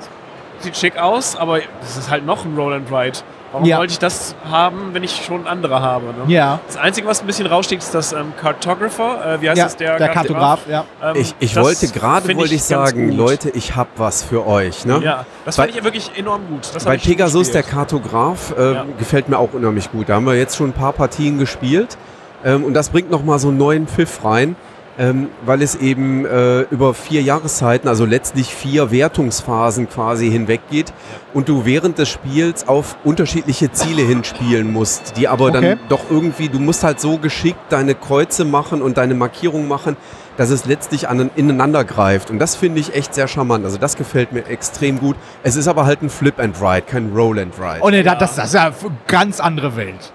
Sieht 0.61 0.77
schick 0.77 0.99
aus, 0.99 1.35
aber 1.37 1.61
das 1.81 1.97
ist 1.97 2.11
halt 2.11 2.27
noch 2.27 2.45
ein 2.45 2.55
Roll 2.55 2.75
and 2.75 2.93
Ride. 2.93 3.19
Warum 3.53 3.67
Ja. 3.67 3.79
wollte 3.79 3.93
ich 3.93 3.99
das 3.99 4.35
haben, 4.51 4.93
wenn 4.93 5.03
ich 5.03 5.25
schon 5.25 5.47
andere 5.47 5.81
habe? 5.81 6.07
Ne? 6.07 6.13
Ja. 6.27 6.61
Das 6.67 6.77
Einzige, 6.77 7.07
was 7.07 7.21
ein 7.23 7.27
bisschen 7.27 7.47
raussticht, 7.47 7.83
ist 7.83 7.95
das 7.95 8.13
ähm, 8.13 8.33
Cartographer. 8.41 9.35
Äh, 9.37 9.41
wie 9.41 9.49
heißt 9.49 9.59
ja 9.59 9.65
das? 9.65 9.77
Der, 9.77 9.97
der 9.99 10.09
Kartograf, 10.11 10.61
ja. 10.69 10.85
Ähm, 11.03 11.17
Ich, 11.17 11.35
ich 11.39 11.57
wollte 11.57 11.89
gerade, 11.89 12.37
wollte 12.37 12.55
ich 12.55 12.63
sagen, 12.63 13.09
gut. 13.09 13.17
Leute, 13.17 13.51
ich 13.51 13.75
hab 13.75 13.89
was 13.97 14.23
für 14.23 14.47
euch. 14.47 14.85
Ne? 14.85 15.01
Ja, 15.03 15.25
das 15.47 15.57
Bei- 15.57 15.65
fand 15.65 15.77
ich 15.77 15.83
wirklich 15.83 16.11
enorm 16.17 16.43
gut. 16.49 16.69
Das 16.75 16.85
Bei 16.85 16.99
Pegasus, 16.99 17.51
der. 17.51 17.63
Kartograf, 17.63 18.55
äh, 18.59 18.73
Ja. 18.75 18.85
gefällt 18.99 19.29
mir 19.29 19.39
auch 19.39 19.53
unheimlich 19.53 19.91
gut. 19.91 20.09
Da 20.09 20.15
haben 20.17 20.27
wir 20.27 20.35
jetzt 20.35 20.57
schon 20.57 20.71
ein 20.71 20.73
paar 20.75 20.93
Partien 20.93 21.39
gespielt. 21.39 21.97
Ähm, 22.45 22.65
und 22.65 22.75
das 22.75 22.91
bringt 22.91 23.11
nochmal 23.11 23.39
so 23.39 23.49
einen 23.49 23.57
neuen 23.59 23.89
Pfiff 23.89 24.25
rein, 24.25 24.57
ähm, 24.99 25.29
weil 25.47 25.63
es 25.63 25.77
eben 25.77 26.27
äh, 26.27 26.63
über 26.63 26.93
vier 26.93 27.23
Jahreszeiten, 27.23 27.89
also 27.89 28.05
letztlich 28.05 28.53
vier 28.53 28.91
Wertungsphasen 28.91 29.89
quasi 29.89 30.31
hinweggeht 30.31 30.93
und 31.33 31.49
du 31.49 31.65
während 31.65 31.99
des 31.99 32.09
Spiels 32.09 32.67
auf 32.67 32.97
unterschiedliche 33.05 33.71
Ziele 33.71 34.03
hinspielen 34.03 34.73
musst, 34.73 35.17
die 35.17 35.29
aber 35.29 35.47
Okay. 35.47 35.61
dann 35.77 35.81
doch 35.89 36.11
irgendwie, 36.11 36.49
du 36.49 36.59
musst 36.59 36.83
halt 36.85 37.01
so 37.01 37.17
geschickt 37.19 37.61
deine 37.71 37.95
Kreuze 37.95 38.45
machen 38.45 38.83
und 38.83 38.99
deine 38.99 39.15
Markierungen 39.15 39.69
machen, 39.69 39.97
dass 40.37 40.51
es 40.51 40.67
letztlich 40.67 41.09
an, 41.09 41.31
ineinander 41.37 41.85
greift. 41.85 42.31
Und 42.31 42.39
das 42.39 42.55
finde 42.57 42.81
ich 42.81 42.95
echt 42.95 43.15
sehr 43.15 43.29
charmant. 43.29 43.65
Also 43.65 43.79
das 43.79 43.97
gefällt 43.97 44.33
mir 44.33 44.47
extrem 44.47 44.99
gut. 45.01 45.17
Es 45.43 45.57
ist 45.57 45.69
aber 45.69 45.87
halt 45.87 46.03
ein 46.03 46.11
Flip 46.11 46.39
and 46.39 46.61
Ride, 46.61 46.83
kein 46.83 47.13
Roll 47.15 47.39
and 47.39 47.55
Ride. 47.59 47.79
Oh 47.83 47.91
ne, 47.91 48.03
das, 48.03 48.19
das 48.37 48.47
ist 48.49 48.55
ja 48.55 48.67
eine 48.67 48.75
ganz 49.07 49.41
andere 49.41 49.75
Welt. 49.77 50.13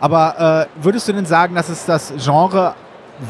Aber 0.00 0.68
äh, 0.78 0.82
würdest 0.84 1.08
du 1.08 1.12
denn 1.12 1.26
sagen, 1.26 1.54
dass 1.54 1.68
es 1.68 1.84
das 1.86 2.12
Genre 2.22 2.74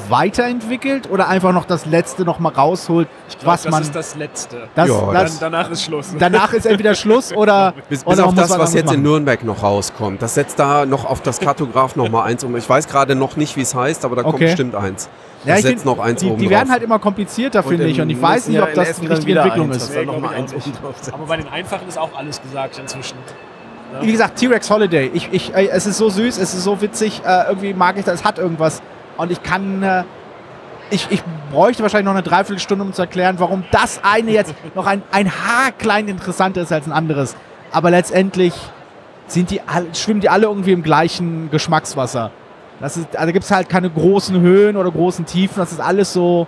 weiterentwickelt 0.09 1.09
oder 1.11 1.29
einfach 1.29 1.53
noch 1.53 1.64
das 1.64 1.87
Letzte 1.87 2.25
noch 2.25 2.38
mal 2.38 2.53
rausholt, 2.53 3.09
Ich 3.29 3.38
glaub, 3.38 3.53
was 3.55 3.62
das 3.62 3.70
man... 3.70 3.83
ist 3.83 3.94
das 3.94 4.14
Letzte. 4.16 4.68
das, 4.75 4.88
Ja, 4.88 5.12
das, 5.12 5.38
Dann, 5.38 5.53
danach 5.53 5.70
ist 5.70 5.83
Schluss. 5.85 6.14
danach 6.18 6.53
ist 6.53 6.66
entweder 6.66 6.94
Schluss 6.94 7.33
oder... 7.37 7.72
Bis, 7.88 8.05
oder 8.05 8.16
bis 8.16 8.25
auf 8.25 8.27
man 8.27 8.35
muss 8.35 8.49
das, 8.49 8.59
was 8.59 8.75
jetzt 8.75 8.81
anderes 8.83 8.96
in 8.96 9.03
machen. 9.03 9.03
Nürnberg 9.03 9.44
noch 9.44 9.62
rauskommt. 9.62 10.22
Das 10.22 10.35
setzt 10.35 10.59
da 10.59 10.87
noch 10.87 11.05
auf 11.05 11.20
das 11.22 11.38
Kartograf 11.40 11.94
noch 11.96 12.09
mal 12.09 12.25
eins 12.25 12.42
um. 12.44 12.57
Ich 12.57 12.68
weiß 12.68 12.88
gerade 12.88 13.14
noch 13.14 13.37
nicht, 13.37 13.57
wie 13.57 13.61
es 13.62 13.75
heißt, 13.75 14.05
aber 14.05 14.16
da 14.16 14.22
kommt 14.22 14.35
Okay. 14.37 14.46
bestimmt 14.46 14.75
eins. 14.75 15.09
Ja, 15.44 15.53
Das 15.53 15.61
ich 15.61 15.66
setzt 15.66 15.83
find, 15.85 15.96
noch 15.96 16.05
eins 16.05 16.20
die, 16.20 16.27
oben 16.31 16.38
die 16.40 16.51
werden 16.51 16.64
drauf. 16.66 16.72
halt 16.72 16.83
immer 16.83 16.99
komplizierter, 16.99 17.62
finde 17.62 17.85
ich. 17.87 18.01
Und 18.01 18.11
ich 18.11 18.20
weiß 18.20 18.49
nicht, 18.49 18.61
ob 18.61 18.75
das 18.75 18.99
die 18.99 19.07
richtige 19.07 19.38
Entwicklung 19.38 19.70
ist. 19.70 19.94
Eins 19.96 20.51
setzen. 20.51 20.72
Aber 21.12 21.27
bei 21.27 21.37
den 21.37 21.49
Einfachen 21.49 21.87
ist 21.87 21.99
auch 21.99 22.11
alles 22.16 22.42
gesagt 22.42 22.79
inzwischen. 22.79 23.16
Wie 24.01 24.11
gesagt, 24.12 24.37
T-Rex 24.38 24.68
Holiday. 24.68 25.11
Ich, 25.14 25.29
ich, 25.33 25.55
äh, 25.55 25.68
es 25.68 25.87
ist 25.87 25.96
so 25.99 26.11
süß, 26.11 26.38
es 26.38 26.53
ist 26.55 26.64
so 26.64 26.81
witzig. 26.83 27.22
Äh, 27.25 27.44
irgendwie 27.49 27.72
mag 27.72 27.96
ich 27.96 28.05
das, 28.05 28.16
es 28.20 28.25
hat 28.25 28.38
irgendwas. 28.38 28.83
Und 29.16 29.33
ich 29.33 29.42
kann... 29.42 29.83
Äh, 29.83 30.05
ich, 30.90 31.09
ich 31.11 31.22
bräuchte 31.50 31.83
wahrscheinlich 31.83 32.05
noch 32.07 32.12
eine 32.12 32.22
Dreiviertelstunde, 32.22 32.85
um 32.85 32.92
zu 32.92 33.02
erklären, 33.02 33.37
warum 33.38 33.64
das 33.72 34.00
eine 34.05 34.31
jetzt 34.31 34.55
noch 34.74 34.87
ein, 34.87 35.02
ein 35.11 35.31
Haar 35.31 35.72
klein 35.72 36.09
interessanter 36.09 36.62
ist 36.62 36.72
als 36.72 36.87
ein 36.87 36.92
anderes. 36.92 37.37
Aber 37.72 37.90
letztendlich 37.90 38.55
sind 39.26 39.50
die 39.50 39.61
alle, 39.62 39.94
schwimmen 39.94 40.20
die 40.20 40.29
alle 40.29 40.46
irgendwie 40.46 40.72
im 40.72 40.83
gleichen 40.83 41.50
Geschmackswasser. 41.50 42.31
Das 42.81 42.96
ist, 42.96 43.16
also 43.16 43.33
gibt 43.33 43.44
es 43.44 43.50
halt 43.50 43.68
keine 43.68 43.90
großen 43.90 44.40
Höhen 44.40 44.76
oder 44.76 44.90
großen 44.90 45.26
Tiefen. 45.26 45.57
Das 45.57 45.72
ist 45.72 45.81
alles 45.81 46.12
so. 46.12 46.46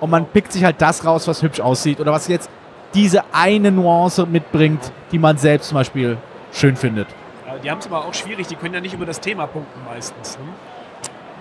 Und 0.00 0.10
man 0.10 0.26
pickt 0.26 0.52
sich 0.52 0.64
halt 0.64 0.80
das 0.80 1.04
raus, 1.04 1.28
was 1.28 1.42
hübsch 1.42 1.60
aussieht. 1.60 2.00
Oder 2.00 2.12
was 2.12 2.26
jetzt 2.28 2.50
diese 2.94 3.22
eine 3.32 3.70
Nuance 3.70 4.26
mitbringt, 4.26 4.92
die 5.12 5.18
man 5.18 5.36
selbst 5.36 5.68
zum 5.68 5.76
Beispiel 5.76 6.16
schön 6.52 6.74
findet. 6.74 7.06
Die 7.62 7.70
haben 7.70 7.78
es 7.78 7.86
aber 7.86 8.04
auch 8.04 8.14
schwierig, 8.14 8.46
die 8.46 8.54
können 8.54 8.74
ja 8.74 8.80
nicht 8.80 8.94
über 8.94 9.06
das 9.06 9.20
Thema 9.20 9.46
punkten 9.46 9.80
meistens. 9.84 10.38
Ne? 10.38 10.44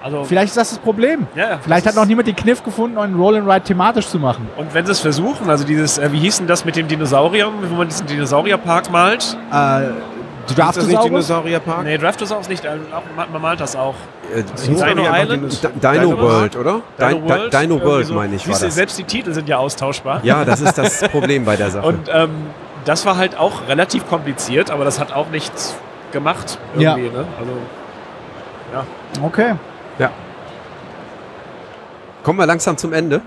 Also, 0.03 0.23
Vielleicht 0.23 0.49
ist 0.49 0.57
das 0.57 0.69
das 0.69 0.79
Problem. 0.79 1.27
ja, 1.36 1.49
ja, 1.51 1.57
Vielleicht 1.57 1.86
das 1.86 1.93
hat 1.95 1.99
noch 2.01 2.07
niemand 2.07 2.27
den 2.27 2.36
Kniff 2.36 2.63
gefunden, 2.63 2.97
einen 2.97 3.15
Roll 3.19 3.36
and 3.38 3.47
Ride 3.49 3.62
thematisch 3.62 4.07
zu 4.07 4.19
machen. 4.19 4.47
Und 4.55 4.73
wenn 4.73 4.86
sie 4.86 4.91
es 4.91 4.99
versuchen, 4.99 5.49
also 5.49 5.65
dieses, 5.65 5.97
äh, 5.97 6.12
wie 6.12 6.19
hieß 6.19 6.38
denn 6.38 6.47
das 6.47 6.63
mit 6.65 6.75
dem 6.75 6.88
Dinosaurier, 6.88 7.49
wo 7.69 7.75
man 7.75 7.88
diesen 7.88 8.05
Dinosaurierpark 8.07 8.91
malt? 8.91 9.38
Äh, 9.51 9.88
Ist 9.88 9.89
das 9.89 10.47
nicht 10.47 10.57
Draftosaurus? 10.60 11.03
Dinosaurierpark? 11.03 11.83
Nee, 11.83 11.97
Draftosaurus 11.97 12.47
nicht, 12.47 12.63
äh, 12.63 12.69
auch, 12.93 13.03
man 13.31 13.41
malt 13.41 13.60
das 13.60 13.75
auch. 13.75 13.95
Äh, 14.33 14.43
Dino 14.65 15.03
Island? 15.13 15.63
D- 15.63 15.67
Dino 15.99 16.17
World, 16.17 16.55
oder? 16.55 16.81
Di- 16.99 17.05
Di- 17.15 17.19
Dino 17.19 17.39
irgendwie 17.51 17.86
World, 17.86 18.05
so. 18.07 18.13
meine 18.13 18.36
ich, 18.36 18.47
war 18.47 18.53
Siehst 18.53 18.62
du, 18.62 18.65
das. 18.67 18.75
Selbst 18.75 18.97
die 18.99 19.03
Titel 19.03 19.33
sind 19.33 19.49
ja 19.49 19.57
austauschbar. 19.57 20.19
Ja, 20.23 20.45
das 20.45 20.62
ist 20.62 20.77
das 20.77 20.99
Problem 21.12 21.43
bei 21.43 21.55
der 21.55 21.71
Sache. 21.71 21.86
Und 21.88 22.07
ähm, 22.13 22.29
das 22.86 23.05
war 23.05 23.17
halt 23.17 23.38
auch 23.38 23.67
relativ 23.67 24.07
kompliziert, 24.07 24.69
aber 24.71 24.86
das 24.86 24.99
hat 24.99 25.12
auch 25.12 25.29
nichts 25.29 25.75
gemacht 26.12 26.57
Ja. 26.77 26.95
irgendwie. 26.97 27.17
Ne? 27.17 27.25
Also, 27.39 27.51
Okay. 29.23 29.53
Kommen 32.23 32.39
wir 32.39 32.45
langsam 32.45 32.77
zum 32.77 32.93
Ende. 32.93 33.21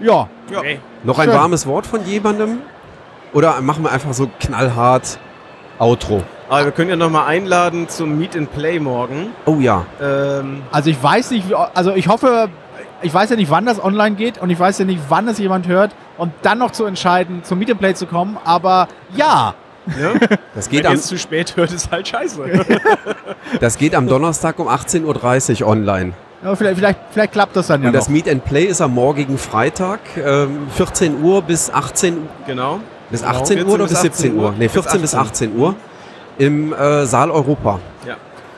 Ja. 0.00 0.28
Ja. 0.50 0.58
okay. 0.58 0.80
Noch 1.02 1.18
ein 1.18 1.28
Schön. 1.28 1.34
warmes 1.34 1.66
Wort 1.66 1.86
von 1.86 2.04
jemandem? 2.06 2.58
Oder 3.32 3.60
machen 3.60 3.82
wir 3.84 3.90
einfach 3.90 4.12
so 4.12 4.30
knallhart 4.38 5.18
Outro? 5.78 6.22
Aber 6.48 6.66
wir 6.66 6.72
können 6.72 6.90
ja 6.90 6.96
noch 6.96 7.10
mal 7.10 7.26
einladen 7.26 7.88
zum 7.88 8.16
Meet 8.18 8.36
and 8.36 8.52
Play 8.52 8.78
morgen. 8.78 9.32
Oh 9.46 9.56
ja. 9.58 9.84
Ähm, 10.00 10.62
Also 10.70 10.90
ich 10.90 11.02
weiß 11.02 11.32
nicht, 11.32 11.48
wie, 11.48 11.54
also 11.54 11.92
ich 11.92 12.06
hoffe, 12.08 12.48
ich 13.02 13.12
weiß 13.12 13.30
ja 13.30 13.36
nicht, 13.36 13.50
wann 13.50 13.66
das 13.66 13.82
online 13.82 14.14
geht 14.14 14.38
und 14.38 14.48
ich 14.50 14.58
weiß 14.58 14.78
ja 14.78 14.84
nicht, 14.84 15.00
wann 15.08 15.26
es 15.26 15.38
jemand 15.38 15.66
hört 15.66 15.94
und 16.16 16.32
dann 16.42 16.58
noch 16.58 16.70
zu 16.70 16.84
entscheiden, 16.84 17.42
zum 17.42 17.58
Meet 17.58 17.72
and 17.72 17.80
Play 17.80 17.94
zu 17.94 18.06
kommen, 18.06 18.38
aber 18.44 18.86
ja. 19.14 19.54
Ja? 20.00 20.12
Das 20.54 20.66
Wenn 20.66 20.70
geht, 20.72 20.84
ihr 20.84 20.88
am, 20.90 20.94
es 20.96 21.06
zu 21.06 21.18
spät 21.18 21.56
hört, 21.56 21.72
ist 21.72 21.90
halt 21.90 22.08
scheiße. 22.08 22.40
das 23.60 23.78
geht 23.78 23.94
am 23.94 24.06
Donnerstag 24.06 24.58
um 24.58 24.68
18.30 24.68 25.62
Uhr 25.62 25.68
online. 25.68 26.12
ja 26.42 26.54
vielleicht, 26.56 26.76
vielleicht, 26.78 26.98
vielleicht 27.10 27.32
klappt 27.32 27.56
das 27.56 27.66
dann 27.68 27.82
ja 27.82 27.88
Und 27.88 27.92
das 27.94 28.08
noch. 28.08 28.12
Meet 28.14 28.28
and 28.28 28.44
Play 28.44 28.64
ist 28.64 28.80
am 28.80 28.94
morgigen 28.94 29.38
Freitag, 29.38 30.00
ähm, 30.16 30.66
14 30.74 31.22
Uhr 31.22 31.42
bis 31.42 31.70
18 31.72 32.18
genau. 32.46 32.80
Bis 33.10 33.20
Genau. 33.22 33.32
18 33.34 33.58
Uhr 33.58 33.64
14 33.66 33.74
oder 33.74 33.84
bis 33.84 33.92
bis 33.92 34.00
17 34.02 34.30
18 34.30 34.36
Uhr? 34.38 34.44
Uhr. 34.44 34.50
Ne, 34.52 34.58
Bis 34.58 34.72
14 34.72 35.00
bis 35.00 35.14
18 35.14 35.48
18 35.50 35.56
Uhr 35.58 35.74
im 36.38 36.72
äh, 36.72 37.06
Saal 37.06 37.30
Europa. 37.30 37.78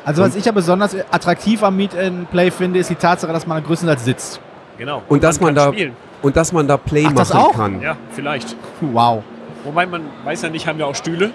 Also 0.04 0.22
was 0.22 0.34
ich 0.36 0.44
ja 0.46 0.52
besonders 0.52 0.96
attraktiv 1.10 1.62
am 1.62 1.76
Meet 1.76 1.94
and 1.94 2.30
Play 2.30 2.50
finde, 2.50 2.78
ist 2.78 2.88
die 2.88 2.94
Tatsache, 2.94 3.30
dass 3.30 3.46
man 3.46 3.62
größtenteils 3.62 4.02
sitzt. 4.06 4.40
genau. 4.78 5.02
Und 5.08 5.22
dass 5.22 5.38
man 5.38 5.54
kann 5.54 5.66
da- 5.66 5.72
Spielen. 5.72 5.94
Und 6.22 6.34
dass 6.36 6.50
man 6.52 6.66
da 6.66 6.76
Play 6.78 7.04
Ach, 7.06 7.12
das 7.12 7.28
machen 7.32 7.40
auch? 7.44 7.52
kann. 7.54 7.80
Ja, 7.82 7.96
vielleicht. 8.12 8.56
Wow. 8.80 9.22
Wobei 9.64 9.86
man 9.86 10.02
weiß 10.24 10.42
ja 10.42 10.48
nicht, 10.50 10.66
haben 10.66 10.78
wir 10.78 10.86
auch 10.86 10.94
Stühle. 10.94 11.32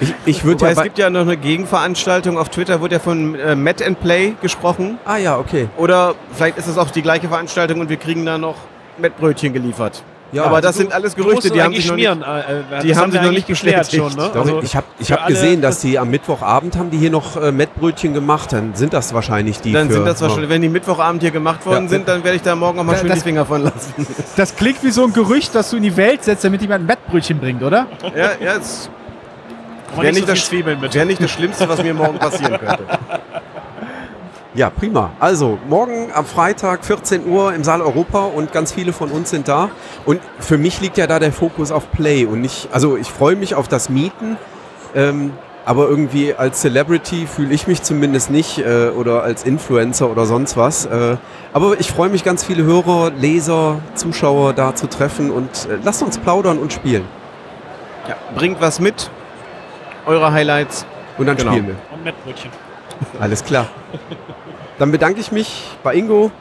Ich, 0.00 0.14
ich 0.24 0.44
würde 0.44 0.64
ja 0.64 0.70
es 0.72 0.82
gibt 0.82 0.98
ja 0.98 1.10
noch 1.10 1.20
eine 1.20 1.36
Gegenveranstaltung. 1.36 2.38
Auf 2.38 2.48
Twitter 2.48 2.80
wird 2.80 2.92
ja 2.92 2.98
von 2.98 3.34
äh, 3.34 3.54
Met 3.54 3.82
and 3.82 4.00
Play 4.00 4.34
gesprochen. 4.40 4.98
Ah 5.04 5.18
ja, 5.18 5.38
okay. 5.38 5.68
Oder 5.76 6.14
vielleicht 6.32 6.58
ist 6.58 6.66
es 6.66 6.78
auch 6.78 6.90
die 6.90 7.02
gleiche 7.02 7.28
Veranstaltung 7.28 7.80
und 7.80 7.88
wir 7.88 7.98
kriegen 7.98 8.24
da 8.24 8.38
noch 8.38 8.56
Mettbrötchen 8.98 9.52
geliefert. 9.52 10.02
Ja, 10.32 10.44
Aber 10.44 10.60
das 10.62 10.76
Du- 10.76 10.82
sind 10.82 10.92
alles 10.94 11.14
Gerüchte, 11.14 11.50
die 11.50 11.60
haben 11.62 11.74
sich 11.74 11.86
noch 11.86 11.92
schmieren. 11.94 12.20
nicht... 12.20 12.28
Äh, 12.28 12.78
äh, 12.78 12.82
die 12.82 12.88
das 12.88 12.98
haben 12.98 13.12
sich 13.12 13.20
noch 13.20 13.30
nicht 13.32 13.46
geklärt. 13.46 13.92
Schon, 13.92 14.12
ne? 14.14 14.30
Doch, 14.32 14.40
also, 14.40 14.60
ich 14.62 14.74
habe 14.74 14.86
ich 14.98 15.12
hab 15.12 15.26
gesehen, 15.26 15.60
dass 15.60 15.80
die 15.80 15.98
am 15.98 16.08
Mittwochabend 16.10 16.76
haben 16.76 16.90
die 16.90 16.96
hier 16.96 17.10
noch 17.10 17.36
äh, 17.36 17.52
Mettbrötchen 17.52 18.14
gemacht. 18.14 18.52
Dann 18.52 18.74
sind 18.74 18.94
das 18.94 19.12
wahrscheinlich 19.12 19.60
die 19.60 19.72
Dann 19.72 19.88
für, 19.88 19.94
sind 19.94 20.06
das 20.06 20.22
wahrscheinlich, 20.22 20.48
wenn 20.48 20.62
die 20.62 20.70
Mittwochabend 20.70 21.20
hier 21.22 21.32
gemacht 21.32 21.66
worden 21.66 21.84
Ja. 21.84 21.90
sind, 21.90 22.08
dann 22.08 22.24
werde 22.24 22.36
ich 22.36 22.42
da 22.42 22.56
morgen 22.56 22.78
auch 22.78 22.84
mal 22.84 22.92
Da- 22.94 22.98
schön 23.00 23.08
das- 23.10 23.18
die 23.18 23.24
Finger 23.24 23.44
von 23.44 23.62
lassen. 23.62 23.94
Das 24.36 24.56
klingt 24.56 24.82
wie 24.82 24.90
so 24.90 25.04
ein 25.04 25.12
Gerücht, 25.12 25.54
das 25.54 25.68
du 25.70 25.76
in 25.76 25.82
die 25.82 25.96
Welt 25.96 26.24
setzt, 26.24 26.44
damit 26.44 26.62
jemand 26.62 26.84
ein 26.84 26.86
Bettbrötchen 26.86 27.38
bringt, 27.38 27.62
oder? 27.62 27.86
ja, 28.16 28.30
ja, 28.42 28.54
Wer 29.94 30.10
nicht 30.12 30.20
so 30.26 30.32
das- 30.32 30.50
wäre 30.94 31.06
nicht 31.06 31.20
das 31.22 31.30
Schlimmste, 31.30 31.68
was 31.68 31.82
mir 31.82 31.92
morgen 31.92 32.18
passieren 32.18 32.58
könnte. 32.58 32.84
Ja, 34.54 34.68
prima. 34.68 35.12
Also, 35.18 35.58
morgen 35.66 36.10
am 36.12 36.26
Freitag 36.26 36.84
14 36.84 37.26
Uhr 37.26 37.54
im 37.54 37.64
Saal 37.64 37.80
Europa 37.80 38.26
und 38.26 38.52
ganz 38.52 38.70
viele 38.72 38.92
von 38.92 39.10
uns 39.10 39.30
sind 39.30 39.48
da. 39.48 39.70
Und 40.04 40.20
für 40.40 40.58
mich 40.58 40.80
liegt 40.82 40.98
ja 40.98 41.06
da 41.06 41.18
der 41.18 41.32
Fokus 41.32 41.72
auf 41.72 41.90
Play 41.90 42.26
und 42.26 42.42
nicht, 42.42 42.68
also 42.70 42.96
ich 42.98 43.10
freue 43.10 43.34
mich 43.34 43.54
auf 43.54 43.66
das 43.68 43.88
Mieten, 43.88 44.36
ähm, 44.94 45.32
aber 45.64 45.88
irgendwie 45.88 46.34
als 46.34 46.60
Celebrity 46.60 47.26
fühle 47.26 47.54
ich 47.54 47.66
mich 47.66 47.82
zumindest 47.82 48.30
nicht 48.30 48.58
äh, 48.58 48.88
oder 48.90 49.22
als 49.22 49.44
Influencer 49.44 50.10
oder 50.10 50.26
sonst 50.26 50.56
was. 50.58 50.84
Äh, 50.84 51.16
aber 51.54 51.80
ich 51.80 51.90
freue 51.90 52.10
mich, 52.10 52.22
ganz 52.22 52.44
viele 52.44 52.64
Hörer, 52.64 53.10
Leser, 53.16 53.78
Zuschauer 53.94 54.52
da 54.52 54.74
zu 54.74 54.86
treffen 54.86 55.30
und 55.30 55.48
äh, 55.70 55.78
lasst 55.82 56.02
uns 56.02 56.18
plaudern 56.18 56.58
und 56.58 56.74
spielen. 56.74 57.04
Ja, 58.06 58.16
bringt 58.34 58.60
was 58.60 58.80
mit, 58.80 59.08
eure 60.04 60.30
Highlights. 60.30 60.84
Und 61.16 61.24
dann 61.26 61.36
Genau. 61.36 61.52
spielen 61.52 61.68
wir. 61.68 61.76
Und 61.94 62.04
Mettbrötchen. 62.04 62.50
Alles 63.18 63.42
klar. 63.42 63.66
Dann 64.82 64.90
bedanke 64.90 65.20
ich 65.20 65.30
mich 65.30 65.62
bei 65.84 65.94
Ingo, 65.94 66.32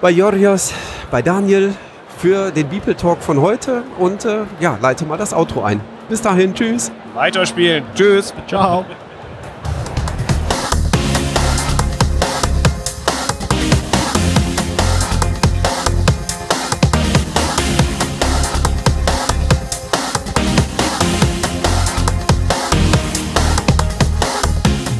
bei 0.00 0.10
Jorios, 0.10 0.72
bei 1.10 1.22
Daniel 1.22 1.74
für 2.18 2.52
den 2.52 2.68
Beeple 2.68 2.94
Talk 2.94 3.20
von 3.20 3.40
heute 3.40 3.82
und 3.98 4.24
äh, 4.24 4.44
ja, 4.60 4.78
leite 4.80 5.04
mal 5.06 5.18
das 5.18 5.34
Outro 5.34 5.64
ein. 5.64 5.80
Bis 6.08 6.22
dahin, 6.22 6.54
tschüss. 6.54 6.92
Weiterspielen. 7.14 7.82
Tschüss. 7.96 8.32
Ciao. 8.46 8.84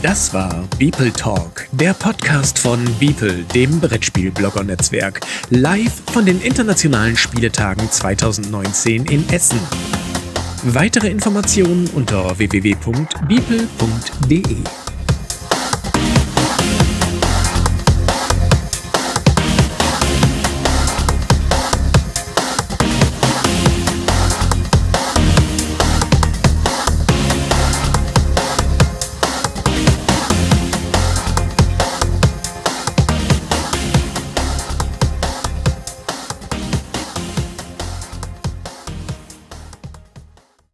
Das 0.06 0.32
war 0.32 0.68
Beeple 0.78 1.12
Talk, 1.12 1.66
der 1.72 1.92
Podcast 1.92 2.60
von 2.60 2.78
Beeple, 3.00 3.42
dem 3.52 3.80
Brettspiel-Blogger-Netzwerk, 3.80 5.18
live 5.50 6.00
von 6.12 6.24
den 6.24 6.40
internationalen 6.42 7.16
Spieletagen 7.16 7.90
2019 7.90 9.06
in 9.06 9.28
Essen. 9.30 9.58
Weitere 10.62 11.08
Informationen 11.08 11.90
unter 11.96 12.38
www.beeple.de. 12.38 12.86